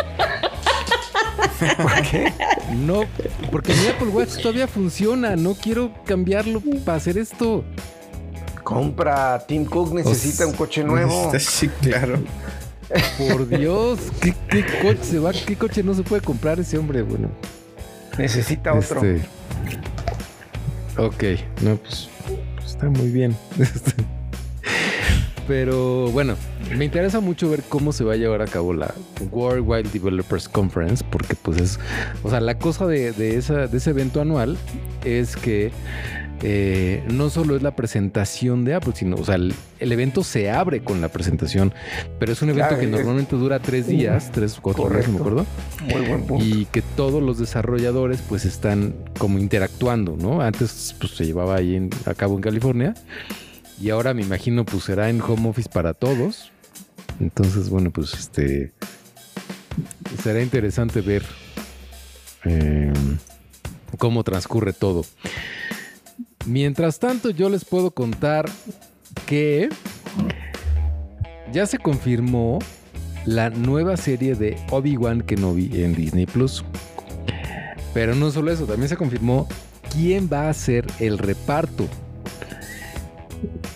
¿Por 1.77 2.03
qué? 2.09 2.33
No, 2.73 3.05
porque 3.51 3.75
mi 3.75 3.87
Apple 3.89 4.09
Watch 4.09 4.41
todavía 4.41 4.69
funciona. 4.69 5.35
No 5.35 5.55
quiero 5.55 5.93
cambiarlo 6.05 6.63
para 6.85 6.99
hacer 6.99 7.19
esto. 7.19 7.65
Compra. 8.63 9.45
Tim 9.47 9.65
Cook 9.65 9.95
necesita 9.95 10.47
un 10.47 10.53
coche 10.53 10.85
nuevo. 10.85 11.33
Sí, 11.39 11.69
claro. 11.81 12.19
Por 13.19 13.49
Dios, 13.49 13.99
¿qué, 14.21 14.35
coche 14.83 15.03
se 15.03 15.19
va? 15.19 15.33
¿Qué 15.33 15.57
coche 15.57 15.83
no 15.83 15.95
se 15.95 16.03
puede 16.03 16.23
comprar 16.23 16.59
ese 16.59 16.79
hombre? 16.79 17.03
Bueno, 17.03 17.29
necesita 18.17 18.73
otro. 18.73 19.05
Este, 19.05 19.29
ok, 20.97 21.25
no, 21.63 21.77
pues 21.77 22.09
está 22.65 22.89
muy 22.89 23.11
bien. 23.11 23.37
Pero 25.47 26.11
bueno, 26.11 26.37
me 26.77 26.85
interesa 26.85 27.21
mucho 27.21 27.49
ver 27.49 27.63
cómo 27.67 27.93
se 27.93 28.05
va 28.05 28.13
a 28.13 28.17
llevar 28.17 28.43
a 28.43 28.47
cabo 28.47 28.75
la 28.75 28.93
World 29.31 29.67
Wide 29.67 29.91
Developers 29.91 30.47
Conference, 30.47 31.03
porque 31.11 31.35
pues 31.35 31.59
es, 31.59 31.81
o 32.23 32.29
sea, 32.29 32.41
la 32.41 32.59
cosa 32.59 32.87
de, 32.87 33.09
esa, 33.37 33.67
de 33.67 33.79
ese 33.79 33.91
evento 33.91 34.21
anual 34.21 34.59
es 35.05 35.37
que 35.37 35.73
eh, 36.43 37.03
no 37.13 37.31
solo 37.31 37.57
es 37.57 37.63
la 37.63 37.75
presentación 37.75 38.65
de 38.65 38.75
Apple, 38.75 38.93
sino, 38.95 39.17
o 39.17 39.25
sea, 39.25 39.35
el, 39.35 39.55
evento 39.81 40.23
se 40.23 40.51
abre 40.51 40.83
con 40.83 41.01
la 41.01 41.09
presentación, 41.09 41.73
pero 42.19 42.33
es 42.33 42.43
un 42.43 42.51
evento 42.51 42.79
que 42.79 42.87
normalmente 42.87 43.37
dura 43.37 43.59
tres 43.59 43.87
días, 43.87 44.31
tres 44.31 44.59
cuatro 44.61 44.89
días, 44.89 45.09
me 45.09 45.19
acuerdo. 45.19 45.47
Muy 45.83 46.07
buen 46.07 46.23
punto. 46.23 46.45
Y 46.45 46.67
que 46.67 46.83
todos 46.83 47.23
los 47.23 47.39
desarrolladores 47.39 48.23
pues 48.29 48.45
están 48.45 48.95
como 49.19 49.39
interactuando, 49.39 50.17
¿no? 50.17 50.41
Antes 50.41 50.95
pues 51.01 51.13
se 51.13 51.27
llevaba 51.27 51.57
ahí 51.57 51.89
a 52.07 52.15
cabo 52.15 52.37
en 52.37 52.43
California 52.43 52.95
y 53.81 53.91
ahora 53.91 54.15
me 54.15 54.23
imagino 54.23 54.65
pues 54.65 54.85
será 54.85 55.11
en 55.11 55.21
home 55.21 55.49
office 55.49 55.69
para 55.69 55.95
todos. 55.95 56.53
Entonces, 57.21 57.69
bueno, 57.69 57.91
pues 57.91 58.15
este 58.15 58.73
será 60.23 60.41
interesante 60.41 61.01
ver 61.01 61.25
eh, 62.45 62.93
cómo 63.99 64.23
transcurre 64.25 64.73
todo. 64.73 65.05
Mientras 66.49 66.99
tanto, 66.99 67.29
yo 67.29 67.51
les 67.51 67.67
puedo 67.67 67.91
contar 67.91 68.47
que 69.27 69.69
ya 71.53 71.67
se 71.67 71.77
confirmó 71.77 72.59
la 73.27 73.51
nueva 73.51 73.99
serie 73.99 74.35
de 74.35 74.57
Obi-Wan 74.71 75.21
Kenobi 75.21 75.71
en 75.75 75.95
Disney 75.95 76.25
Plus. 76.25 76.65
Pero 77.93 78.15
no 78.15 78.31
solo 78.31 78.51
eso, 78.51 78.65
también 78.65 78.89
se 78.89 78.97
confirmó 78.97 79.47
quién 79.93 80.31
va 80.33 80.49
a 80.49 80.55
ser 80.55 80.87
el 81.01 81.19
reparto. 81.19 81.87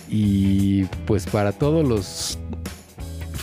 Y 0.09 0.85
pues 1.05 1.27
para 1.27 1.51
todos 1.51 1.87
los 1.87 2.39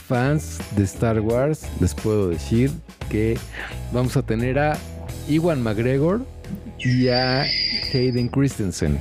fans 0.09 0.59
de 0.75 0.83
Star 0.83 1.21
Wars 1.21 1.69
les 1.81 1.95
puedo 1.95 2.31
decir 2.31 2.73
que 3.09 3.39
vamos 3.93 4.17
a 4.17 4.23
tener 4.23 4.59
a 4.59 4.77
Iwan 5.29 5.63
McGregor 5.63 6.27
y 6.81 7.07
a 7.09 7.45
Hayden 7.93 8.27
Christensen 8.27 8.99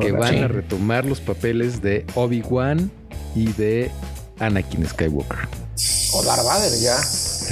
que 0.00 0.12
van 0.12 0.42
a 0.42 0.48
retomar 0.48 1.04
los 1.04 1.20
papeles 1.20 1.82
de 1.82 2.04
Obi-Wan 2.14 2.90
y 3.34 3.52
de 3.52 3.90
Anakin 4.38 4.86
Skywalker. 4.86 5.38
O 6.12 6.22
Darth 6.22 6.44
Vader 6.44 6.72
ya, 6.80 6.96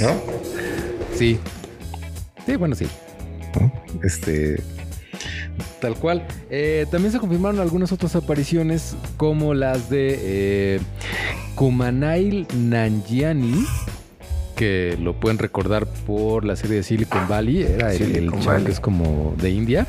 ¿no? 0.01 0.21
Sí. 1.17 1.39
Sí, 2.47 2.57
bueno, 2.57 2.75
sí. 2.75 2.87
Este. 4.03 4.63
Tal 5.81 5.95
cual. 5.97 6.27
Eh, 6.51 6.87
también 6.91 7.13
se 7.13 7.19
confirmaron 7.19 7.61
algunas 7.61 7.93
otras 7.93 8.15
apariciones, 8.17 8.95
como 9.17 9.55
las 9.55 9.91
de 9.91 10.19
eh, 10.21 10.81
Kumanail 11.57 12.47
Nanjiani, 12.57 13.67
que 14.57 14.97
lo 15.01 15.19
pueden 15.19 15.39
recordar 15.39 15.87
por 15.87 16.45
la 16.45 16.57
serie 16.57 16.77
de 16.77 16.83
Silicon 16.85 17.29
Valley, 17.29 17.63
era 17.63 17.93
el, 17.93 18.17
el 18.17 18.33
que 18.65 18.71
es 18.71 18.81
como 18.81 19.35
de 19.39 19.51
India. 19.51 19.87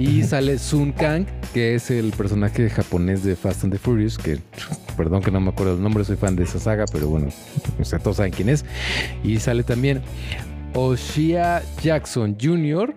Y 0.00 0.22
sale 0.22 0.58
Sun 0.58 0.92
Kang, 0.92 1.26
que 1.52 1.74
es 1.74 1.90
el 1.90 2.12
personaje 2.12 2.70
japonés 2.70 3.22
de 3.22 3.36
Fast 3.36 3.64
and 3.64 3.72
the 3.74 3.78
Furious, 3.78 4.16
que 4.16 4.38
perdón 4.96 5.22
que 5.22 5.30
no 5.30 5.42
me 5.42 5.50
acuerdo 5.50 5.74
el 5.74 5.82
nombre, 5.82 6.04
soy 6.04 6.16
fan 6.16 6.36
de 6.36 6.44
esa 6.44 6.58
saga, 6.58 6.86
pero 6.90 7.08
bueno, 7.08 7.28
o 7.78 7.98
todos 7.98 8.16
saben 8.16 8.32
quién 8.32 8.48
es. 8.48 8.64
Y 9.22 9.38
sale 9.40 9.62
también 9.62 10.00
Oshia 10.72 11.62
Jackson 11.82 12.34
Jr., 12.40 12.94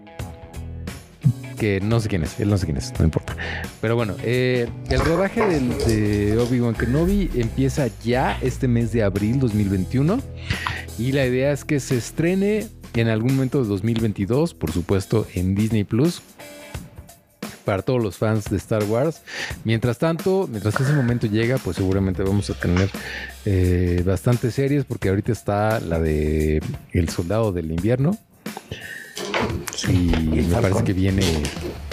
que 1.59 1.81
no 1.81 1.99
sé 1.99 2.07
quién 2.07 2.23
es, 2.23 2.39
él 2.39 2.49
no 2.49 2.57
sé 2.57 2.67
quién 2.67 2.77
es, 2.77 2.93
no 2.97 3.03
importa. 3.03 3.35
Pero 3.81 3.97
bueno, 3.97 4.15
eh, 4.23 4.69
el 4.89 5.01
rodaje 5.01 5.41
de 5.41 6.37
Obi-Wan 6.37 6.73
Kenobi 6.73 7.29
empieza 7.35 7.87
ya 8.01 8.37
este 8.41 8.69
mes 8.69 8.93
de 8.93 9.03
abril 9.03 9.41
2021 9.41 10.21
y 10.97 11.11
la 11.11 11.25
idea 11.25 11.51
es 11.51 11.65
que 11.65 11.81
se 11.81 11.97
estrene 11.97 12.69
en 12.93 13.09
algún 13.09 13.33
momento 13.35 13.61
de 13.61 13.67
2022, 13.67 14.53
por 14.53 14.71
supuesto, 14.71 15.27
en 15.33 15.53
Disney 15.53 15.83
Plus 15.83 16.21
para 17.63 17.81
todos 17.81 18.01
los 18.01 18.17
fans 18.17 18.49
de 18.49 18.57
Star 18.57 18.83
Wars. 18.83 19.21
Mientras 19.63 19.97
tanto, 19.97 20.47
mientras 20.49 20.79
ese 20.79 20.93
momento 20.93 21.27
llega, 21.27 21.57
pues 21.57 21.77
seguramente 21.77 22.23
vamos 22.23 22.49
a 22.49 22.53
tener 22.53 22.89
eh, 23.45 24.03
bastantes 24.05 24.53
series, 24.53 24.85
porque 24.85 25.09
ahorita 25.09 25.31
está 25.31 25.79
la 25.79 25.99
de 25.99 26.61
El 26.91 27.09
Soldado 27.09 27.51
del 27.51 27.71
Invierno. 27.71 28.17
y 29.87 29.93
me 29.93 30.43
parece 30.61 30.83
que 30.83 30.93
viene 30.93 31.23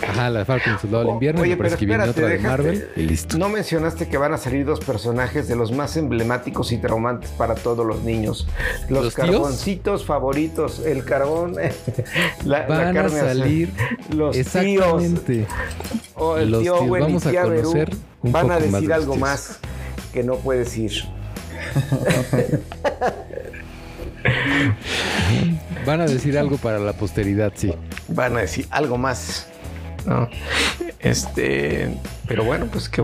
Ajá, 0.09 0.31
la 0.31 0.45
Falcon 0.45 0.79
Soldado 0.79 1.05
del 1.05 1.13
Invierno. 1.15 1.43
Oye, 1.43 1.57
pero 1.57 1.77
que 1.77 1.87
viene 1.87 2.05
otra 2.05 2.29
de 2.29 2.39
Marvel 2.39 2.89
y 2.97 3.03
listo. 3.03 3.39
No 3.39 3.49
mencionaste 3.49 4.09
que 4.09 4.17
van 4.17 4.33
a 4.33 4.39
salir 4.39 4.65
dos 4.65 4.81
personajes 4.81 5.49
de 5.49 5.57
los 5.57 5.73
más 5.73 5.97
emblemáticos 5.97 6.73
y 6.73 6.79
traumantes 6.79 7.31
para 7.31 7.55
todos 7.55 7.87
los 7.87 8.03
niños. 8.03 8.47
Los, 8.89 9.15
carboncitos 9.15 10.05
favoritos. 10.05 10.81
El 10.81 11.05
carbón, 11.05 11.57
la, 12.45 12.67
van 12.67 12.97
a 12.97 13.09
salir 13.09 13.71
los 14.15 14.37
exactamente. 14.37 15.47
O 16.15 16.37
el 16.37 16.51
tío 16.51 16.79
tío 16.81 16.87
Vamos 16.89 17.27
a 17.27 17.33
conocer 17.33 17.91
van 18.23 18.51
a 18.51 18.59
decir 18.59 18.93
algo 18.93 19.17
más 19.17 19.59
que 20.13 20.23
no 20.23 20.37
puedes 20.37 20.77
ir. 20.77 20.93
Van 25.87 26.01
a 26.01 26.07
decir 26.07 26.37
algo 26.37 26.59
para 26.59 26.79
la 26.79 26.93
posteridad, 26.93 27.53
sí. 27.57 27.73
Van 28.09 28.37
a 28.37 28.41
decir 28.41 28.67
algo 28.71 28.99
más. 28.99 29.50
¿No? 30.07 30.29
Este, 31.01 31.97
pero 32.27 32.45
bueno, 32.45 32.67
pues 32.67 32.89
que 32.89 33.03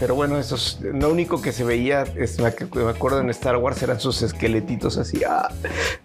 pero 0.00 0.14
bueno, 0.14 0.38
eso 0.38 0.56
lo 0.94 1.10
único 1.10 1.42
que 1.42 1.52
se 1.52 1.62
veía, 1.62 2.04
es, 2.16 2.38
me 2.40 2.46
acuerdo 2.48 3.20
en 3.20 3.28
Star 3.28 3.58
Wars, 3.58 3.82
eran 3.82 4.00
sus 4.00 4.22
esqueletitos 4.22 4.96
así. 4.96 5.20
Ah, 5.28 5.50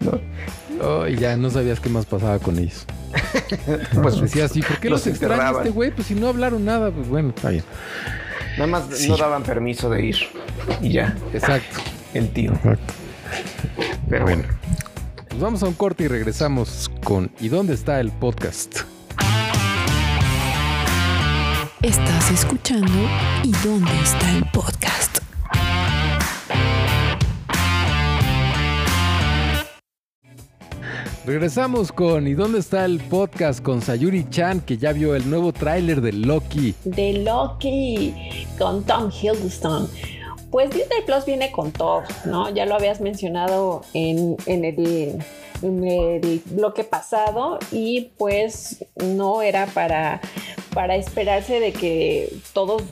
¿no? 0.02 1.08
y 1.08 1.16
ya 1.16 1.38
no 1.38 1.50
sabías 1.50 1.80
qué 1.80 1.88
más 1.88 2.06
pasaba 2.06 2.38
con 2.40 2.60
ellos. 2.60 2.86
pues 4.04 4.20
decía 4.20 4.46
así, 4.46 4.62
¿por 4.62 4.78
qué 4.80 4.90
los, 4.90 5.08
los 5.08 5.16
este 5.16 5.70
güey? 5.70 5.92
Pues 5.92 6.08
si 6.08 6.16
no 6.16 6.28
hablaron 6.28 6.66
nada, 6.66 6.92
pues 6.92 7.08
bueno, 7.08 7.30
está 7.30 7.52
bien. 7.52 7.64
Nada 8.58 8.68
más 8.68 9.08
no 9.08 9.16
daban 9.16 9.44
permiso 9.44 9.90
de 9.90 10.06
ir. 10.06 10.18
Y 10.82 10.92
ya. 10.92 11.16
Exacto. 11.34 11.80
El 12.14 12.30
tío. 12.30 12.52
Pero 14.10 14.26
bueno. 14.26 14.44
Pues 15.30 15.40
vamos 15.40 15.64
a 15.64 15.68
un 15.68 15.74
corte 15.74 16.04
y 16.04 16.08
regresamos 16.08 16.92
con 17.04 17.32
¿Y 17.40 17.48
dónde 17.50 17.74
está 17.74 18.00
el 18.00 18.12
podcast? 18.12 18.84
Estás 21.86 22.32
escuchando 22.32 22.92
¿Y 23.44 23.52
dónde 23.64 23.92
está 24.04 24.36
el 24.36 24.44
podcast? 24.52 25.20
Regresamos 31.28 31.92
con 31.92 32.26
¿Y 32.26 32.34
dónde 32.34 32.58
está 32.58 32.86
el 32.86 33.00
podcast? 33.02 33.62
con 33.62 33.84
Sayuri 33.84 34.28
Chan, 34.32 34.62
que 34.62 34.78
ya 34.78 34.94
vio 34.94 35.14
el 35.14 35.30
nuevo 35.30 35.54
tráiler 35.54 36.02
de 36.02 36.14
Loki. 36.14 36.74
De 36.86 37.20
Loki, 37.20 38.16
con 38.58 38.84
Tom 38.84 39.12
Hiddleston. 39.12 39.88
Pues 40.50 40.72
Disney 40.72 41.04
Plus 41.06 41.24
viene 41.28 41.52
con 41.52 41.72
todo, 41.72 42.02
¿no? 42.26 42.50
Ya 42.50 42.66
lo 42.66 42.74
habías 42.74 43.00
mencionado 43.00 43.84
en, 43.94 44.38
en 44.48 44.66
el 44.66 45.24
el 45.62 46.42
bloque 46.46 46.84
pasado 46.84 47.60
y 47.72 48.12
pues 48.18 48.86
no 48.96 49.42
era 49.42 49.66
para, 49.68 50.22
para 50.74 50.96
esperarse 50.96 51.60
de 51.60 51.74
que 51.74 52.34
todos 52.54 52.84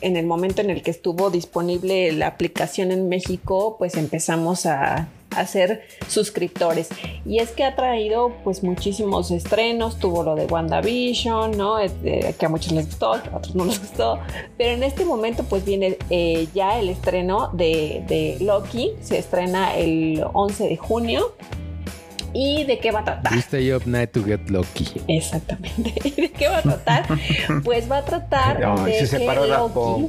en 0.00 0.16
el 0.16 0.26
momento 0.26 0.60
en 0.60 0.70
el 0.70 0.82
que 0.82 0.90
estuvo 0.90 1.30
disponible 1.30 2.12
la 2.12 2.28
aplicación 2.28 2.92
en 2.92 3.08
México 3.08 3.76
pues 3.78 3.96
empezamos 3.96 4.66
a 4.66 5.08
hacer 5.36 5.82
suscriptores. 6.08 6.88
Y 7.24 7.38
es 7.38 7.50
que 7.50 7.64
ha 7.64 7.74
traído 7.74 8.32
pues 8.44 8.62
muchísimos 8.62 9.30
estrenos. 9.30 9.98
Tuvo 9.98 10.22
lo 10.22 10.34
de 10.34 10.46
WandaVision 10.46 11.56
no 11.56 11.76
que 12.02 12.46
a 12.46 12.48
muchos 12.48 12.72
les 12.72 12.86
gustó 12.86 13.14
a 13.14 13.22
otros 13.34 13.54
no 13.54 13.64
les 13.64 13.80
gustó. 13.80 14.18
Pero 14.56 14.72
en 14.72 14.82
este 14.82 15.04
momento 15.04 15.44
pues 15.44 15.64
viene 15.64 15.98
eh, 16.10 16.48
ya 16.54 16.78
el 16.78 16.88
estreno 16.88 17.50
de, 17.52 18.04
de 18.08 18.36
Loki. 18.44 18.92
Se 19.00 19.18
estrena 19.18 19.74
el 19.76 20.24
11 20.32 20.68
de 20.68 20.76
junio 20.76 21.32
¿Y 22.32 22.64
de 22.64 22.78
qué 22.78 22.90
va 22.90 23.00
a 23.00 23.04
tratar? 23.04 23.38
stay 23.38 23.72
up 23.72 23.86
night 23.86 24.10
to 24.12 24.24
get 24.24 24.48
lucky. 24.48 24.86
Exactamente. 25.08 25.92
¿De 26.16 26.30
qué 26.30 26.48
va 26.48 26.58
a 26.58 26.62
tratar? 26.62 27.06
pues 27.64 27.90
va 27.90 27.98
a 27.98 28.04
tratar 28.04 28.84
de 28.84 28.98
se 28.98 29.06
separó 29.06 29.46
Loki... 29.46 30.08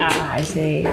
Ah, 0.00 0.38
sí. 0.44 0.84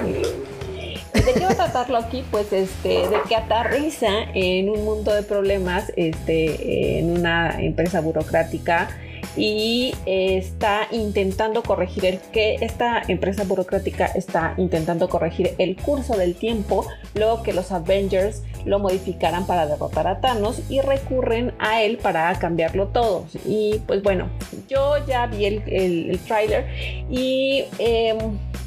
¿De 1.14 1.32
qué 1.32 1.40
va 1.40 1.50
a 1.50 1.54
tratar 1.54 1.90
Loki? 1.90 2.24
Pues 2.30 2.52
este, 2.52 3.08
de 3.08 3.16
que 3.28 3.36
aterriza 3.36 4.24
en 4.34 4.68
un 4.68 4.84
mundo 4.84 5.14
de 5.14 5.22
problemas, 5.22 5.92
este, 5.96 6.98
en 6.98 7.10
una 7.10 7.60
empresa 7.60 8.00
burocrática 8.00 8.88
y 9.36 9.94
está 10.06 10.88
intentando 10.90 11.62
corregir 11.62 12.06
el 12.06 12.20
que 12.32 12.56
esta 12.60 13.02
empresa 13.06 13.44
burocrática 13.44 14.06
está 14.06 14.54
intentando 14.56 15.08
corregir 15.08 15.54
el 15.58 15.76
curso 15.76 16.16
del 16.16 16.34
tiempo, 16.34 16.86
luego 17.14 17.42
que 17.42 17.52
los 17.52 17.72
Avengers 17.72 18.42
lo 18.64 18.78
modificaran 18.78 19.46
para 19.46 19.66
derrotar 19.66 20.06
a 20.06 20.20
Thanos 20.20 20.62
y 20.68 20.80
recurren 20.80 21.52
a 21.58 21.82
él 21.82 21.98
para 21.98 22.32
cambiarlo 22.38 22.88
todo. 22.88 23.26
Y 23.44 23.80
pues 23.86 24.02
bueno, 24.02 24.28
yo 24.68 25.04
ya 25.06 25.26
vi 25.26 25.46
el, 25.46 25.62
el, 25.66 26.18
tráiler 26.20 26.66
y 27.10 27.64
em, 27.78 28.18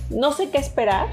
no 0.09 0.31
sé 0.33 0.49
qué 0.49 0.57
esperar. 0.57 1.07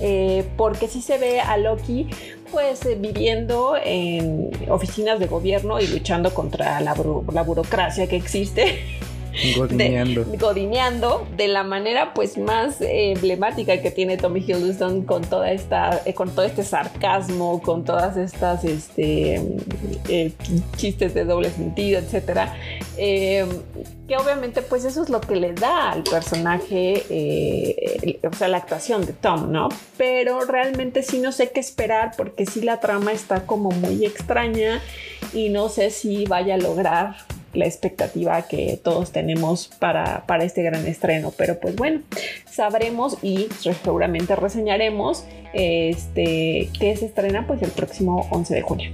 Eh, 0.00 0.48
porque 0.56 0.88
si 0.88 1.02
se 1.02 1.18
ve 1.18 1.40
a 1.40 1.56
Loki 1.58 2.08
pues 2.50 2.84
eh, 2.86 2.96
viviendo 2.98 3.74
en 3.82 4.50
oficinas 4.68 5.20
de 5.20 5.26
gobierno 5.26 5.78
y 5.78 5.86
luchando 5.86 6.32
contra 6.32 6.80
la 6.80 6.94
burocracia 6.94 8.08
que 8.08 8.16
existe 8.16 8.80
Godineando. 9.56 10.24
De, 10.24 10.38
godineando 10.38 11.26
de 11.36 11.48
la 11.48 11.62
manera 11.62 12.12
pues 12.14 12.38
más 12.38 12.76
emblemática 12.80 13.80
que 13.80 13.90
tiene 13.90 14.16
Tommy 14.16 14.40
Hiddleston 14.40 15.02
con 15.04 15.22
toda 15.22 15.52
esta 15.52 16.02
eh, 16.04 16.14
con 16.14 16.30
todo 16.30 16.44
este 16.44 16.62
sarcasmo 16.62 17.60
con 17.62 17.84
todas 17.84 18.16
estas 18.16 18.64
este 18.64 19.40
eh, 20.08 20.32
chistes 20.76 21.14
de 21.14 21.24
doble 21.24 21.50
sentido 21.50 21.98
etcétera 21.98 22.54
eh, 22.96 23.46
que 24.08 24.16
obviamente 24.16 24.62
pues 24.62 24.84
eso 24.84 25.02
es 25.02 25.08
lo 25.08 25.20
que 25.20 25.36
le 25.36 25.52
da 25.52 25.92
al 25.92 26.02
personaje 26.02 27.04
o 28.22 28.32
sea 28.34 28.48
la 28.48 28.58
actuación 28.58 29.06
de 29.06 29.12
Tom 29.12 29.50
no 29.50 29.68
pero 29.96 30.44
realmente 30.44 31.02
sí 31.02 31.18
no 31.18 31.32
sé 31.32 31.50
qué 31.50 31.60
esperar 31.60 32.12
porque 32.16 32.46
sí 32.46 32.60
la 32.62 32.80
trama 32.80 33.12
está 33.12 33.46
como 33.46 33.70
muy 33.70 34.04
extraña 34.04 34.82
y 35.32 35.48
no 35.48 35.68
sé 35.68 35.90
si 35.90 36.24
vaya 36.26 36.54
a 36.54 36.58
lograr 36.58 37.16
la 37.52 37.66
expectativa 37.66 38.42
que 38.42 38.80
todos 38.82 39.12
tenemos 39.12 39.68
para, 39.78 40.26
para 40.26 40.44
este 40.44 40.62
gran 40.62 40.86
estreno. 40.86 41.32
Pero 41.36 41.58
pues 41.58 41.76
bueno, 41.76 42.00
sabremos 42.50 43.18
y 43.22 43.48
seguramente 43.60 44.36
reseñaremos 44.36 45.24
este, 45.52 46.70
que 46.78 46.96
se 46.96 47.06
estrena 47.06 47.46
pues 47.46 47.62
el 47.62 47.70
próximo 47.70 48.28
11 48.30 48.54
de 48.54 48.62
junio. 48.62 48.90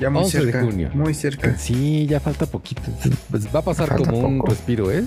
ya 0.00 0.10
muy 0.10 0.24
cerca, 0.24 0.58
de 0.58 0.64
junio. 0.64 0.90
Muy 0.94 1.14
cerca. 1.14 1.56
Sí, 1.58 2.06
ya 2.06 2.20
falta 2.20 2.46
poquito. 2.46 2.82
Pues 3.30 3.54
va 3.54 3.60
a 3.60 3.62
pasar 3.62 3.96
como 3.96 4.18
un 4.18 4.44
respiro, 4.44 4.90
¿eh? 4.90 5.04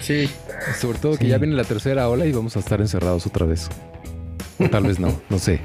Sí. 0.00 0.30
Sobre 0.78 0.98
todo 0.98 1.16
que 1.16 1.28
ya 1.28 1.38
viene 1.38 1.54
la 1.54 1.64
tercera 1.64 2.08
ola 2.08 2.26
y 2.26 2.32
vamos 2.32 2.56
a 2.56 2.60
estar 2.60 2.80
encerrados 2.80 3.26
otra 3.26 3.46
vez. 3.46 3.68
O 4.58 4.68
tal 4.68 4.84
vez 4.84 4.98
no, 4.98 5.20
no 5.28 5.38
sé. 5.38 5.60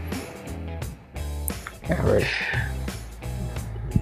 A 1.89 2.01
ver. 2.03 2.27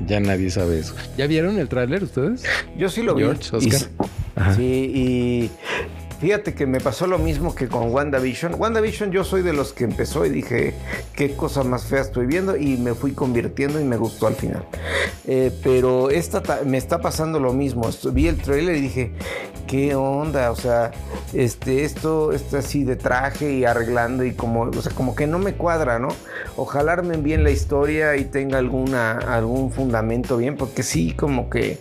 Ya 0.07 0.19
nadie 0.19 0.49
sabe 0.49 0.79
eso. 0.79 0.95
¿Ya 1.17 1.27
vieron 1.27 1.59
el 1.59 1.67
tráiler 1.67 2.03
ustedes? 2.03 2.43
Yo 2.77 2.89
sí 2.89 3.03
lo 3.03 3.13
vi. 3.13 3.25
sí, 4.55 4.91
y 4.95 5.51
Fíjate 6.19 6.55
que 6.55 6.65
me 6.65 6.79
pasó 6.79 7.05
lo 7.05 7.19
mismo 7.19 7.53
que 7.53 7.67
con 7.67 7.91
WandaVision. 7.93 8.55
WandaVision 8.55 9.11
yo 9.11 9.23
soy 9.23 9.43
de 9.43 9.53
los 9.53 9.71
que 9.71 9.83
empezó 9.83 10.25
y 10.25 10.29
dije, 10.29 10.73
qué 11.13 11.35
cosa 11.35 11.63
más 11.63 11.85
fea 11.85 12.01
estoy 12.01 12.25
viendo 12.25 12.57
y 12.57 12.77
me 12.77 12.95
fui 12.95 13.11
convirtiendo 13.11 13.79
y 13.79 13.83
me 13.83 13.97
gustó 13.97 14.25
al 14.25 14.33
final. 14.33 14.63
Eh, 15.27 15.51
pero 15.63 16.09
esta 16.09 16.41
me 16.65 16.77
está 16.77 16.99
pasando 17.01 17.39
lo 17.39 17.53
mismo. 17.53 17.87
Vi 18.13 18.27
el 18.27 18.37
trailer 18.37 18.77
y 18.77 18.81
dije, 18.81 19.11
qué 19.67 19.93
onda, 19.93 20.49
o 20.49 20.55
sea, 20.55 20.91
este, 21.33 21.83
esto 21.83 22.31
está 22.31 22.59
así 22.59 22.83
de 22.83 22.95
traje 22.95 23.53
y 23.53 23.65
arreglando 23.65 24.23
y 24.23 24.33
como, 24.33 24.61
o 24.61 24.81
sea, 24.81 24.93
como 24.93 25.13
que 25.13 25.27
no 25.27 25.37
me 25.37 25.53
cuadra, 25.53 25.99
¿no? 25.99 26.07
Ojalá 26.55 26.93
armen 26.93 27.21
bien 27.21 27.43
la 27.43 27.51
historia 27.51 28.15
y 28.15 28.25
tenga 28.25 28.57
alguna, 28.57 29.19
algún 29.19 29.71
fundamento 29.71 30.37
bien, 30.37 30.55
porque 30.55 30.81
sí, 30.81 31.11
como 31.11 31.49
que, 31.49 31.77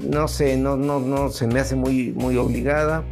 no 0.00 0.28
sé, 0.28 0.58
no, 0.58 0.76
no, 0.76 1.00
no, 1.00 1.30
se 1.30 1.46
me 1.46 1.60
hace 1.60 1.76
muy, 1.76 2.12
muy 2.12 2.36
obligada. 2.36 3.04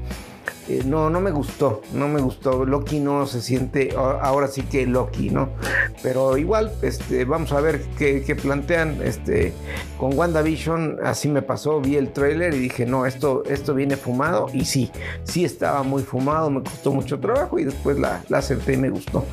back. 0.44 0.61
Eh, 0.68 0.82
no, 0.84 1.10
no 1.10 1.20
me 1.20 1.32
gustó, 1.32 1.82
no 1.92 2.08
me 2.08 2.20
gustó. 2.20 2.64
Loki 2.64 3.00
no 3.00 3.26
se 3.26 3.42
siente, 3.42 3.94
ahora 3.96 4.46
sí 4.46 4.62
que 4.62 4.86
Loki, 4.86 5.30
¿no? 5.30 5.50
Pero 6.02 6.36
igual, 6.36 6.72
este, 6.82 7.24
vamos 7.24 7.52
a 7.52 7.60
ver 7.60 7.82
qué, 7.98 8.36
plantean. 8.40 9.00
Este, 9.02 9.52
con 9.98 10.16
WandaVision 10.16 10.98
así 11.04 11.28
me 11.28 11.42
pasó, 11.42 11.80
vi 11.80 11.96
el 11.96 12.12
trailer 12.12 12.54
y 12.54 12.58
dije, 12.58 12.86
no, 12.86 13.06
esto, 13.06 13.42
esto 13.46 13.74
viene 13.74 13.96
fumado. 13.96 14.46
Y 14.52 14.64
sí, 14.64 14.90
sí 15.24 15.44
estaba 15.44 15.82
muy 15.82 16.02
fumado, 16.02 16.48
me 16.48 16.62
costó 16.62 16.92
mucho 16.92 17.18
trabajo 17.18 17.58
y 17.58 17.64
después 17.64 17.98
la, 17.98 18.22
la 18.28 18.38
acerté 18.38 18.74
y 18.74 18.76
me 18.76 18.90
gustó. 18.90 19.24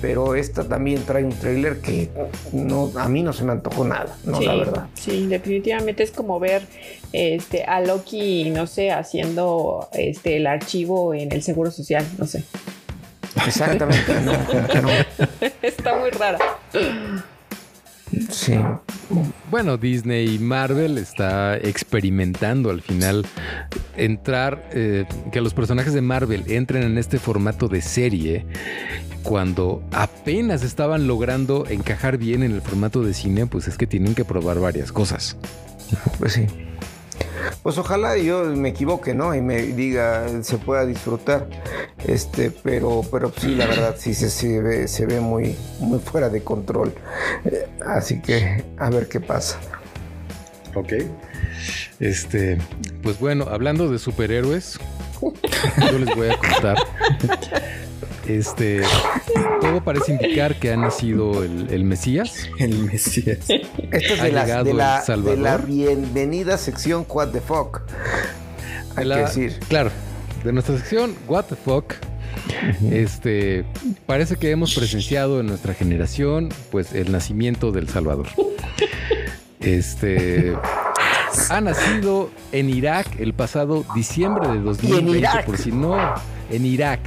Pero 0.00 0.36
esta 0.36 0.62
también 0.62 1.02
trae 1.04 1.24
un 1.24 1.32
trailer 1.32 1.80
que 1.80 2.08
no, 2.52 2.92
a 2.96 3.08
mí 3.08 3.24
no 3.24 3.32
se 3.32 3.42
me 3.42 3.52
antojó 3.52 3.84
nada, 3.84 4.16
¿no? 4.24 4.40
la 4.40 4.54
verdad. 4.54 4.86
Sí, 4.94 5.26
definitivamente 5.26 6.04
es 6.04 6.12
como 6.12 6.38
ver 6.38 6.62
este, 7.12 7.64
a 7.64 7.80
Loki, 7.80 8.50
no 8.50 8.68
sé, 8.68 8.92
haciendo 8.92 9.88
este, 9.92 10.36
el 10.36 10.46
archivo 10.46 10.67
en 10.74 11.32
el 11.32 11.42
Seguro 11.42 11.70
Social, 11.70 12.06
no 12.18 12.26
sé. 12.26 12.44
Exactamente, 13.46 14.12
Está 15.62 15.98
muy 15.98 16.10
rara. 16.10 16.38
Sí. 18.30 18.54
Bueno, 19.50 19.76
Disney 19.76 20.34
y 20.34 20.38
Marvel 20.38 20.98
está 20.98 21.56
experimentando 21.56 22.70
al 22.70 22.82
final 22.82 23.26
entrar, 23.96 24.68
eh, 24.72 25.04
que 25.32 25.40
los 25.40 25.54
personajes 25.54 25.94
de 25.94 26.00
Marvel 26.00 26.44
entren 26.48 26.82
en 26.82 26.98
este 26.98 27.18
formato 27.18 27.68
de 27.68 27.82
serie 27.82 28.46
cuando 29.22 29.82
apenas 29.92 30.62
estaban 30.62 31.06
logrando 31.06 31.66
encajar 31.68 32.18
bien 32.18 32.42
en 32.42 32.52
el 32.52 32.62
formato 32.62 33.02
de 33.02 33.14
cine, 33.14 33.46
pues 33.46 33.68
es 33.68 33.76
que 33.76 33.86
tienen 33.86 34.14
que 34.14 34.24
probar 34.24 34.58
varias 34.58 34.92
cosas. 34.92 35.36
Pues 36.18 36.34
sí. 36.34 36.46
Pues 37.62 37.76
ojalá 37.76 38.16
yo 38.16 38.44
me 38.44 38.70
equivoque, 38.70 39.14
¿no? 39.14 39.34
Y 39.34 39.40
me 39.40 39.62
diga, 39.62 40.26
se 40.42 40.58
pueda 40.58 40.86
disfrutar. 40.86 41.48
Este, 42.06 42.50
pero, 42.50 43.02
pero 43.10 43.32
sí, 43.36 43.54
la 43.54 43.66
verdad, 43.66 43.96
sí 43.98 44.14
se, 44.14 44.60
ve, 44.60 44.88
se 44.88 45.06
ve 45.06 45.20
muy, 45.20 45.56
muy 45.80 45.98
fuera 45.98 46.28
de 46.28 46.42
control. 46.42 46.94
Eh, 47.44 47.68
así 47.84 48.20
que 48.22 48.64
a 48.78 48.90
ver 48.90 49.08
qué 49.08 49.20
pasa. 49.20 49.58
Ok. 50.74 50.92
Este, 52.00 52.58
pues 53.02 53.18
bueno, 53.18 53.46
hablando 53.50 53.90
de 53.90 53.98
superhéroes, 53.98 54.78
yo 55.90 55.98
les 55.98 56.14
voy 56.14 56.28
a 56.28 56.36
contar 56.38 56.76
este, 58.28 58.82
todo 59.60 59.82
parece 59.82 60.12
indicar 60.12 60.58
que 60.58 60.70
ha 60.72 60.76
nacido 60.76 61.42
el, 61.42 61.84
Mesías. 61.84 62.48
El 62.58 62.78
Mesías. 62.84 63.38
Esto 63.48 64.14
es 64.14 64.22
de 64.22 64.32
la, 64.32 64.62
de, 64.62 65.36
la, 65.36 65.56
bienvenida 65.56 66.58
sección 66.58 67.06
What 67.08 67.28
the 67.28 67.40
Fuck. 67.40 67.80
Hay 68.96 69.08
que 69.08 69.16
decir. 69.16 69.58
Claro, 69.68 69.90
de 70.44 70.52
nuestra 70.52 70.76
sección 70.76 71.16
What 71.26 71.46
the 71.46 71.56
Fuck. 71.56 71.94
Este 72.90 73.64
parece 74.06 74.36
que 74.36 74.50
hemos 74.50 74.74
presenciado 74.74 75.40
en 75.40 75.46
nuestra 75.46 75.74
generación, 75.74 76.50
pues, 76.70 76.92
el 76.92 77.10
nacimiento 77.10 77.72
del 77.72 77.88
Salvador. 77.88 78.28
Este 79.60 80.54
ha 81.50 81.60
nacido 81.60 82.30
en 82.52 82.70
Irak 82.70 83.06
el 83.18 83.32
pasado 83.34 83.84
diciembre 83.94 84.48
de 84.48 84.60
2020, 84.60 85.28
por 85.46 85.58
si 85.58 85.72
no 85.72 85.96
en 86.50 86.64
Irak. 86.66 87.00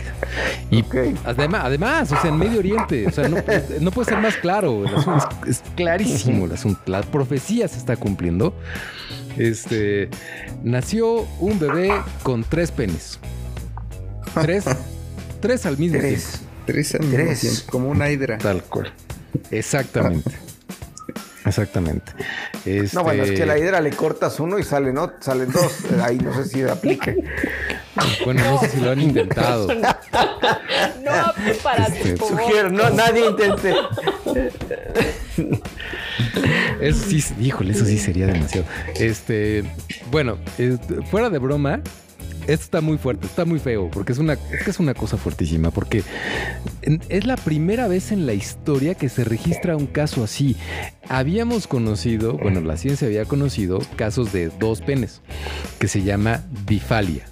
Y 0.70 0.84
además, 1.26 1.62
además, 1.66 2.12
o 2.12 2.22
sea, 2.22 2.30
en 2.30 2.38
Medio 2.38 2.60
Oriente, 2.60 3.08
o 3.08 3.12
sea, 3.12 3.28
no, 3.28 3.92
puede 3.92 4.10
ser 4.10 4.20
más 4.20 4.36
claro. 4.38 4.84
es, 5.48 5.64
clarísimo 5.76 6.46
el 6.46 6.54
asunto. 6.54 6.82
La 6.86 7.02
profecía 7.02 7.68
se 7.68 7.78
está 7.78 7.96
cumpliendo. 7.96 8.54
Este 9.38 10.10
nació 10.64 11.22
un 11.40 11.60
bebé 11.60 11.92
con 12.24 12.44
tres 12.44 12.72
penes. 12.72 13.20
Tres, 14.42 14.66
tres 15.40 15.66
al 15.66 15.78
mismo 15.78 16.00
tiempo. 16.00 16.22
Tres 16.66 16.96
al 16.96 17.06
mismo 17.06 17.34
tiempo, 17.34 17.62
como 17.70 17.90
una 17.90 18.10
hidra. 18.10 18.38
Tal 18.38 18.64
cual. 18.64 18.94
Exactamente. 19.50 20.32
Exactamente. 21.46 22.14
No, 22.94 23.04
bueno, 23.04 23.24
es 23.24 23.32
que 23.32 23.44
a 23.44 23.46
la 23.46 23.56
este 23.56 23.66
hidra 23.66 23.82
le 23.82 23.92
cortas 23.92 24.40
uno 24.40 24.60
y 24.60 24.64
salen, 24.64 24.96
¿no? 24.96 25.14
salen 25.20 25.52
dos. 25.52 25.80
Ahí 26.04 26.18
no 26.18 26.34
sé 26.34 26.46
si 26.46 26.62
aplique. 26.64 27.16
Bueno, 28.24 28.44
no 28.44 28.60
sé 28.60 28.70
si 28.70 28.80
lo 28.80 28.92
han 28.92 29.02
intentado. 29.02 29.68
No, 31.04 31.34
para 31.64 31.88
este, 31.88 32.16
Sugiero, 32.16 32.70
no, 32.72 32.90
nadie 32.92 33.28
intente. 33.28 33.74
Eso 36.80 37.10
sí, 37.10 37.24
híjole, 37.40 37.74
eso 37.74 37.86
sí 37.86 37.98
sería 37.98 38.28
demasiado. 38.28 38.66
Este, 38.96 39.64
bueno, 40.10 40.38
fuera 41.10 41.30
de 41.30 41.40
broma, 41.40 41.82
esto 42.54 42.66
está 42.66 42.82
muy 42.82 42.98
fuerte, 42.98 43.28
está 43.28 43.46
muy 43.46 43.60
feo, 43.60 43.90
porque 43.92 44.12
es 44.12 44.18
una, 44.18 44.38
es 44.68 44.80
una 44.80 44.94
cosa 44.94 45.18
fuertísima, 45.18 45.72
porque 45.72 46.04
es 47.10 47.26
la 47.26 47.38
primera 47.38 47.88
vez 47.88 48.12
en 48.12 48.26
la 48.26 48.34
historia 48.34 48.96
que 48.96 49.10
se 49.10 49.24
registra 49.24 49.78
un 49.78 49.88
caso 49.88 50.24
así. 50.24 50.56
Habíamos 51.08 51.68
conocido, 51.68 52.38
bueno, 52.38 52.62
la 52.62 52.78
ciencia 52.78 53.08
había 53.08 53.26
conocido 53.26 53.80
casos 53.96 54.34
de 54.34 54.50
dos 54.60 54.82
penes, 54.82 55.22
que 55.80 55.88
se 55.88 56.04
llama 56.04 56.44
bifalia. 56.68 57.26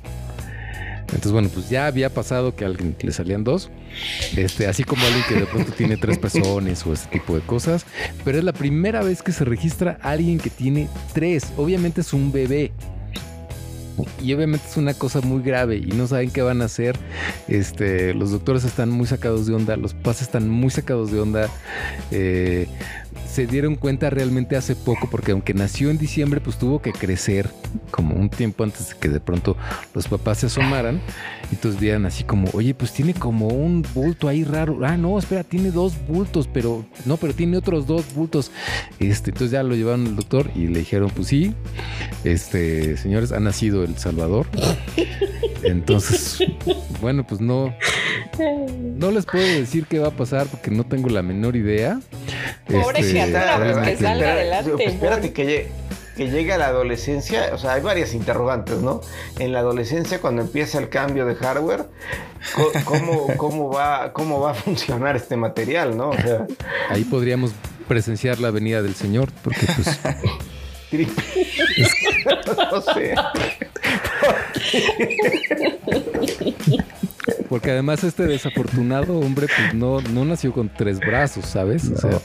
Entonces, 1.09 1.32
bueno, 1.32 1.49
pues 1.49 1.70
ya 1.70 1.88
había 1.88 2.13
pasado 2.13 2.55
que 2.55 2.63
a 2.63 2.67
alguien 2.67 2.95
le 3.01 3.11
salían 3.11 3.43
dos, 3.43 3.72
este, 4.38 4.67
así 4.67 4.84
como 4.84 5.03
alguien 5.05 5.24
que 5.28 5.36
de 5.36 5.45
pronto 5.47 5.72
tiene 5.72 5.97
tres 5.97 6.17
pezones 6.20 6.86
o 6.86 6.93
ese 6.93 7.07
tipo 7.09 7.36
de 7.36 7.41
cosas, 7.41 7.86
pero 8.24 8.38
es 8.38 8.43
la 8.43 8.53
primera 8.53 9.01
vez 9.01 9.24
que 9.24 9.32
se 9.32 9.43
registra 9.43 9.97
alguien 10.01 10.38
que 10.38 10.51
tiene 10.51 10.88
tres. 11.13 11.47
Obviamente 11.57 12.01
es 12.01 12.13
un 12.13 12.32
bebé, 12.32 12.72
Y 14.22 14.34
obviamente 14.34 14.66
es 14.70 14.78
una 14.78 14.94
cosa 14.94 15.22
muy 15.22 15.42
grave 15.42 15.78
y 15.78 15.88
no 15.88 16.08
saben 16.08 16.32
qué 16.32 16.42
van 16.42 16.62
a 16.62 16.66
hacer. 16.66 16.98
Este, 17.48 18.14
los 18.14 18.32
doctores 18.32 18.64
están 18.64 18.90
muy 18.90 19.08
sacados 19.08 19.48
de 19.48 19.54
onda, 19.54 19.76
los 19.78 19.94
papás 19.94 20.22
están 20.22 20.50
muy 20.50 20.70
sacados 20.70 21.12
de 21.12 21.20
onda. 21.20 21.50
Eh, 22.12 22.68
se 23.40 23.48
dieron 23.48 23.76
cuenta 23.76 24.10
realmente 24.10 24.58
hace 24.58 24.76
poco, 24.76 25.08
porque 25.10 25.32
aunque 25.32 25.54
nació 25.54 25.92
en 25.92 25.98
diciembre, 25.98 26.42
pues 26.42 26.58
tuvo 26.58 26.82
que 26.82 26.92
crecer 26.92 27.50
como 27.90 28.16
un 28.16 28.30
tiempo 28.30 28.66
antes 28.66 28.90
de 28.90 28.96
que 28.98 29.08
de 29.08 29.22
pronto 29.22 29.56
los 29.96 30.10
papás 30.10 30.40
se 30.40 30.48
asomaran. 30.48 31.00
Y 31.50 31.56
entonces 31.56 31.80
vieran 31.80 32.06
así 32.06 32.26
como, 32.26 32.50
oye, 32.52 32.74
pues 32.74 32.92
tiene 32.92 33.14
como 33.14 33.48
un 33.48 33.86
bulto 33.94 34.28
ahí 34.28 34.44
raro. 34.44 34.80
Ah, 34.84 34.98
no, 34.98 35.18
espera, 35.18 35.46
tiene 35.46 35.72
dos 35.72 35.94
bultos, 36.06 36.50
pero 36.52 36.86
no, 37.06 37.16
pero 37.16 37.34
tiene 37.34 37.56
otros 37.56 37.88
dos 37.88 38.14
bultos. 38.14 38.52
Este, 39.00 39.30
entonces 39.30 39.52
ya 39.52 39.64
lo 39.64 39.74
llevaron 39.74 40.06
al 40.08 40.18
doctor 40.18 40.52
y 40.54 40.68
le 40.68 40.80
dijeron, 40.80 41.10
pues 41.10 41.30
sí, 41.30 41.54
este, 42.26 42.98
señores, 42.98 43.32
ha 43.32 43.40
nacido 43.40 43.86
El 43.86 43.98
Salvador. 43.98 44.48
Entonces, 45.64 46.40
bueno, 47.00 47.26
pues 47.26 47.40
no, 47.40 47.74
no 48.98 49.12
les 49.12 49.26
puedo 49.26 49.46
decir 49.46 49.86
qué 49.86 50.00
va 50.00 50.10
a 50.10 50.12
pasar 50.12 50.48
porque 50.48 50.72
no 50.72 50.84
tengo 50.84 51.08
la 51.08 51.22
menor 51.22 51.56
idea. 51.56 52.02
Pobre 52.66 53.00
este, 53.00 53.14
que 53.14 53.97
salga 53.97 54.32
adelante. 54.34 54.86
Espérate 54.86 55.34
que 55.34 55.72
llegue, 56.28 56.54
a 56.54 56.58
la 56.58 56.68
adolescencia, 56.68 57.52
o 57.54 57.58
sea, 57.58 57.74
hay 57.74 57.82
varias 57.82 58.14
interrogantes, 58.14 58.80
¿no? 58.80 59.02
En 59.38 59.54
la 59.54 59.60
adolescencia, 59.60 60.20
cuando 60.20 60.41
empieza 60.41 60.78
el 60.78 60.89
cambio 60.89 61.26
de 61.26 61.36
hardware, 61.36 61.86
¿cómo, 62.84 63.28
cómo, 63.38 63.72
va, 63.72 64.12
cómo 64.14 64.39
va 64.41 64.52
a 64.52 64.54
funcionar 64.54 65.16
este 65.16 65.38
material, 65.38 65.95
¿no? 65.95 66.12
Ahí 66.89 67.04
podríamos 67.06 67.52
presenciar 67.88 68.39
la 68.39 68.52
venida 68.52 68.82
del 68.82 68.95
Señor, 68.95 69.30
porque 69.43 69.66
pues... 69.76 70.00
no 72.72 72.82
sé. 72.82 73.16
Porque 77.49 77.72
además 77.72 78.03
este 78.03 78.24
desafortunado 78.24 79.17
hombre 79.20 79.47
pues 79.47 79.74
no, 79.74 80.01
no 80.01 80.26
nació 80.26 80.53
con 80.53 80.70
tres 80.70 80.99
brazos, 80.99 81.45
¿sabes? 81.45 81.89
O 81.89 81.97
sea, 81.97 82.20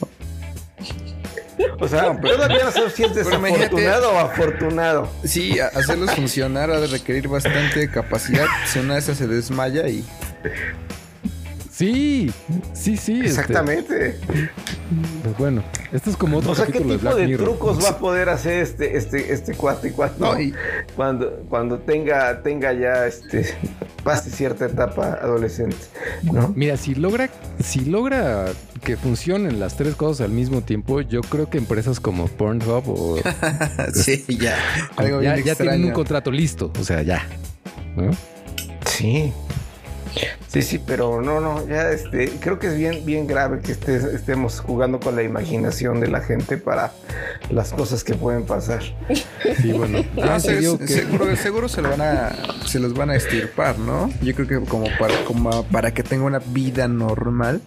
o 1.79 1.89
sea, 1.89 2.19
todavía 2.21 2.65
no 2.65 2.71
sé 2.71 2.91
si 2.91 3.05
es 3.05 3.15
desafortunado 3.15 4.13
o 4.13 4.19
afortunado. 4.19 5.09
Sí, 5.25 5.59
hacerlos 5.59 6.11
funcionar 6.13 6.71
ha 6.71 6.81
de 6.81 6.87
requerir 6.87 7.29
bastante 7.29 7.91
capacidad. 7.91 8.47
Si 8.67 8.79
una 8.79 8.95
de 8.95 9.01
esas 9.01 9.19
se 9.19 9.27
desmaya 9.27 9.89
y. 9.89 10.05
Sí, 11.75 12.31
sí, 12.73 12.97
sí. 12.97 13.15
Este. 13.15 13.27
Exactamente. 13.27 14.17
Pues 15.25 15.37
bueno, 15.39 15.65
esto 15.93 16.11
es 16.11 16.17
como 16.17 16.37
otro 16.37 16.53
o 16.53 16.55
sea, 16.55 16.67
¿qué 16.67 16.81
tipo 16.81 17.15
de, 17.17 17.37
trucos 17.37 17.85
va 17.85 17.89
a 17.89 17.99
poder 17.99 18.29
hacer 18.29 18.63
este, 18.63 18.97
este, 18.97 19.33
este 19.33 19.55
cuate 19.55 19.91
cuando, 19.91 20.37
cuando, 20.95 21.31
cuando 21.49 21.79
tenga, 21.81 22.43
tenga 22.45 22.73
ya 22.73 23.07
este 23.07 23.57
pase 24.05 24.31
cierta 24.31 24.67
etapa 24.67 25.19
adolescente? 25.21 25.77
¿no? 26.23 26.53
Mira, 26.55 26.77
si 26.77 26.95
logra, 26.95 27.29
si 27.61 27.81
logra 27.81 28.53
que 28.85 28.97
funcionen 28.97 29.59
las 29.59 29.77
tres 29.77 29.97
cosas 29.97 30.27
al 30.27 30.33
mismo 30.33 30.61
tiempo, 30.61 31.01
yo 31.01 31.23
creo 31.23 31.51
que 31.51 31.59
empresas 31.59 31.99
como 31.99 32.29
Pornhub 32.29 32.89
o 32.89 33.17
sí, 33.95 34.25
ya, 34.29 34.57
ya, 35.45 35.55
tienen 35.57 35.87
un 35.87 35.93
contrato 35.93 36.31
listo, 36.31 36.71
o 36.79 36.85
sea, 36.85 37.03
ya. 37.03 37.27
Sí. 38.87 39.33
Sí, 40.49 40.63
sí, 40.63 40.81
pero 40.85 41.21
no, 41.21 41.41
no, 41.41 41.67
ya 41.67 41.91
este, 41.91 42.29
creo 42.41 42.59
que 42.59 42.69
es 42.69 42.77
bien, 42.77 43.05
bien 43.05 43.27
grave 43.27 43.61
que 43.61 43.73
estemos 43.73 44.61
jugando 44.61 45.01
con 45.01 45.17
la 45.17 45.23
imaginación 45.23 46.01
de 46.01 46.09
la 46.09 46.21
gente 46.21 46.57
para 46.57 46.93
las 47.51 47.73
cosas 47.73 48.05
que 48.05 48.15
pueden 48.15 48.45
pasar. 48.45 48.83
Sí, 49.61 49.73
bueno, 49.73 50.05
ah, 50.23 50.39
seguro, 50.39 51.69
se 51.69 51.83
lo 51.83 51.91
van 51.91 52.01
a, 52.01 52.37
se 52.67 52.79
los 52.79 52.95
van 52.95 53.11
a 53.11 53.17
estirpar, 53.17 53.79
¿no? 53.79 54.11
Yo 54.23 54.35
creo 54.35 54.47
que 54.47 54.61
como 54.69 54.87
para, 54.99 55.25
como 55.25 55.65
para 55.65 55.93
que 55.93 56.03
tenga 56.03 56.25
una 56.25 56.39
vida 56.39 56.87
normal. 56.87 57.61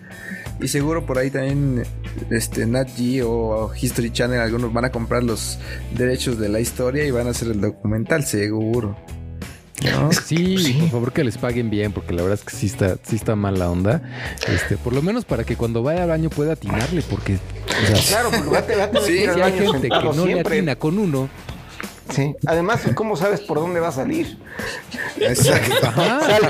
Y 0.60 0.70
seguro 0.70 1.06
por 1.06 1.20
ahí 1.20 1.30
también 1.30 1.84
este 2.32 2.66
Nat 2.66 2.90
Geo 2.96 3.30
o 3.30 3.76
History 3.76 4.12
Channel 4.12 4.40
algunos 4.40 4.74
van 4.74 4.86
a 4.86 4.92
comprar 4.92 5.24
los 5.24 5.60
derechos 5.96 6.40
de 6.40 6.50
la 6.50 6.60
historia 6.60 7.06
y 7.06 7.12
van 7.12 7.28
a 7.28 7.32
hacer 7.32 7.50
el 7.50 7.62
documental, 7.62 8.26
seguro. 8.26 8.98
Sí, 10.26 10.78
por 10.80 10.90
favor 10.90 11.14
que 11.14 11.24
les 11.24 11.38
paguen 11.38 11.70
bien, 11.70 11.92
porque 11.92 12.14
la 12.14 12.24
verdad 12.24 12.40
es 12.40 12.46
que 12.46 12.56
sí 12.56 12.66
está, 12.66 12.98
sí 13.04 13.16
está 13.16 13.36
mal 13.36 13.60
la 13.60 13.70
onda. 13.70 14.02
Este, 14.48 14.78
por 14.78 14.94
lo 14.94 15.02
menos 15.02 15.26
para 15.26 15.44
que 15.44 15.56
cuando 15.56 15.84
vaya 15.84 16.04
al 16.04 16.10
baño 16.10 16.30
pueda 16.30 16.54
atinarle, 16.54 17.04
porque. 17.04 17.38
claro, 18.10 18.32
porque 18.32 18.50
va 18.50 18.60
a, 18.60 18.66
tener 18.66 18.90
sí, 19.06 19.20
si 19.20 19.42
hay 19.42 19.54
gente 19.54 19.90
que 19.90 20.04
no 20.16 20.26
le 20.26 20.40
atina 20.40 20.76
con 20.76 20.98
uno. 20.98 21.30
Sí. 22.14 22.34
Además, 22.46 22.82
¿cómo 22.96 23.18
sabes 23.18 23.42
por 23.42 23.60
dónde 23.60 23.80
va 23.80 23.90
a 23.90 23.92
salir? 23.92 24.38
Exacto. 25.18 25.92
Sale 25.92 26.48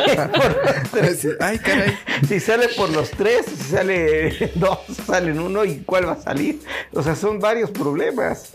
por 0.91 1.37
Ay, 1.39 1.59
caray. 1.59 1.97
Si 2.27 2.39
sale 2.39 2.69
por 2.69 2.89
los 2.91 3.09
tres, 3.09 3.45
si 3.47 3.71
sale 3.71 4.51
dos, 4.55 4.79
sale 5.05 5.31
en 5.31 5.39
uno, 5.39 5.65
¿y 5.65 5.79
cuál 5.79 6.07
va 6.07 6.13
a 6.13 6.21
salir? 6.21 6.61
O 6.93 7.01
sea, 7.01 7.15
son 7.15 7.39
varios 7.39 7.71
problemas. 7.71 8.53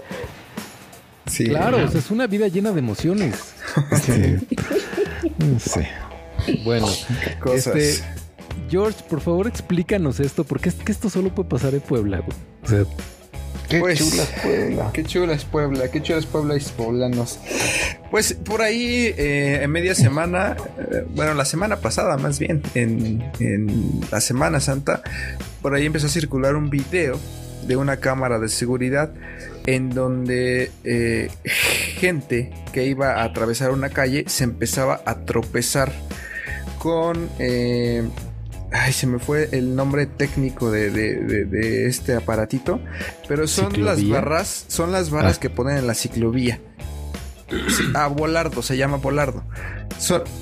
Sí. 1.33 1.47
Claro, 1.47 1.79
es 1.79 2.11
una 2.11 2.27
vida 2.27 2.49
llena 2.49 2.73
de 2.73 2.79
emociones. 2.81 3.35
Sí. 4.05 5.81
Bueno, 6.65 6.89
este, 7.55 7.95
George, 8.69 8.99
por 9.09 9.21
favor 9.21 9.47
explícanos 9.47 10.21
esto, 10.21 10.45
porque 10.45 10.69
es 10.69 10.75
que 10.75 10.93
esto 10.93 11.09
solo 11.09 11.35
puede 11.35 11.49
pasar 11.49 11.73
en 11.73 11.81
Puebla. 11.81 12.23
O 12.63 12.69
sea, 12.69 12.85
Qué 13.69 13.81
pues, 13.81 13.99
chula 13.99 14.23
es 14.25 14.29
Puebla. 14.43 14.91
Qué 14.93 15.05
chula 15.05 15.33
es 15.33 15.45
Puebla, 15.45 15.91
qué 15.91 16.03
chula 16.03 16.19
es 16.19 16.27
Puebla 16.27 16.57
y 16.57 16.61
poblanos. 16.77 17.39
Pues 18.11 18.35
por 18.35 18.61
ahí, 18.61 19.15
eh, 19.17 19.61
en 19.63 19.71
media 19.71 19.95
semana, 19.95 20.57
eh, 20.79 21.07
bueno, 21.15 21.33
la 21.33 21.47
semana 21.47 21.77
pasada 21.77 22.19
más 22.19 22.39
bien, 22.39 22.63
en, 22.75 23.25
en, 23.41 24.01
la 24.11 24.21
Semana 24.21 24.61
Santa, 24.61 25.03
por 25.63 25.75
ahí 25.75 25.87
empezó 25.87 26.09
a 26.09 26.11
circular 26.11 26.55
un 26.55 26.69
video 26.69 27.19
de 27.67 27.77
una 27.77 27.97
cámara 27.97 28.39
de 28.39 28.49
seguridad 28.49 29.15
en 29.67 29.91
donde 29.91 30.71
eh, 30.85 31.31
gente 31.45 32.53
que 32.73 32.87
iba 32.87 33.21
a 33.21 33.25
atravesar 33.25 33.71
una 33.71 33.91
calle 33.91 34.25
se 34.27 34.45
empezaba 34.45 35.03
a 35.05 35.25
tropezar 35.25 35.93
con... 36.79 37.29
Eh, 37.39 38.03
ay, 38.73 38.93
se 38.93 39.07
me 39.07 39.19
fue 39.19 39.49
el 39.53 39.77
nombre 39.77 40.07
técnico 40.07 40.71
de, 40.71 41.87
este 41.87 42.15
aparatito, 42.15 42.81
pero 43.29 43.47
son 43.47 43.85
las 43.85 44.07
barras, 44.09 44.65
son 44.69 44.93
las 44.93 45.11
barras 45.11 45.37
ah. 45.37 45.41
que 45.41 45.51
ponen 45.51 45.79
en 45.79 45.87
la 45.87 45.95
ciclovía. 45.95 46.59
Ah, 47.95 48.09
Volardo, 48.09 48.63
se 48.63 48.77
llama 48.77 48.97
Volardo. 48.97 49.45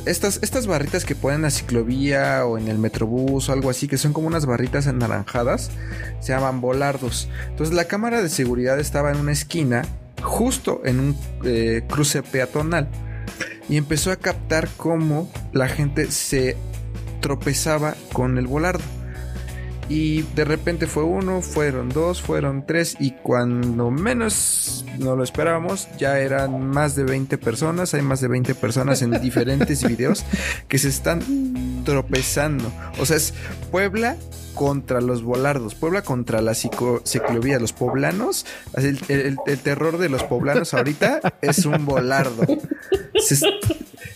Estas, 0.07 0.39
estas 0.43 0.67
barritas 0.67 1.05
que 1.05 1.15
ponen 1.15 1.37
en 1.37 1.43
la 1.43 1.51
ciclovía 1.51 2.47
o 2.47 2.57
en 2.57 2.69
el 2.69 2.79
metrobús 2.79 3.49
o 3.49 3.53
algo 3.53 3.69
así, 3.69 3.89
que 3.89 3.99
son 3.99 4.13
como 4.13 4.27
unas 4.27 4.47
barritas 4.47 4.87
anaranjadas, 4.87 5.71
se 6.21 6.33
llaman 6.33 6.61
volardos. 6.61 7.29
Entonces 7.49 7.75
la 7.75 7.85
cámara 7.85 8.23
de 8.23 8.29
seguridad 8.29 8.81
estaba 8.81 9.11
en 9.11 9.19
una 9.19 9.33
esquina, 9.33 9.83
justo 10.23 10.81
en 10.85 11.01
un 11.01 11.17
eh, 11.45 11.83
cruce 11.89 12.23
peatonal, 12.23 12.89
y 13.69 13.77
empezó 13.77 14.13
a 14.13 14.17
captar 14.17 14.69
cómo 14.77 15.31
la 15.53 15.69
gente 15.69 16.11
se 16.11 16.57
tropezaba 17.21 17.97
con 18.13 18.39
el 18.39 18.47
volardo. 18.47 18.85
Y 19.91 20.23
de 20.23 20.45
repente 20.45 20.87
fue 20.87 21.03
uno, 21.03 21.43
fueron 21.43 21.89
dos, 21.89 22.23
fueron 22.23 22.65
tres 22.65 22.97
y 23.01 23.11
cuando 23.11 23.91
menos 23.91 24.85
no 25.01 25.17
lo 25.17 25.25
esperábamos 25.25 25.89
ya 25.99 26.21
eran 26.21 26.69
más 26.71 26.95
de 26.95 27.03
20 27.03 27.37
personas. 27.39 27.93
Hay 27.93 28.03
más 28.03 28.21
de 28.21 28.29
20 28.29 28.55
personas 28.55 29.03
en 29.03 29.21
diferentes 29.21 29.83
videos 29.89 30.25
que 30.69 30.79
se 30.79 30.89
están 30.89 31.83
tropezando. 31.85 32.73
O 33.01 33.05
sea, 33.05 33.17
es 33.17 33.35
Puebla 33.73 34.17
contra 34.61 35.01
los 35.01 35.23
volardos, 35.23 35.75
Puebla 35.75 36.03
contra 36.03 36.43
la 36.43 36.53
ciclovía, 36.53 37.59
los 37.59 37.73
poblanos, 37.73 38.45
el, 38.77 39.39
terror 39.63 39.97
de 39.97 40.11
los 40.11 40.23
poblanos 40.25 40.75
ahorita 40.75 41.23
es 41.41 41.65
un 41.65 41.87
volardo. 41.87 42.43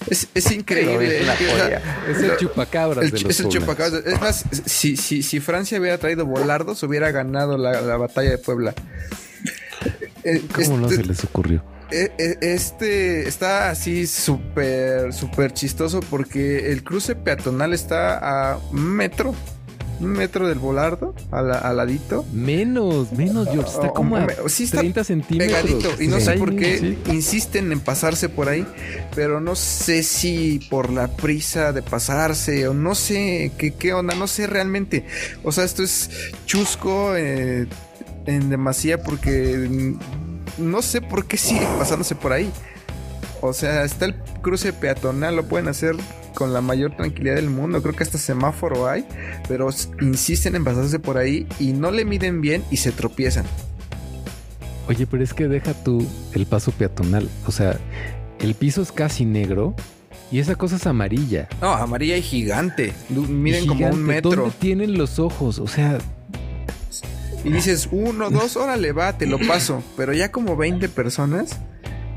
Es, 0.07 0.53
increíble. 0.53 1.23
Es, 1.23 2.19
el 2.19 2.37
chupacabras. 2.37 3.11
es 3.11 3.41
el 3.41 3.49
chupacabras. 3.49 4.05
Es 4.05 4.21
más, 4.21 4.45
si, 4.67 4.99
si, 4.99 5.23
si, 5.23 5.41
Francia 5.41 5.81
hubiera 5.81 5.97
traído 5.97 6.27
volardos, 6.27 6.83
hubiera 6.83 7.11
ganado 7.11 7.57
la, 7.57 7.97
batalla 7.97 8.29
de 8.29 8.39
Puebla. 8.39 8.75
Eh, 10.25 10.43
¿Cómo 10.55 10.77
no 10.77 10.89
este 10.89 10.97
se 10.97 11.05
les 11.05 11.25
ocurrió? 11.25 11.65
Eh, 11.91 12.13
eh, 12.19 12.37
este 12.43 13.27
está 13.27 13.71
así 13.71 14.07
súper, 14.07 15.15
súper 15.15 15.55
chistoso 15.55 16.01
porque 16.01 16.71
el 16.71 16.85
cruce 16.85 17.15
peatonal 17.15 17.73
está 17.73 18.53
a 18.53 18.59
metro 18.73 19.35
un 20.01 20.13
metro 20.13 20.49
del 20.49 20.59
volardo, 20.59 21.15
al, 21.31 21.77
ladito. 21.77 22.25
Menos, 22.33 23.13
menos, 23.13 23.49
George. 23.49 23.71
Está 23.71 23.89
oh, 23.89 23.95
como 23.95 24.17
a 24.17 24.27
30 24.27 25.05
centímetros. 25.05 25.63
Pegadito. 25.63 26.03
Y 26.03 26.09
no 26.09 26.21
sé 26.21 26.33
por 26.33 26.55
qué 26.57 26.99
insisten 27.07 27.73
en 27.73 27.81
pasarse 27.81 28.29
por 28.29 28.49
ahí, 28.49 28.67
pero 29.15 29.41
no 29.41 29.57
sé 29.57 30.03
si 30.03 30.61
por 30.71 30.91
la 30.91 31.09
prisa 31.09 31.73
de 31.73 31.83
pasarse 31.83 32.69
o 32.69 32.75
no 32.75 32.95
sé 32.95 33.53
qué, 33.59 33.73
qué 33.75 33.95
onda, 33.95 34.15
no 34.15 34.27
sé 34.27 34.47
realmente. 34.47 35.07
O 35.43 35.53
sea, 35.53 35.65
esto 35.65 35.83
es 35.83 36.11
chusco 36.47 37.15
eh, 37.17 37.67
en 38.27 38.51
demasía 38.51 39.03
porque 39.03 39.69
no 40.59 40.83
sé 40.83 41.01
por 41.01 41.27
qué 41.27 41.37
sigue 41.37 41.67
pasándose 41.79 42.15
por 42.15 42.33
ahí. 42.33 42.51
O 43.41 43.53
sea, 43.53 43.85
está 43.85 44.07
el 44.07 44.15
cruce 44.43 44.73
peatonal 44.73 45.37
lo 45.37 45.45
pueden 45.47 45.69
hacer 45.69 45.97
con 46.35 46.53
la 46.53 46.61
mayor 46.61 46.97
tranquilidad 46.97 47.37
del 47.37 47.51
mundo. 47.51 47.81
Creo 47.83 47.95
que 47.95 48.03
hasta 48.03 48.19
semáforo 48.19 48.89
hay, 48.89 49.07
pero 49.49 49.69
insisten 50.01 50.57
en 50.57 50.65
pasarse 50.65 50.99
por 50.99 51.17
ahí 51.17 51.47
y 51.59 51.73
no 51.73 51.91
le 51.91 52.05
miden 52.05 52.41
bien 52.41 52.63
y 52.71 52.79
se 52.79 52.93
tropiezan. 52.93 53.47
Oye, 54.89 55.07
pero 55.07 55.25
es 55.25 55.33
que 55.33 55.49
deja 55.49 55.73
tú 55.73 56.07
el 56.35 56.47
paso 56.47 56.71
peatonal. 56.73 57.29
O 57.47 57.53
sea, 57.53 57.79
el 58.41 58.55
piso 58.55 58.83
es 58.83 58.93
casi 58.93 59.25
negro 59.25 59.75
y 60.31 60.41
esa 60.41 60.57
cosa 60.57 60.77
es 60.77 60.87
amarilla. 60.87 61.49
No, 61.61 61.73
amarilla 61.73 62.17
y 62.17 62.23
gigante. 62.23 62.93
Miren 63.09 63.67
como 63.67 63.89
un 63.89 64.03
metro. 64.03 64.31
¿Dónde 64.31 64.57
tienen 64.59 64.99
los 64.99 65.19
ojos? 65.19 65.59
O 65.59 65.67
sea. 65.67 65.99
Y 67.45 67.51
dices, 67.51 67.89
uno, 67.93 68.31
dos, 68.31 68.57
órale, 68.57 68.93
va, 68.93 69.17
te 69.19 69.27
lo 69.27 69.39
paso. 69.39 69.83
Pero 69.97 70.15
ya 70.15 70.33
como 70.33 70.57
20 70.57 70.89
personas, 70.89 71.59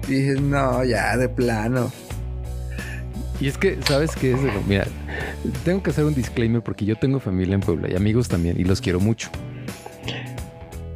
dices, 0.07 0.41
no, 0.41 0.83
ya, 0.85 1.17
de 1.17 1.27
plano. 1.27 1.91
Y 3.39 3.47
es 3.47 3.57
que, 3.57 3.77
¿sabes 3.87 4.15
qué 4.15 4.31
es? 4.31 4.39
Mira, 4.67 4.87
tengo 5.63 5.83
que 5.83 5.91
hacer 5.91 6.05
un 6.05 6.15
disclaimer 6.15 6.61
porque 6.61 6.85
yo 6.85 6.95
tengo 6.95 7.19
familia 7.19 7.55
en 7.55 7.61
Puebla 7.61 7.89
y 7.91 7.95
amigos 7.95 8.27
también 8.27 8.59
y 8.59 8.63
los 8.63 8.81
quiero 8.81 8.99
mucho. 8.99 9.29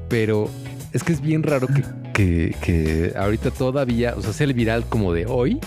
Pero 0.09 0.49
es 0.91 1.03
que 1.03 1.13
es 1.13 1.21
bien 1.21 1.43
raro 1.43 1.67
que, 2.13 2.55
que, 2.61 3.13
ahorita 3.15 3.51
todavía, 3.51 4.15
o 4.17 4.21
sea, 4.21 4.33
sea 4.33 4.45
el 4.45 4.53
viral 4.53 4.85
como 4.85 5.13
de 5.13 5.25
hoy 5.27 5.59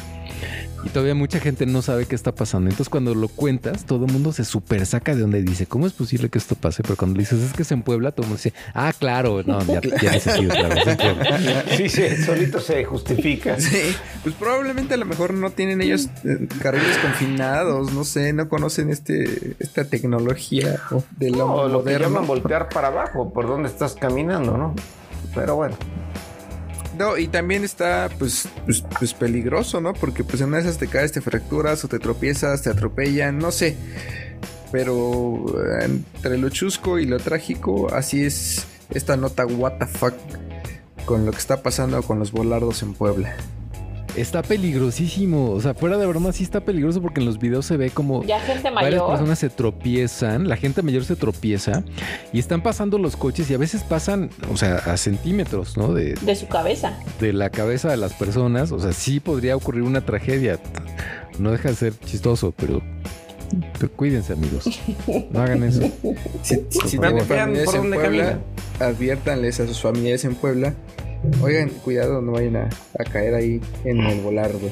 y 0.84 0.88
todavía 0.90 1.14
mucha 1.14 1.40
gente 1.40 1.66
no 1.66 1.82
sabe 1.82 2.06
qué 2.06 2.14
está 2.14 2.32
pasando. 2.32 2.70
Entonces, 2.70 2.90
cuando 2.90 3.14
lo 3.14 3.28
cuentas, 3.28 3.84
todo 3.84 4.06
el 4.06 4.12
mundo 4.12 4.32
se 4.32 4.44
super 4.44 4.84
saca 4.86 5.14
de 5.14 5.22
donde 5.22 5.42
dice, 5.42 5.66
¿cómo 5.66 5.86
es 5.86 5.92
posible 5.92 6.28
que 6.28 6.38
esto 6.38 6.54
pase? 6.54 6.82
Pero 6.82 6.96
cuando 6.96 7.16
le 7.16 7.22
dices, 7.22 7.40
es 7.40 7.52
que 7.52 7.62
es 7.62 7.72
en 7.72 7.82
Puebla, 7.82 8.12
todo 8.12 8.24
el 8.24 8.28
mundo 8.28 8.42
dice, 8.42 8.52
ah, 8.74 8.92
claro, 8.98 9.42
no, 9.44 9.60
ya, 10.02 10.20
sentido, 10.20 10.54
claro. 10.54 10.74
Sí, 11.76 11.88
sí, 11.88 12.02
solito 12.24 12.60
se 12.60 12.84
justifica. 12.84 13.58
Sí, 13.58 13.94
pues 14.22 14.34
probablemente 14.34 14.94
a 14.94 14.96
lo 14.96 15.06
mejor 15.06 15.32
no 15.34 15.50
tienen 15.50 15.80
ellos 15.80 16.08
eh, 16.24 16.46
carriles 16.60 16.98
confinados, 16.98 17.92
no 17.92 18.04
sé, 18.04 18.32
no 18.32 18.48
conocen 18.48 18.90
este 18.90 19.56
esta 19.58 19.84
tecnología 19.84 20.80
de 21.16 21.30
lo 21.30 21.36
no, 21.36 21.68
lo 21.68 21.84
que 21.84 21.98
llaman 21.98 22.26
voltear 22.26 22.68
para 22.68 22.88
abajo, 22.88 23.32
por 23.32 23.46
donde 23.46 23.68
estás 23.68 23.94
caminando, 23.94 24.56
¿no? 24.56 24.74
Pero 25.34 25.56
bueno. 25.56 25.76
No, 26.96 27.18
y 27.18 27.26
también 27.28 27.64
está 27.64 28.08
pues, 28.18 28.48
pues, 28.64 28.84
pues, 28.98 29.14
peligroso, 29.14 29.80
¿no? 29.80 29.94
Porque 29.94 30.22
pues 30.22 30.40
en 30.40 30.54
esas 30.54 30.78
te 30.78 30.86
caes, 30.86 31.12
te 31.12 31.20
fracturas 31.20 31.84
o 31.84 31.88
te 31.88 31.98
tropiezas, 31.98 32.62
te 32.62 32.70
atropellan, 32.70 33.38
no 33.38 33.50
sé. 33.50 33.76
Pero 34.70 35.44
entre 35.82 36.38
lo 36.38 36.48
chusco 36.50 36.98
y 36.98 37.06
lo 37.06 37.18
trágico, 37.18 37.92
así 37.92 38.24
es 38.24 38.66
esta 38.90 39.16
nota 39.16 39.46
fuck 39.86 40.14
con 41.04 41.26
lo 41.26 41.32
que 41.32 41.38
está 41.38 41.62
pasando 41.62 42.02
con 42.02 42.18
los 42.18 42.32
volardos 42.32 42.82
en 42.82 42.94
Puebla. 42.94 43.36
Está 44.16 44.42
peligrosísimo. 44.42 45.50
O 45.50 45.60
sea, 45.60 45.74
fuera 45.74 45.98
de 45.98 46.06
broma, 46.06 46.32
sí 46.32 46.44
está 46.44 46.60
peligroso 46.60 47.02
porque 47.02 47.20
en 47.20 47.26
los 47.26 47.38
videos 47.38 47.66
se 47.66 47.76
ve 47.76 47.90
como 47.90 48.24
ya 48.24 48.40
gente 48.40 48.70
mayor. 48.70 48.92
varias 48.92 49.02
personas 49.02 49.38
se 49.38 49.50
tropiezan, 49.50 50.48
la 50.48 50.56
gente 50.56 50.82
mayor 50.82 51.04
se 51.04 51.16
tropieza 51.16 51.82
y 52.32 52.38
están 52.38 52.62
pasando 52.62 52.98
los 52.98 53.16
coches 53.16 53.50
y 53.50 53.54
a 53.54 53.58
veces 53.58 53.82
pasan, 53.82 54.30
o 54.52 54.56
sea, 54.56 54.76
a 54.76 54.96
centímetros, 54.96 55.76
¿no? 55.76 55.92
De, 55.92 56.14
de 56.14 56.36
su 56.36 56.46
cabeza. 56.46 56.98
De 57.20 57.32
la 57.32 57.50
cabeza 57.50 57.90
de 57.90 57.96
las 57.96 58.12
personas. 58.12 58.72
O 58.72 58.78
sea, 58.78 58.92
sí 58.92 59.20
podría 59.20 59.56
ocurrir 59.56 59.82
una 59.82 60.04
tragedia. 60.04 60.58
No 61.38 61.50
deja 61.50 61.70
de 61.70 61.74
ser 61.74 61.98
chistoso, 61.98 62.54
pero 62.56 62.80
cuídense, 63.96 64.32
amigos. 64.32 64.80
No 65.30 65.40
hagan 65.40 65.62
eso. 65.64 65.80
Si, 66.42 66.64
si 66.70 66.98
tienen 66.98 67.24
familiares 67.24 67.74
en 67.74 67.90
Puebla, 67.90 68.38
adviértanles 68.80 69.60
a 69.60 69.66
sus 69.66 69.80
familiares 69.80 70.24
en 70.24 70.34
Puebla 70.34 70.74
Oigan, 71.42 71.68
cuidado, 71.68 72.20
no 72.20 72.32
vayan 72.32 72.56
a, 72.56 72.68
caer 73.10 73.34
ahí 73.34 73.60
en 73.84 74.00
el 74.00 74.20
volardo. 74.20 74.70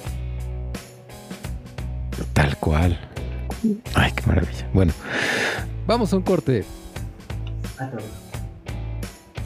Tal 2.33 2.57
cual. 2.59 2.99
Ay, 3.95 4.13
qué 4.13 4.27
maravilla. 4.27 4.69
Bueno, 4.73 4.93
vamos 5.87 6.13
a 6.13 6.17
un 6.17 6.23
corte. 6.23 6.65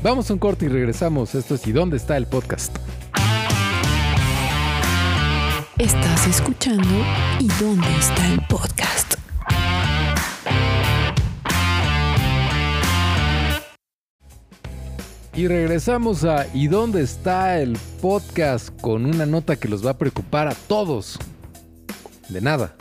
Vamos 0.02 0.30
a 0.30 0.32
un 0.34 0.38
corte 0.38 0.66
y 0.66 0.68
regresamos. 0.68 1.34
Esto 1.34 1.54
es 1.56 1.66
¿Y 1.66 1.72
dónde 1.72 1.96
está 1.96 2.16
el 2.16 2.26
podcast? 2.26 2.76
Estás 5.78 6.26
escuchando 6.26 6.88
¿Y 7.38 7.48
dónde 7.60 7.88
está 7.98 8.26
el 8.32 8.40
podcast? 8.48 9.05
Y 15.36 15.48
regresamos 15.48 16.24
a 16.24 16.46
¿Y 16.54 16.68
dónde 16.68 17.02
está 17.02 17.60
el 17.60 17.76
podcast? 18.00 18.70
Con 18.80 19.04
una 19.04 19.26
nota 19.26 19.56
que 19.56 19.68
los 19.68 19.84
va 19.84 19.90
a 19.90 19.98
preocupar 19.98 20.48
a 20.48 20.54
todos. 20.54 21.18
De 22.30 22.40
nada. 22.40 22.74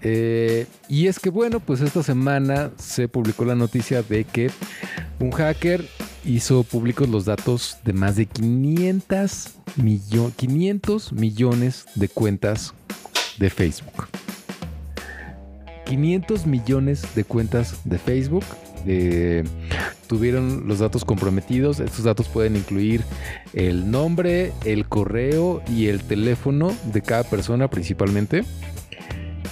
Eh, 0.00 0.66
y 0.88 1.08
es 1.08 1.18
que 1.18 1.28
bueno, 1.28 1.60
pues 1.60 1.82
esta 1.82 2.02
semana 2.02 2.70
se 2.78 3.06
publicó 3.06 3.44
la 3.44 3.54
noticia 3.54 4.02
de 4.02 4.24
que 4.24 4.50
un 5.18 5.30
hacker 5.30 5.86
hizo 6.24 6.62
públicos 6.62 7.06
los 7.06 7.26
datos 7.26 7.76
de 7.84 7.92
más 7.92 8.16
de 8.16 8.24
500, 8.24 9.50
500 10.36 11.12
millones 11.12 11.84
de 11.96 12.08
cuentas 12.08 12.72
de 13.38 13.50
Facebook. 13.50 14.08
500 15.84 16.46
millones 16.46 17.14
de 17.14 17.24
cuentas 17.24 17.82
de 17.84 17.98
Facebook 17.98 18.44
eh, 18.86 19.44
tuvieron 20.06 20.66
los 20.66 20.78
datos 20.78 21.04
comprometidos. 21.04 21.80
Estos 21.80 22.04
datos 22.04 22.28
pueden 22.28 22.56
incluir 22.56 23.02
el 23.54 23.90
nombre, 23.90 24.52
el 24.64 24.86
correo 24.86 25.62
y 25.68 25.88
el 25.88 26.02
teléfono 26.02 26.74
de 26.92 27.02
cada 27.02 27.24
persona 27.24 27.68
principalmente. 27.68 28.44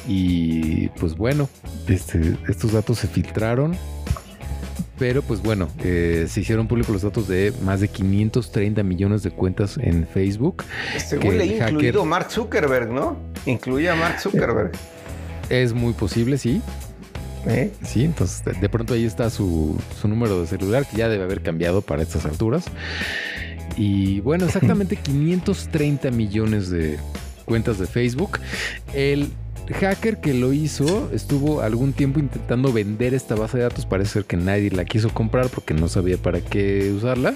Y 0.07 0.89
pues 1.01 1.16
bueno, 1.16 1.49
este, 1.87 2.37
estos 2.49 2.72
datos 2.72 2.99
se 2.99 3.09
filtraron. 3.09 3.76
Pero 4.99 5.22
pues 5.22 5.41
bueno, 5.41 5.68
eh, 5.85 6.26
se 6.29 6.41
hicieron 6.41 6.66
públicos 6.66 6.93
los 6.93 7.03
datos 7.03 7.29
de 7.29 7.53
más 7.62 7.81
de 7.81 7.87
530 7.87 8.83
millones 8.83 9.22
de 9.22 9.31
cuentas 9.31 9.79
en 9.81 10.09
Facebook. 10.09 10.64
Según 10.97 11.41
incluido 11.41 12.05
Mark 12.05 12.33
Zuckerberg, 12.33 12.91
¿no? 12.91 13.16
Incluía 13.47 13.93
a 13.93 13.97
Mark 13.97 14.18
Zuckerberg. 14.20 14.72
Es 15.51 15.72
muy 15.72 15.93
posible, 15.93 16.37
sí. 16.37 16.61
¿Eh? 17.49 17.72
Sí, 17.82 18.05
entonces 18.05 18.61
de, 18.61 18.68
pronto 18.68 18.92
ahí 18.92 19.07
está 19.07 19.30
su, 19.30 19.80
número 20.05 20.40
de 20.40 20.46
celular 20.46 20.86
que 20.86 20.99
ya 20.99 21.09
debe 21.09 21.24
haber 21.24 21.40
cambiado 21.40 21.80
para 21.80 22.03
estas 22.03 22.26
alturas. 22.26 22.64
Y 23.76 24.20
bueno, 24.20 24.46
exactamente 24.46 24.96
530 25.03 26.11
millones 26.11 26.68
de 26.68 26.99
cuentas 27.46 27.78
de 27.78 27.86
Facebook. 27.86 28.38
El 28.92 29.30
hacker 29.80 30.18
que 30.18 30.34
lo 30.34 30.53
hizo 30.53 31.11
estuvo 31.12 31.62
algún 31.62 31.92
tiempo 31.94 32.20
intentando 32.20 32.72
vender 32.72 33.14
esta 33.14 33.34
base 33.34 33.57
de 33.57 33.62
datos. 33.64 33.86
Parece 33.86 34.12
ser 34.12 34.24
que 34.26 34.36
nadie 34.36 34.70
la 34.70 34.84
quiso 34.84 35.09
comprar 35.09 35.49
porque 35.49 35.72
no 35.72 35.88
sabía 35.88 36.18
para 36.18 36.42
qué 36.42 36.92
usarla. 36.94 37.34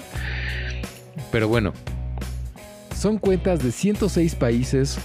Pero 1.31 1.47
bueno, 1.47 1.73
son 2.95 3.17
cuentas 3.17 3.63
de 3.63 3.71
106 3.71 4.35
países 4.35 4.97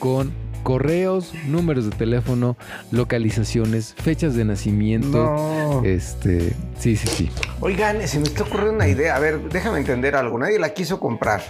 con 0.00 0.32
correos, 0.66 1.32
números 1.46 1.84
de 1.84 1.92
teléfono, 1.92 2.56
localizaciones, 2.90 3.94
fechas 3.94 4.34
de 4.34 4.44
nacimiento. 4.44 5.80
Este, 5.84 6.54
sí, 6.76 6.96
sí, 6.96 7.06
sí. 7.06 7.30
Oigan, 7.60 8.06
se 8.08 8.18
me 8.18 8.24
está 8.24 8.42
ocurriendo 8.42 8.74
una 8.74 8.88
idea. 8.88 9.14
A 9.14 9.20
ver, 9.20 9.48
déjame 9.48 9.78
entender 9.78 10.16
algo. 10.16 10.36
Nadie 10.40 10.58
la 10.58 10.70
quiso 10.70 10.98
comprar. 10.98 11.40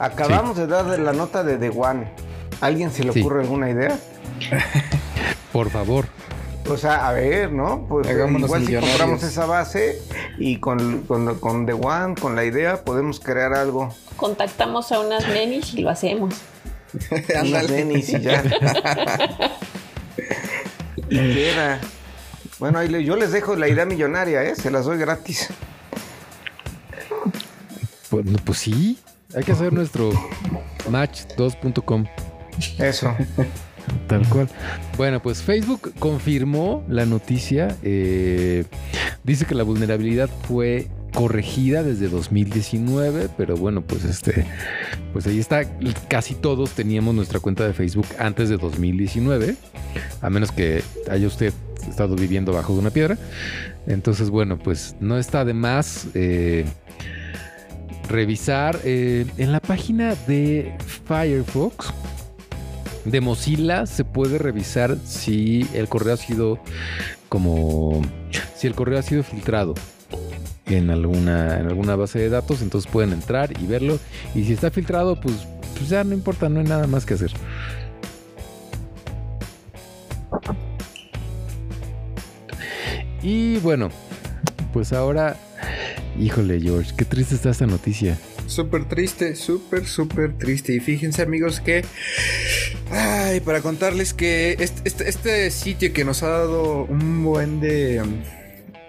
Acabamos 0.00 0.56
de 0.56 0.66
dar 0.66 0.98
la 0.98 1.12
nota 1.12 1.44
de 1.44 1.58
The 1.58 1.68
One. 1.68 2.10
¿Alguien 2.60 2.90
se 2.90 3.04
le 3.04 3.10
ocurre 3.10 3.42
alguna 3.42 3.70
idea? 3.70 3.96
Por 5.52 5.70
favor. 5.70 6.06
O 6.68 6.76
sea, 6.76 7.06
a 7.06 7.12
ver, 7.12 7.52
¿no? 7.52 7.86
Pues 7.88 8.08
eh, 8.08 8.26
igual 8.36 8.66
si 8.66 8.74
compramos 8.74 9.22
esa 9.22 9.46
base 9.46 10.02
y 10.38 10.56
con, 10.56 11.02
con, 11.02 11.66
The 11.66 11.72
One, 11.72 12.16
con 12.20 12.34
la 12.34 12.44
idea, 12.44 12.82
podemos 12.84 13.20
crear 13.20 13.54
algo. 13.54 13.94
Contactamos 14.16 14.90
a 14.90 14.98
unas 14.98 15.28
nenis 15.28 15.72
y 15.74 15.82
lo 15.82 15.90
hacemos. 15.90 16.34
y 17.44 18.20
ya. 18.20 18.42
y 21.08 21.34
queda. 21.34 21.80
Bueno, 22.58 22.84
yo 22.84 23.16
les 23.16 23.32
dejo 23.32 23.56
la 23.56 23.68
idea 23.68 23.86
millonaria, 23.86 24.42
¿eh? 24.42 24.54
Se 24.54 24.70
las 24.70 24.84
doy 24.84 24.98
gratis. 24.98 25.48
Pues, 28.10 28.26
pues 28.44 28.58
sí, 28.58 28.98
hay 29.34 29.44
que 29.44 29.52
hacer 29.52 29.72
nuestro 29.72 30.10
match2.com. 30.90 32.04
Eso. 32.78 33.16
Tal 34.08 34.28
cual. 34.28 34.48
Bueno, 34.96 35.22
pues 35.22 35.42
Facebook 35.42 35.94
confirmó 35.98 36.84
la 36.88 37.06
noticia. 37.06 37.76
Eh, 37.82 38.64
dice 39.24 39.46
que 39.46 39.54
la 39.54 39.62
vulnerabilidad 39.62 40.28
fue 40.48 40.88
corregida 41.12 41.82
desde 41.82 42.08
2019, 42.08 43.28
pero 43.36 43.56
bueno, 43.56 43.82
pues 43.82 44.04
este, 44.04 44.46
pues 45.12 45.26
ahí 45.26 45.38
está. 45.38 45.64
Casi 46.08 46.34
todos 46.34 46.70
teníamos 46.70 47.14
nuestra 47.14 47.40
cuenta 47.40 47.66
de 47.66 47.72
Facebook 47.72 48.06
antes 48.18 48.48
de 48.48 48.56
2019, 48.56 49.56
a 50.20 50.30
menos 50.30 50.52
que 50.52 50.82
haya 51.10 51.26
usted 51.26 51.52
estado 51.88 52.16
viviendo 52.16 52.52
bajo 52.52 52.74
de 52.74 52.78
una 52.80 52.90
piedra. 52.90 53.18
Entonces, 53.86 54.30
bueno, 54.30 54.58
pues 54.58 54.96
no 55.00 55.18
está 55.18 55.44
de 55.44 55.54
más 55.54 56.08
eh, 56.14 56.64
revisar 58.08 58.78
eh, 58.84 59.26
en 59.38 59.52
la 59.52 59.60
página 59.60 60.14
de 60.26 60.76
Firefox. 61.06 61.92
de 63.04 63.20
Mozilla 63.20 63.86
se 63.86 64.04
puede 64.04 64.38
revisar 64.38 64.98
si 65.04 65.66
el 65.72 65.88
correo 65.88 66.14
ha 66.14 66.18
sido 66.18 66.58
como 67.28 68.02
si 68.56 68.66
el 68.66 68.74
correo 68.74 68.98
ha 68.98 69.02
sido 69.02 69.22
filtrado 69.22 69.74
en 70.76 70.90
alguna 70.90 71.58
en 71.58 71.66
alguna 71.66 71.96
base 71.96 72.18
de 72.18 72.28
datos, 72.28 72.62
entonces 72.62 72.90
pueden 72.90 73.12
entrar 73.12 73.52
y 73.60 73.66
verlo 73.66 73.98
y 74.34 74.44
si 74.44 74.52
está 74.52 74.70
filtrado, 74.70 75.20
pues, 75.20 75.46
pues 75.76 75.88
ya 75.88 76.04
no 76.04 76.14
importa, 76.14 76.48
no 76.48 76.60
hay 76.60 76.66
nada 76.66 76.86
más 76.86 77.06
que 77.06 77.14
hacer. 77.14 77.32
Y 83.22 83.58
bueno, 83.58 83.90
pues 84.72 84.92
ahora, 84.92 85.36
híjole 86.18 86.60
George, 86.60 86.92
qué 86.96 87.04
triste 87.04 87.34
está 87.34 87.50
esta 87.50 87.66
noticia. 87.66 88.18
Súper 88.46 88.86
triste, 88.86 89.36
súper, 89.36 89.86
súper 89.86 90.36
triste. 90.36 90.74
Y 90.74 90.80
fíjense 90.80 91.22
amigos 91.22 91.60
que... 91.60 91.84
Ay, 92.90 93.38
para 93.40 93.60
contarles 93.60 94.12
que 94.12 94.56
este, 94.58 95.08
este, 95.08 95.50
sitio 95.52 95.92
que 95.92 96.04
nos 96.04 96.24
ha 96.24 96.28
dado 96.28 96.84
un 96.86 97.22
buen 97.22 97.60
de 97.60 98.02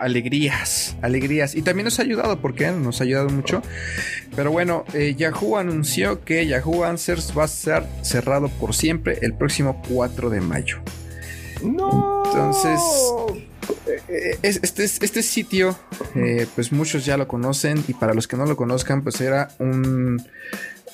alegrías, 0.02 0.96
alegrías. 1.02 1.56
Y 1.56 1.62
también 1.62 1.86
nos 1.86 2.00
ha 2.00 2.04
ayudado, 2.04 2.42
porque 2.42 2.72
nos 2.72 3.00
ha 3.00 3.04
ayudado 3.04 3.30
mucho. 3.30 3.62
Pero 4.36 4.52
bueno, 4.52 4.84
eh, 4.94 5.16
Yahoo 5.16 5.58
anunció 5.58 6.24
que 6.26 6.46
Yahoo 6.46 6.84
Answers 6.84 7.38
va 7.38 7.46
a 7.46 7.48
ser 7.48 7.84
cerrado 8.02 8.50
por 8.50 8.74
siempre 8.74 9.20
el 9.22 9.34
próximo 9.34 9.82
4 9.88 10.30
de 10.30 10.42
mayo. 10.42 10.78
No. 11.64 12.24
Entonces, 12.26 12.80
eh, 14.08 14.38
este, 14.42 14.84
este 14.84 15.22
sitio, 15.22 15.78
eh, 16.16 16.48
pues 16.56 16.72
muchos 16.72 17.06
ya 17.06 17.18
lo 17.18 17.28
conocen 17.28 17.84
y 17.88 17.94
para 17.94 18.14
los 18.14 18.28
que 18.28 18.38
no 18.38 18.46
lo 18.46 18.56
conozcan, 18.56 19.04
pues 19.04 19.22
era 19.22 19.50
un... 19.60 20.22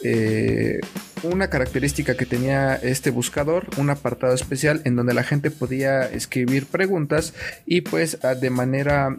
Eh, 0.04 0.80
una 1.24 1.50
característica 1.50 2.16
que 2.16 2.26
tenía 2.26 2.76
este 2.76 3.10
buscador, 3.10 3.68
un 3.78 3.90
apartado 3.90 4.34
especial 4.34 4.82
en 4.86 4.96
donde 4.96 5.14
la 5.14 5.24
gente 5.24 5.50
podía 5.50 6.04
escribir 6.04 6.68
preguntas 6.68 7.34
y 7.66 7.82
pues 7.82 8.20
de 8.40 8.50
manera 8.52 9.18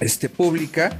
este, 0.00 0.30
pública 0.30 0.98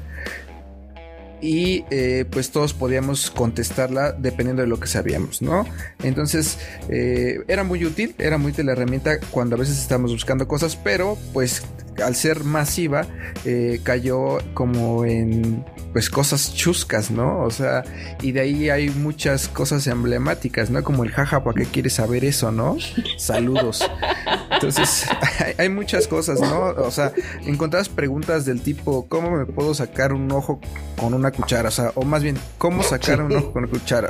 y 1.40 1.82
pues 2.30 2.50
todos 2.52 2.72
podíamos 2.72 3.30
contestarla 3.30 4.12
dependiendo 4.12 4.62
de 4.62 4.68
lo 4.68 4.78
que 4.78 4.86
sabíamos, 4.86 5.42
¿no? 5.42 5.66
Entonces 6.04 6.58
era 6.88 7.64
muy 7.64 7.84
útil, 7.84 8.14
era 8.18 8.38
muy 8.38 8.52
útil 8.52 8.66
la 8.66 8.72
herramienta 8.72 9.18
cuando 9.18 9.56
a 9.56 9.58
veces 9.58 9.78
estábamos 9.78 10.12
buscando 10.12 10.46
cosas, 10.46 10.76
pero 10.76 11.18
pues 11.32 11.62
al 12.02 12.14
ser 12.14 12.44
masiva, 12.44 13.06
eh, 13.44 13.80
cayó 13.82 14.38
como 14.54 15.04
en 15.04 15.64
pues 15.92 16.10
cosas 16.10 16.54
chuscas, 16.54 17.10
¿no? 17.10 17.40
O 17.40 17.50
sea, 17.50 17.84
y 18.20 18.32
de 18.32 18.40
ahí 18.40 18.70
hay 18.70 18.90
muchas 18.90 19.48
cosas 19.48 19.86
emblemáticas, 19.86 20.70
¿no? 20.70 20.82
Como 20.82 21.04
el 21.04 21.10
jaja, 21.10 21.44
¿para 21.44 21.62
qué 21.62 21.66
quieres 21.66 21.94
saber 21.94 22.24
eso, 22.24 22.50
no? 22.50 22.76
Saludos. 23.18 23.88
Entonces, 24.62 25.06
hay, 25.58 25.68
muchas 25.68 26.06
cosas, 26.06 26.40
¿no? 26.40 26.68
O 26.68 26.90
sea, 26.90 27.12
encontrás 27.44 27.88
preguntas 27.88 28.44
del 28.44 28.62
tipo, 28.62 29.06
¿cómo 29.08 29.30
me 29.30 29.46
puedo 29.46 29.74
sacar 29.74 30.12
un 30.12 30.30
ojo 30.30 30.60
con 30.96 31.14
una 31.14 31.32
cuchara? 31.32 31.68
O 31.68 31.72
sea, 31.72 31.92
o 31.94 32.04
más 32.04 32.22
bien, 32.22 32.38
¿cómo 32.58 32.82
sacar 32.82 33.22
un 33.22 33.34
ojo 33.34 33.52
con 33.52 33.64
una 33.64 33.72
cuchara? 33.72 34.08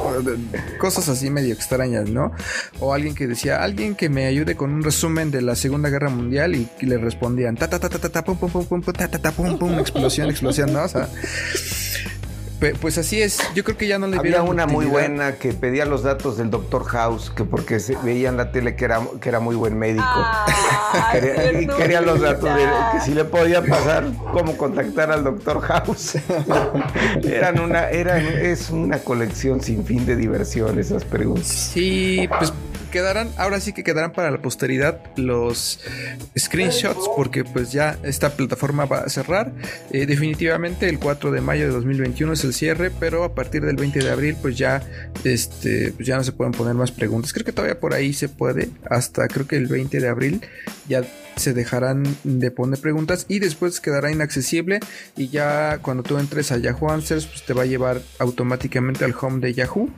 Cosas 0.78 1.08
así 1.08 1.30
medio 1.30 1.54
extrañas, 1.54 2.10
¿no? 2.10 2.32
O 2.80 2.92
alguien 2.92 3.14
que 3.14 3.26
decía, 3.26 3.62
alguien 3.62 3.94
que 3.94 4.08
me 4.08 4.26
ayude 4.26 4.56
con 4.56 4.72
un 4.72 4.82
resumen 4.82 5.30
de 5.30 5.40
la 5.40 5.56
Segunda 5.56 5.88
Guerra 5.88 6.10
Mundial 6.10 6.54
y, 6.54 6.68
le 6.82 6.98
respondían, 6.98 7.56
ta 7.56 7.68
ta 7.68 7.78
ta 7.78 7.88
ta 7.88 8.08
ta 8.08 8.24
pum 8.24 8.36
pum 8.36 8.50
pum 8.50 8.66
pum 8.66 8.82
ta 8.82 9.08
ta 9.08 9.18
ta 9.18 9.30
pum 9.30 9.56
pum 9.58 9.78
explosión 9.78 10.28
explosión, 10.28 10.72
¿no? 10.72 10.82
O 10.82 10.88
sea, 10.88 11.08
pues 12.80 12.98
así 12.98 13.20
es. 13.20 13.38
Yo 13.54 13.64
creo 13.64 13.76
que 13.76 13.86
ya 13.86 13.98
no 13.98 14.06
le 14.06 14.16
Había 14.16 14.42
una 14.42 14.66
muy 14.66 14.86
buena 14.86 15.32
que 15.34 15.52
pedía 15.52 15.84
los 15.84 16.02
datos 16.02 16.36
del 16.36 16.50
doctor 16.50 16.84
House, 16.84 17.30
que 17.34 17.44
porque 17.44 17.80
se 17.80 17.96
veía 17.96 18.28
en 18.28 18.36
la 18.36 18.52
tele 18.52 18.76
que 18.76 18.84
era, 18.84 19.00
que 19.20 19.28
era 19.28 19.40
muy 19.40 19.56
buen 19.56 19.78
médico. 19.78 20.04
y 21.60 21.66
quería 21.76 22.00
los 22.00 22.20
datos 22.20 22.54
de 22.54 22.68
que 22.92 23.00
si 23.00 23.14
le 23.14 23.24
podía 23.24 23.62
pasar 23.64 24.06
cómo 24.32 24.56
contactar 24.56 25.10
al 25.10 25.24
doctor 25.24 25.60
House. 25.60 26.16
Eran 27.22 27.60
una, 27.60 27.90
eran, 27.90 28.24
es 28.24 28.70
una 28.70 28.98
colección 28.98 29.60
sin 29.60 29.84
fin 29.84 30.06
de 30.06 30.16
diversión 30.16 30.78
esas 30.78 31.04
preguntas. 31.04 31.46
Sí, 31.46 32.28
pues 32.38 32.52
quedarán, 32.92 33.30
ahora 33.36 33.58
sí 33.58 33.72
que 33.72 33.82
quedarán 33.82 34.12
para 34.12 34.30
la 34.30 34.40
posteridad 34.40 35.00
los 35.16 35.80
screenshots 36.38 37.10
porque 37.16 37.42
pues 37.42 37.72
ya 37.72 37.98
esta 38.04 38.36
plataforma 38.36 38.84
va 38.84 38.98
a 38.98 39.08
cerrar. 39.08 39.52
Eh, 39.90 40.06
definitivamente 40.06 40.88
el 40.88 41.00
4 41.00 41.32
de 41.32 41.40
mayo 41.40 41.64
de 41.64 41.72
2021 41.72 42.34
es 42.34 42.44
el 42.44 42.54
cierre, 42.54 42.92
pero 42.92 43.24
a 43.24 43.34
partir 43.34 43.64
del 43.64 43.74
20 43.74 43.98
de 43.98 44.10
abril 44.10 44.36
pues 44.40 44.56
ya, 44.56 44.80
este, 45.24 45.92
pues 45.92 46.06
ya 46.06 46.16
no 46.16 46.22
se 46.22 46.30
pueden 46.30 46.52
poner 46.52 46.74
más 46.74 46.92
preguntas. 46.92 47.32
Creo 47.32 47.44
que 47.44 47.52
todavía 47.52 47.80
por 47.80 47.94
ahí 47.94 48.12
se 48.12 48.28
puede, 48.28 48.70
hasta 48.88 49.26
creo 49.26 49.48
que 49.48 49.56
el 49.56 49.66
20 49.66 49.98
de 49.98 50.08
abril 50.08 50.40
ya 50.88 51.02
se 51.36 51.54
dejarán 51.54 52.04
de 52.24 52.50
poner 52.50 52.78
preguntas 52.78 53.24
y 53.28 53.38
después 53.38 53.80
quedará 53.80 54.12
inaccesible 54.12 54.80
y 55.16 55.28
ya 55.28 55.78
cuando 55.78 56.02
tú 56.02 56.18
entres 56.18 56.52
a 56.52 56.58
Yahoo 56.58 56.90
Answers 56.90 57.26
pues 57.26 57.44
te 57.44 57.54
va 57.54 57.62
a 57.62 57.66
llevar 57.66 58.02
automáticamente 58.18 59.04
al 59.06 59.14
home 59.18 59.40
de 59.40 59.54
Yahoo 59.54 59.90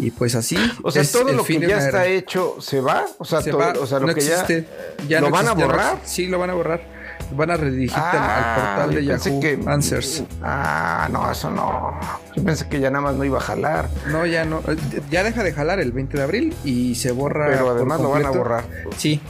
y 0.00 0.10
pues 0.10 0.34
así. 0.34 0.56
O 0.82 0.90
sea, 0.90 1.02
todo 1.04 1.32
lo 1.32 1.44
que 1.44 1.60
ya 1.60 1.78
está 1.78 2.06
hecho 2.06 2.56
se 2.60 2.80
va. 2.80 3.04
O 3.18 3.24
sea, 3.24 3.42
todo, 3.42 3.82
o 3.82 3.86
sea 3.86 4.00
lo 4.00 4.14
que 4.14 4.22
ya. 4.22 5.20
¿Lo 5.20 5.30
van 5.30 5.48
a 5.48 5.52
borrar? 5.52 5.98
sí, 6.04 6.26
lo 6.26 6.38
van 6.38 6.50
a 6.50 6.54
borrar. 6.54 7.00
Van 7.32 7.50
a 7.50 7.56
redirigir 7.56 7.96
al 7.96 8.16
ah, 8.16 8.54
portal 8.56 8.94
de 8.94 9.04
Yahoo 9.04 9.70
Answers. 9.70 10.24
Ah, 10.42 11.08
no, 11.12 11.30
eso 11.30 11.50
no. 11.50 12.00
Yo 12.34 12.42
pensé 12.42 12.66
que 12.68 12.80
ya 12.80 12.90
nada 12.90 13.02
más 13.02 13.14
no 13.14 13.24
iba 13.24 13.38
a 13.38 13.40
jalar. 13.40 13.88
No, 14.08 14.26
ya 14.26 14.44
no. 14.44 14.62
Ya 15.10 15.22
deja 15.22 15.44
de 15.44 15.52
jalar 15.52 15.78
el 15.78 15.92
20 15.92 16.16
de 16.16 16.22
abril 16.22 16.56
y 16.64 16.96
se 16.96 17.12
borra. 17.12 17.46
Pero 17.48 17.70
además 17.70 18.00
lo 18.00 18.10
van 18.10 18.26
a 18.26 18.30
borrar. 18.30 18.64
Sí, 18.96 19.20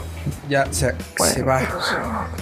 ya 0.49 0.73
se, 0.73 0.95
se 1.25 1.43
va. 1.43 1.61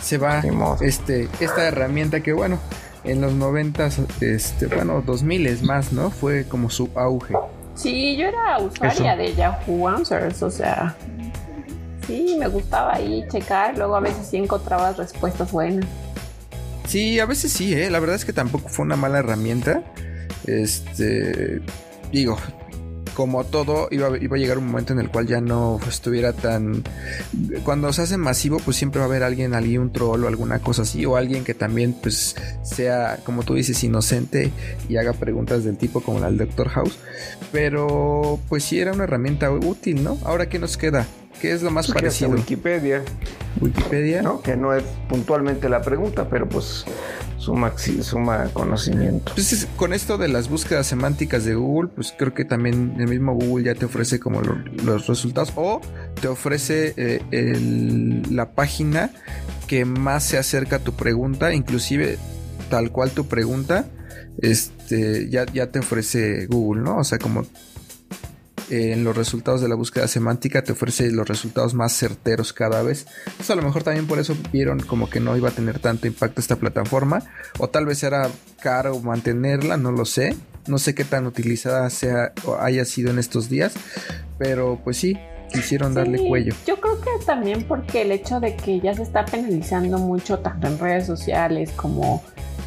Se 0.01 0.19
va. 0.19 0.43
Este, 0.81 1.29
esta 1.41 1.67
herramienta 1.67 2.21
que, 2.21 2.33
bueno, 2.33 2.61
en 3.03 3.21
los 3.21 3.33
90, 3.33 3.89
este, 4.21 4.67
bueno, 4.67 5.03
2000 5.05 5.47
es 5.47 5.63
más, 5.63 5.93
¿no? 5.93 6.11
Fue 6.11 6.45
como 6.45 6.71
su 6.71 6.91
auge. 6.95 7.35
Sí, 7.79 8.17
yo 8.17 8.27
era 8.27 8.59
usuaria 8.59 9.15
de 9.15 9.37
Yahoo 9.37 9.87
Answers, 9.87 10.43
o 10.43 10.51
sea, 10.51 10.97
sí, 12.09 12.37
me 12.37 12.49
gustaba 12.49 12.97
ahí 12.97 13.25
checar, 13.31 13.79
luego 13.79 13.95
a 13.95 14.01
veces 14.01 14.27
sí 14.27 14.37
encontrabas 14.37 14.97
respuestas 14.97 15.53
buenas. 15.53 15.87
Sí, 16.89 17.21
a 17.21 17.27
veces 17.27 17.53
sí, 17.53 17.73
¿eh? 17.75 17.89
la 17.89 18.01
verdad 18.01 18.17
es 18.17 18.25
que 18.25 18.33
tampoco 18.33 18.69
fue 18.69 18.85
una 18.85 18.97
mala 18.97 19.21
herramienta. 19.21 19.85
Este, 20.45 21.61
digo, 22.11 22.37
como 23.19 23.43
todo, 23.43 23.89
iba, 23.91 24.17
iba, 24.17 24.37
a 24.37 24.39
llegar 24.39 24.59
un 24.59 24.69
momento 24.69 24.93
en 24.93 25.01
el 25.01 25.11
cual 25.11 25.27
ya 25.27 25.41
no 25.41 25.81
estuviera 25.89 26.33
tan... 26.33 26.85
Cuando 27.65 27.93
se 27.93 28.03
hace 28.03 28.17
masivo, 28.17 28.59
pues 28.59 28.77
siempre 28.77 29.01
va 29.01 29.07
a 29.07 29.09
haber 29.09 29.25
alguien, 29.25 29.55
allí, 29.55 29.77
un 29.77 29.93
troll 29.93 30.23
o 30.23 30.29
alguna 30.29 30.61
cosa 30.61 30.83
así, 30.83 31.05
o 31.05 31.17
alguien 31.17 31.43
que 31.43 31.53
también 31.53 31.97
pues 32.01 32.37
sea, 32.63 33.19
como 33.25 33.43
tú 33.43 33.55
dices, 33.55 33.83
inocente 33.83 34.53
y 34.89 34.99
haga 34.99 35.15
preguntas 35.15 35.65
del 35.65 35.77
tipo 35.77 36.01
como 36.01 36.21
la 36.21 36.27
del 36.29 36.39
Doctor 36.39 36.69
House. 36.69 36.97
Pero 37.53 38.39
pues 38.49 38.65
sí 38.65 38.79
era 38.79 38.93
una 38.93 39.05
herramienta 39.05 39.51
útil, 39.51 40.05
¿no? 40.05 40.19
Ahora, 40.25 40.49
¿qué 40.49 40.59
nos 40.59 40.77
queda? 40.77 41.07
¿Qué 41.41 41.53
es 41.53 41.63
lo 41.63 41.71
más 41.71 41.87
pues 41.87 41.95
parecido? 41.95 42.31
Wikipedia. 42.31 43.03
Wikipedia. 43.61 44.23
¿No? 44.23 44.43
Que 44.43 44.57
no 44.57 44.75
es 44.75 44.83
puntualmente 45.09 45.69
la 45.69 45.81
pregunta, 45.81 46.29
pero 46.29 46.49
pues 46.49 46.85
suma, 47.39 47.73
suma 47.79 48.49
conocimiento. 48.53 49.31
Entonces, 49.31 49.69
con 49.77 49.93
esto 49.93 50.19
de 50.19 50.29
las 50.29 50.49
búsquedas 50.49 50.87
semánticas 50.87 51.45
de 51.45 51.55
Google, 51.55 51.91
pues 51.95 52.13
creo 52.17 52.35
que 52.35 52.45
también 52.45 52.97
el 52.99 53.09
mismo 53.09 53.35
Google 53.35 53.65
ya 53.65 53.75
te 53.75 53.87
ofrece 53.87 54.19
como 54.19 54.43
los 54.43 55.07
resultados 55.07 55.53
o 55.55 55.81
te 56.21 56.29
ofrece 56.29 56.95
eh, 56.97 58.23
la 58.31 58.51
página 58.53 59.11
que 59.67 59.85
más 59.85 60.25
se 60.25 60.39
acerca 60.39 60.77
a 60.77 60.79
tu 60.81 60.95
pregunta, 60.95 61.53
inclusive 61.55 62.19
tal 62.69 62.91
cual 62.91 63.13
tu 63.13 63.27
pregunta, 63.27 63.87
este, 64.39 65.29
ya, 65.29 65.47
ya 65.47 65.69
te 65.69 65.81
ofrece 65.81 66.47
Google, 66.47 66.83
¿no? 66.83 66.99
O 66.99 67.05
sea, 67.05 67.19
como 67.19 67.45
en 68.71 69.05
los 69.05 69.17
resultados 69.17 69.61
de 69.61 69.69
la 69.69 69.75
búsqueda 69.75 70.09
semántica 70.09 70.63
te 70.63 70.73
ofrece 70.73 71.11
los 71.11 71.27
resultados 71.27 71.75
más 71.75 71.93
certeros 71.93 72.53
cada 72.53 72.83
vez. 72.83 73.07
Pues 73.37 73.51
a 73.51 73.55
lo 73.55 73.63
mejor 73.63 73.83
también 73.83 74.07
por 74.07 74.19
eso 74.19 74.37
vieron 74.53 74.81
como 74.81 75.09
que 75.09 75.21
no 75.21 75.37
iba 75.37 75.49
a 75.49 75.53
tener 75.53 75.79
tanto 75.79 76.07
impacto 76.07 76.41
esta 76.41 76.57
plataforma. 76.57 77.23
O 77.59 77.69
tal 77.69 77.87
vez 77.87 78.03
era 78.03 78.29
caro 78.61 78.99
mantenerla, 79.01 79.77
no 79.77 79.93
lo 79.93 80.05
sé. 80.05 80.37
No 80.67 80.79
sé 80.79 80.95
qué 80.95 81.05
tan 81.05 81.27
utilizada 81.27 81.89
sea 81.89 82.33
o 82.45 82.57
haya 82.57 82.85
sido 82.85 83.11
en 83.11 83.19
estos 83.19 83.49
días. 83.49 83.75
Pero 84.39 84.81
pues 84.85 84.99
sí, 84.99 85.17
quisieron 85.53 85.95
darle 85.95 86.19
cuello. 86.29 86.55
Yo 86.67 86.79
creo 86.81 87.01
que 87.01 87.25
también 87.25 87.65
porque 87.65 88.03
el 88.03 88.13
hecho 88.13 88.39
de 88.39 88.55
que 88.55 88.81
ya 88.81 88.95
se 88.95 89.03
está 89.03 89.25
penalizando 89.25 89.99
mucho 89.99 90.41
tanto 90.41 90.67
en 90.67 90.79
redes 90.79 91.07
sociales 91.07 91.71
como 91.73 92.23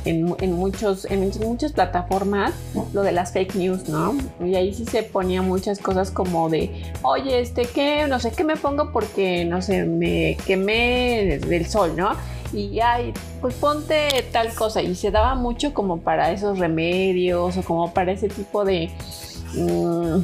en, 0.06 0.54
muchos, 0.54 1.06
en 1.06 1.32
muchas 1.46 1.72
plataformas 1.74 2.54
lo 2.94 3.04
de 3.04 3.12
las 3.12 3.32
fake 3.32 3.56
news, 3.56 3.88
¿no? 3.90 4.16
Y 4.44 4.56
ahí 4.56 4.74
sí 4.74 4.86
se 4.86 5.04
ponía 5.04 5.42
muchas 5.42 5.80
cosas 5.80 6.12
como 6.12 6.50
de, 6.50 6.94
oye, 7.02 7.40
este, 7.40 7.64
¿qué? 7.64 8.08
No 8.08 8.20
sé 8.20 8.32
qué 8.32 8.44
me 8.44 8.56
pongo 8.56 8.92
porque, 8.92 9.46
no 9.46 9.62
sé, 9.62 9.86
me 9.86 10.38
quemé 10.46 11.40
del 11.46 11.66
sol, 11.68 11.96
¿no? 11.96 12.12
Y 12.54 12.80
ay, 12.82 13.14
pues 13.40 13.56
ponte 13.56 14.26
tal 14.32 14.54
cosa. 14.54 14.82
Y 14.82 14.96
se 14.96 15.12
daba 15.12 15.36
mucho 15.36 15.74
como 15.74 16.02
para 16.02 16.32
esos 16.32 16.60
remedios 16.60 17.58
o 17.58 17.62
como 17.64 17.94
para 17.94 18.12
ese 18.12 18.30
tipo 18.30 18.66
de... 18.66 18.90
Mm, 19.54 20.24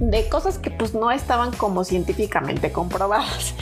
de 0.00 0.28
cosas 0.30 0.58
que 0.58 0.70
pues 0.70 0.94
no 0.94 1.10
estaban 1.10 1.52
como 1.52 1.84
científicamente 1.84 2.72
comprobadas 2.72 3.54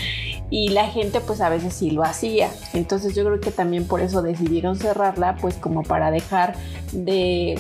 y 0.51 0.71
la 0.71 0.87
gente 0.89 1.21
pues 1.21 1.41
a 1.41 1.49
veces 1.49 1.75
sí 1.75 1.91
lo 1.91 2.03
hacía. 2.03 2.51
Entonces 2.73 3.15
yo 3.15 3.25
creo 3.25 3.41
que 3.41 3.51
también 3.51 3.87
por 3.87 4.01
eso 4.01 4.23
decidieron 4.23 4.77
cerrarla 4.77 5.37
pues 5.37 5.55
como 5.57 5.83
para 5.83 6.11
dejar 6.11 6.57
de 6.93 7.59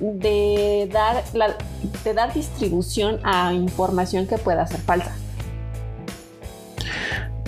de 0.00 0.88
dar 0.90 1.24
de 2.04 2.14
dar 2.14 2.32
distribución 2.32 3.20
a 3.22 3.52
información 3.52 4.26
que 4.26 4.38
pueda 4.38 4.66
ser 4.66 4.80
falsa. 4.80 5.14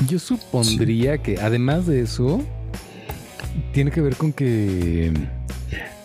Yo 0.07 0.19
supondría 0.19 1.19
que 1.19 1.41
además 1.41 1.87
de 1.87 2.03
eso 2.03 2.41
tiene 3.73 3.91
que 3.91 4.01
ver 4.01 4.17
con 4.17 4.33
que 4.33 5.13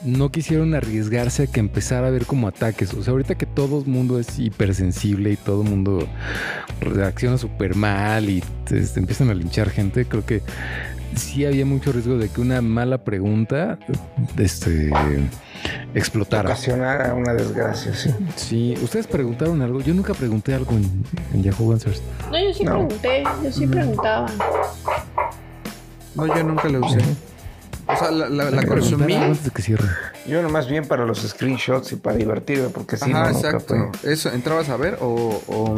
no 0.08 0.32
quisieron 0.32 0.74
arriesgarse 0.74 1.44
a 1.44 1.48
que 1.48 1.60
empezara 1.60 2.08
a 2.08 2.10
ver 2.10 2.26
como 2.26 2.48
ataques. 2.48 2.94
O 2.94 3.04
sea, 3.04 3.12
ahorita 3.12 3.36
que 3.36 3.46
todo 3.46 3.80
el 3.80 3.86
mundo 3.88 4.20
es 4.20 4.40
hipersensible 4.40 5.32
y 5.32 5.36
todo 5.36 5.62
el 5.64 5.70
mundo 5.70 6.08
reacciona 6.80 7.38
súper 7.38 7.76
mal 7.76 8.30
y 8.30 8.42
te, 8.66 8.78
empiezan 8.96 9.30
a 9.30 9.34
linchar 9.34 9.70
gente, 9.70 10.06
creo 10.06 10.26
que 10.26 10.42
sí 11.16 11.46
había 11.46 11.66
mucho 11.66 11.92
riesgo 11.92 12.18
de 12.18 12.30
que 12.30 12.42
una 12.42 12.62
mala 12.62 13.04
pregunta 13.04 13.80
este, 14.38 14.92
explotara. 15.94 16.50
Ocasionara 16.50 17.14
una 17.14 17.34
desgracia, 17.34 17.94
sí. 17.94 18.10
Sí, 18.36 18.74
ustedes 18.82 19.08
preguntaron 19.08 19.62
algo. 19.62 19.82
Yo 19.82 19.94
nunca 19.94 20.14
pregunté 20.14 20.54
algo 20.54 20.72
en, 20.72 21.44
Yahoo 21.44 21.74
Answers. 21.74 22.02
No, 22.32 22.40
yo 22.40 22.54
sí 22.54 22.64
pregunté, 22.64 23.24
yo 23.44 23.52
sí 23.52 23.68
preguntaba. 23.68 24.28
No, 26.16 26.28
yo 26.28 26.44
nunca 26.44 26.70
lo 26.70 26.86
usé. 26.86 27.00
O 27.88 27.96
sea, 27.96 28.12
la, 28.12 28.30
la, 28.30 28.66
consumí. 28.66 29.16
Yo 30.28 30.42
nomás 30.42 30.68
bien 30.68 30.86
para 30.86 31.06
los 31.06 31.20
screenshots 31.20 31.94
y 31.94 31.96
para 31.96 32.18
divertirme, 32.18 32.70
porque 32.70 32.98
si 32.98 33.12
no, 33.12 33.30
exacto. 33.30 33.92
Eso, 34.04 34.32
¿entrabas 34.32 34.70
a 34.70 34.78
ver 34.78 34.98
o, 35.00 35.42
o, 35.48 35.76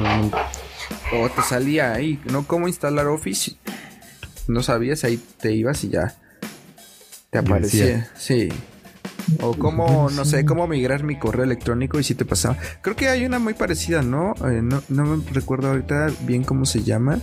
o, 1.13 1.29
te 1.29 1.41
salía 1.43 1.93
ahí? 1.93 2.19
¿No? 2.25 2.47
¿Cómo 2.47 2.67
instalar 2.67 3.07
Office? 3.07 3.57
No 4.47 4.63
sabías, 4.63 5.03
ahí 5.03 5.23
te 5.39 5.51
ibas 5.51 5.83
y 5.83 5.89
ya 5.89 6.15
te 7.29 7.37
aparecía. 7.37 8.09
Sí. 8.17 8.49
O 9.41 9.53
cómo, 9.53 10.09
no 10.09 10.25
sé, 10.25 10.43
cómo 10.43 10.67
migrar 10.67 11.03
mi 11.03 11.19
correo 11.19 11.43
electrónico 11.43 11.99
y 11.99 12.03
si 12.03 12.15
te 12.15 12.25
pasaba. 12.25 12.57
Creo 12.81 12.95
que 12.95 13.07
hay 13.07 13.25
una 13.25 13.37
muy 13.37 13.53
parecida, 13.53 14.01
¿no? 14.01 14.33
Eh, 14.49 14.61
no, 14.63 14.81
no 14.89 15.05
me 15.05 15.23
recuerdo 15.31 15.69
ahorita 15.69 16.07
bien 16.21 16.43
cómo 16.43 16.65
se 16.65 16.83
llama. 16.83 17.19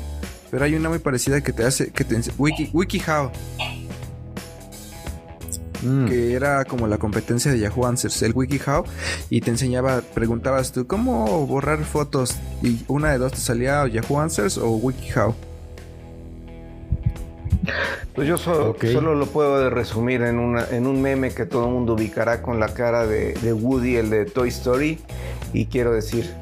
Pero 0.50 0.64
hay 0.64 0.74
una 0.74 0.88
muy 0.88 1.00
parecida 1.00 1.40
que 1.40 1.52
te 1.52 1.64
hace, 1.64 1.90
que 1.90 2.04
te 2.04 2.16
Wiki, 2.38 2.70
WikiHow. 2.72 3.32
Mm. 5.82 6.06
que 6.06 6.34
era 6.34 6.64
como 6.64 6.86
la 6.86 6.98
competencia 6.98 7.50
de 7.50 7.58
Yahoo 7.58 7.86
Answers, 7.86 8.22
el 8.22 8.32
WikiHow, 8.34 8.84
y 9.30 9.40
te 9.40 9.50
enseñaba, 9.50 10.02
preguntabas 10.14 10.72
tú, 10.72 10.86
¿cómo 10.86 11.46
borrar 11.46 11.84
fotos? 11.84 12.36
Y 12.62 12.80
una 12.88 13.12
de 13.12 13.18
dos 13.18 13.32
te 13.32 13.38
salía 13.38 13.86
Yahoo 13.86 14.20
Answers 14.20 14.58
o 14.58 14.70
WikiHow. 14.70 15.34
Pues 18.14 18.28
yo 18.28 18.38
solo, 18.38 18.76
solo, 18.80 19.14
lo 19.14 19.26
puedo 19.26 19.68
resumir 19.70 20.22
en, 20.22 20.38
una, 20.38 20.64
en 20.70 20.86
un 20.86 21.02
meme 21.02 21.32
que 21.32 21.44
todo 21.44 21.66
el 21.66 21.72
mundo 21.72 21.94
ubicará 21.94 22.40
con 22.40 22.58
la 22.58 22.72
cara 22.72 23.06
de, 23.06 23.34
de 23.34 23.52
Woody, 23.52 23.96
el 23.96 24.08
de 24.08 24.24
Toy 24.24 24.48
Story, 24.48 24.98
y 25.52 25.66
quiero 25.66 25.92
decir, 25.92 26.32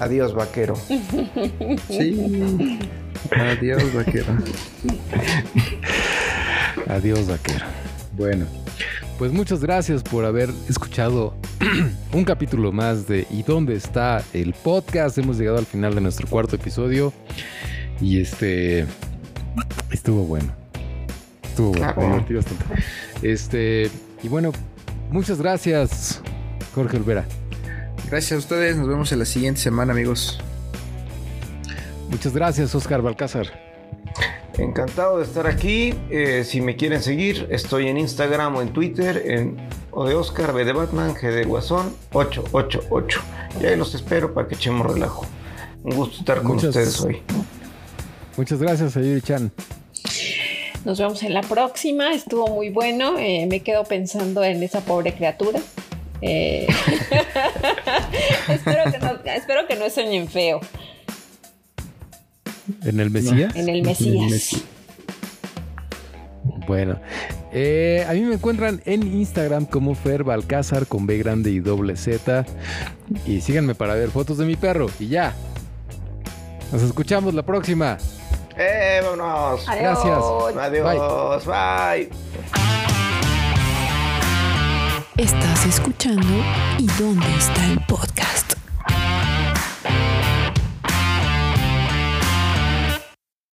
adiós 0.00 0.34
vaquero. 0.34 0.74
Sí, 1.88 2.78
adiós 3.30 3.94
vaquero. 3.94 4.26
adiós 6.88 7.26
vaquero. 7.26 7.85
Bueno, 8.16 8.46
pues 9.18 9.30
muchas 9.30 9.60
gracias 9.60 10.02
por 10.02 10.24
haber 10.24 10.48
escuchado 10.70 11.36
un 12.14 12.24
capítulo 12.24 12.72
más 12.72 13.06
de 13.06 13.26
¿Y 13.30 13.42
dónde 13.42 13.74
está 13.74 14.24
el 14.32 14.54
podcast? 14.54 15.18
Hemos 15.18 15.36
llegado 15.36 15.58
al 15.58 15.66
final 15.66 15.94
de 15.94 16.00
nuestro 16.00 16.26
cuarto 16.26 16.56
episodio 16.56 17.12
y 18.00 18.18
este 18.20 18.86
estuvo 19.90 20.24
bueno. 20.24 20.50
Estuvo 21.42 21.72
bueno, 21.72 21.94
me 21.94 22.06
divertí 22.06 22.34
bastante. 22.34 22.64
Este, 23.20 23.90
y 24.22 24.28
bueno, 24.28 24.50
muchas 25.10 25.38
gracias, 25.38 26.22
Jorge 26.74 26.96
Olvera. 26.96 27.26
Gracias 28.08 28.32
a 28.32 28.38
ustedes, 28.38 28.76
nos 28.76 28.88
vemos 28.88 29.12
en 29.12 29.18
la 29.18 29.26
siguiente 29.26 29.60
semana, 29.60 29.92
amigos. 29.92 30.40
Muchas 32.08 32.32
gracias, 32.32 32.74
Oscar 32.74 33.02
Balcázar. 33.02 33.66
Encantado 34.58 35.18
de 35.18 35.24
estar 35.24 35.46
aquí. 35.46 35.94
Eh, 36.10 36.42
si 36.44 36.60
me 36.60 36.76
quieren 36.76 37.02
seguir, 37.02 37.46
estoy 37.50 37.88
en 37.88 37.98
Instagram 37.98 38.56
o 38.56 38.62
en 38.62 38.72
Twitter, 38.72 39.22
en 39.26 39.56
O 39.90 40.06
de 40.06 40.14
Oscar, 40.14 40.54
B 40.54 40.64
de 40.64 40.72
Batman, 40.72 41.14
G 41.14 41.30
de 41.30 41.44
Guasón, 41.44 41.94
888. 42.12 43.20
Y 43.60 43.66
ahí 43.66 43.76
los 43.76 43.94
espero 43.94 44.32
para 44.32 44.48
que 44.48 44.54
echemos 44.54 44.86
relajo. 44.86 45.26
Un 45.82 45.94
gusto 45.94 46.18
estar 46.18 46.42
con 46.42 46.56
ustedes 46.56 47.00
hoy. 47.02 47.22
Muchas 48.36 48.58
gracias, 48.60 48.96
Ayuri 48.96 49.20
Chan. 49.20 49.52
Nos 50.84 50.98
vemos 50.98 51.22
en 51.22 51.34
la 51.34 51.42
próxima. 51.42 52.12
Estuvo 52.12 52.46
muy 52.48 52.70
bueno. 52.70 53.18
Eh, 53.18 53.46
me 53.50 53.60
quedo 53.60 53.84
pensando 53.84 54.42
en 54.42 54.62
esa 54.62 54.80
pobre 54.80 55.14
criatura. 55.14 55.60
Eh, 56.22 56.66
espero, 58.48 58.90
que 58.90 58.98
no, 58.98 59.32
espero 59.32 59.66
que 59.66 59.76
no 59.76 59.90
sueñen 59.90 60.28
feo. 60.28 60.60
¿En 62.84 63.00
el 63.00 63.10
Mesías? 63.10 63.54
En 63.54 63.68
el 63.68 63.82
Mesías. 63.82 64.62
Bueno, 66.66 66.98
eh, 67.52 68.04
a 68.08 68.12
mí 68.12 68.20
me 68.22 68.34
encuentran 68.34 68.82
en 68.84 69.02
Instagram 69.02 69.66
como 69.66 69.94
Fer 69.94 70.24
Balcázar 70.24 70.86
con 70.86 71.06
B 71.06 71.18
grande 71.18 71.50
y 71.50 71.60
doble 71.60 71.96
Z. 71.96 72.44
Y 73.26 73.40
síganme 73.40 73.74
para 73.74 73.94
ver 73.94 74.10
fotos 74.10 74.38
de 74.38 74.46
mi 74.46 74.56
perro. 74.56 74.88
Y 74.98 75.08
ya. 75.08 75.34
Nos 76.72 76.82
escuchamos 76.82 77.34
la 77.34 77.42
próxima. 77.44 77.98
¡Eh, 78.56 79.00
vámonos! 79.02 79.64
Gracias. 79.66 80.18
Adiós. 80.58 81.44
Bye. 81.46 82.10
Estás 85.16 85.64
escuchando 85.66 86.28
¿Y 86.78 86.86
dónde 86.98 87.26
está 87.38 87.64
el 87.66 87.80
podcast? 87.86 88.55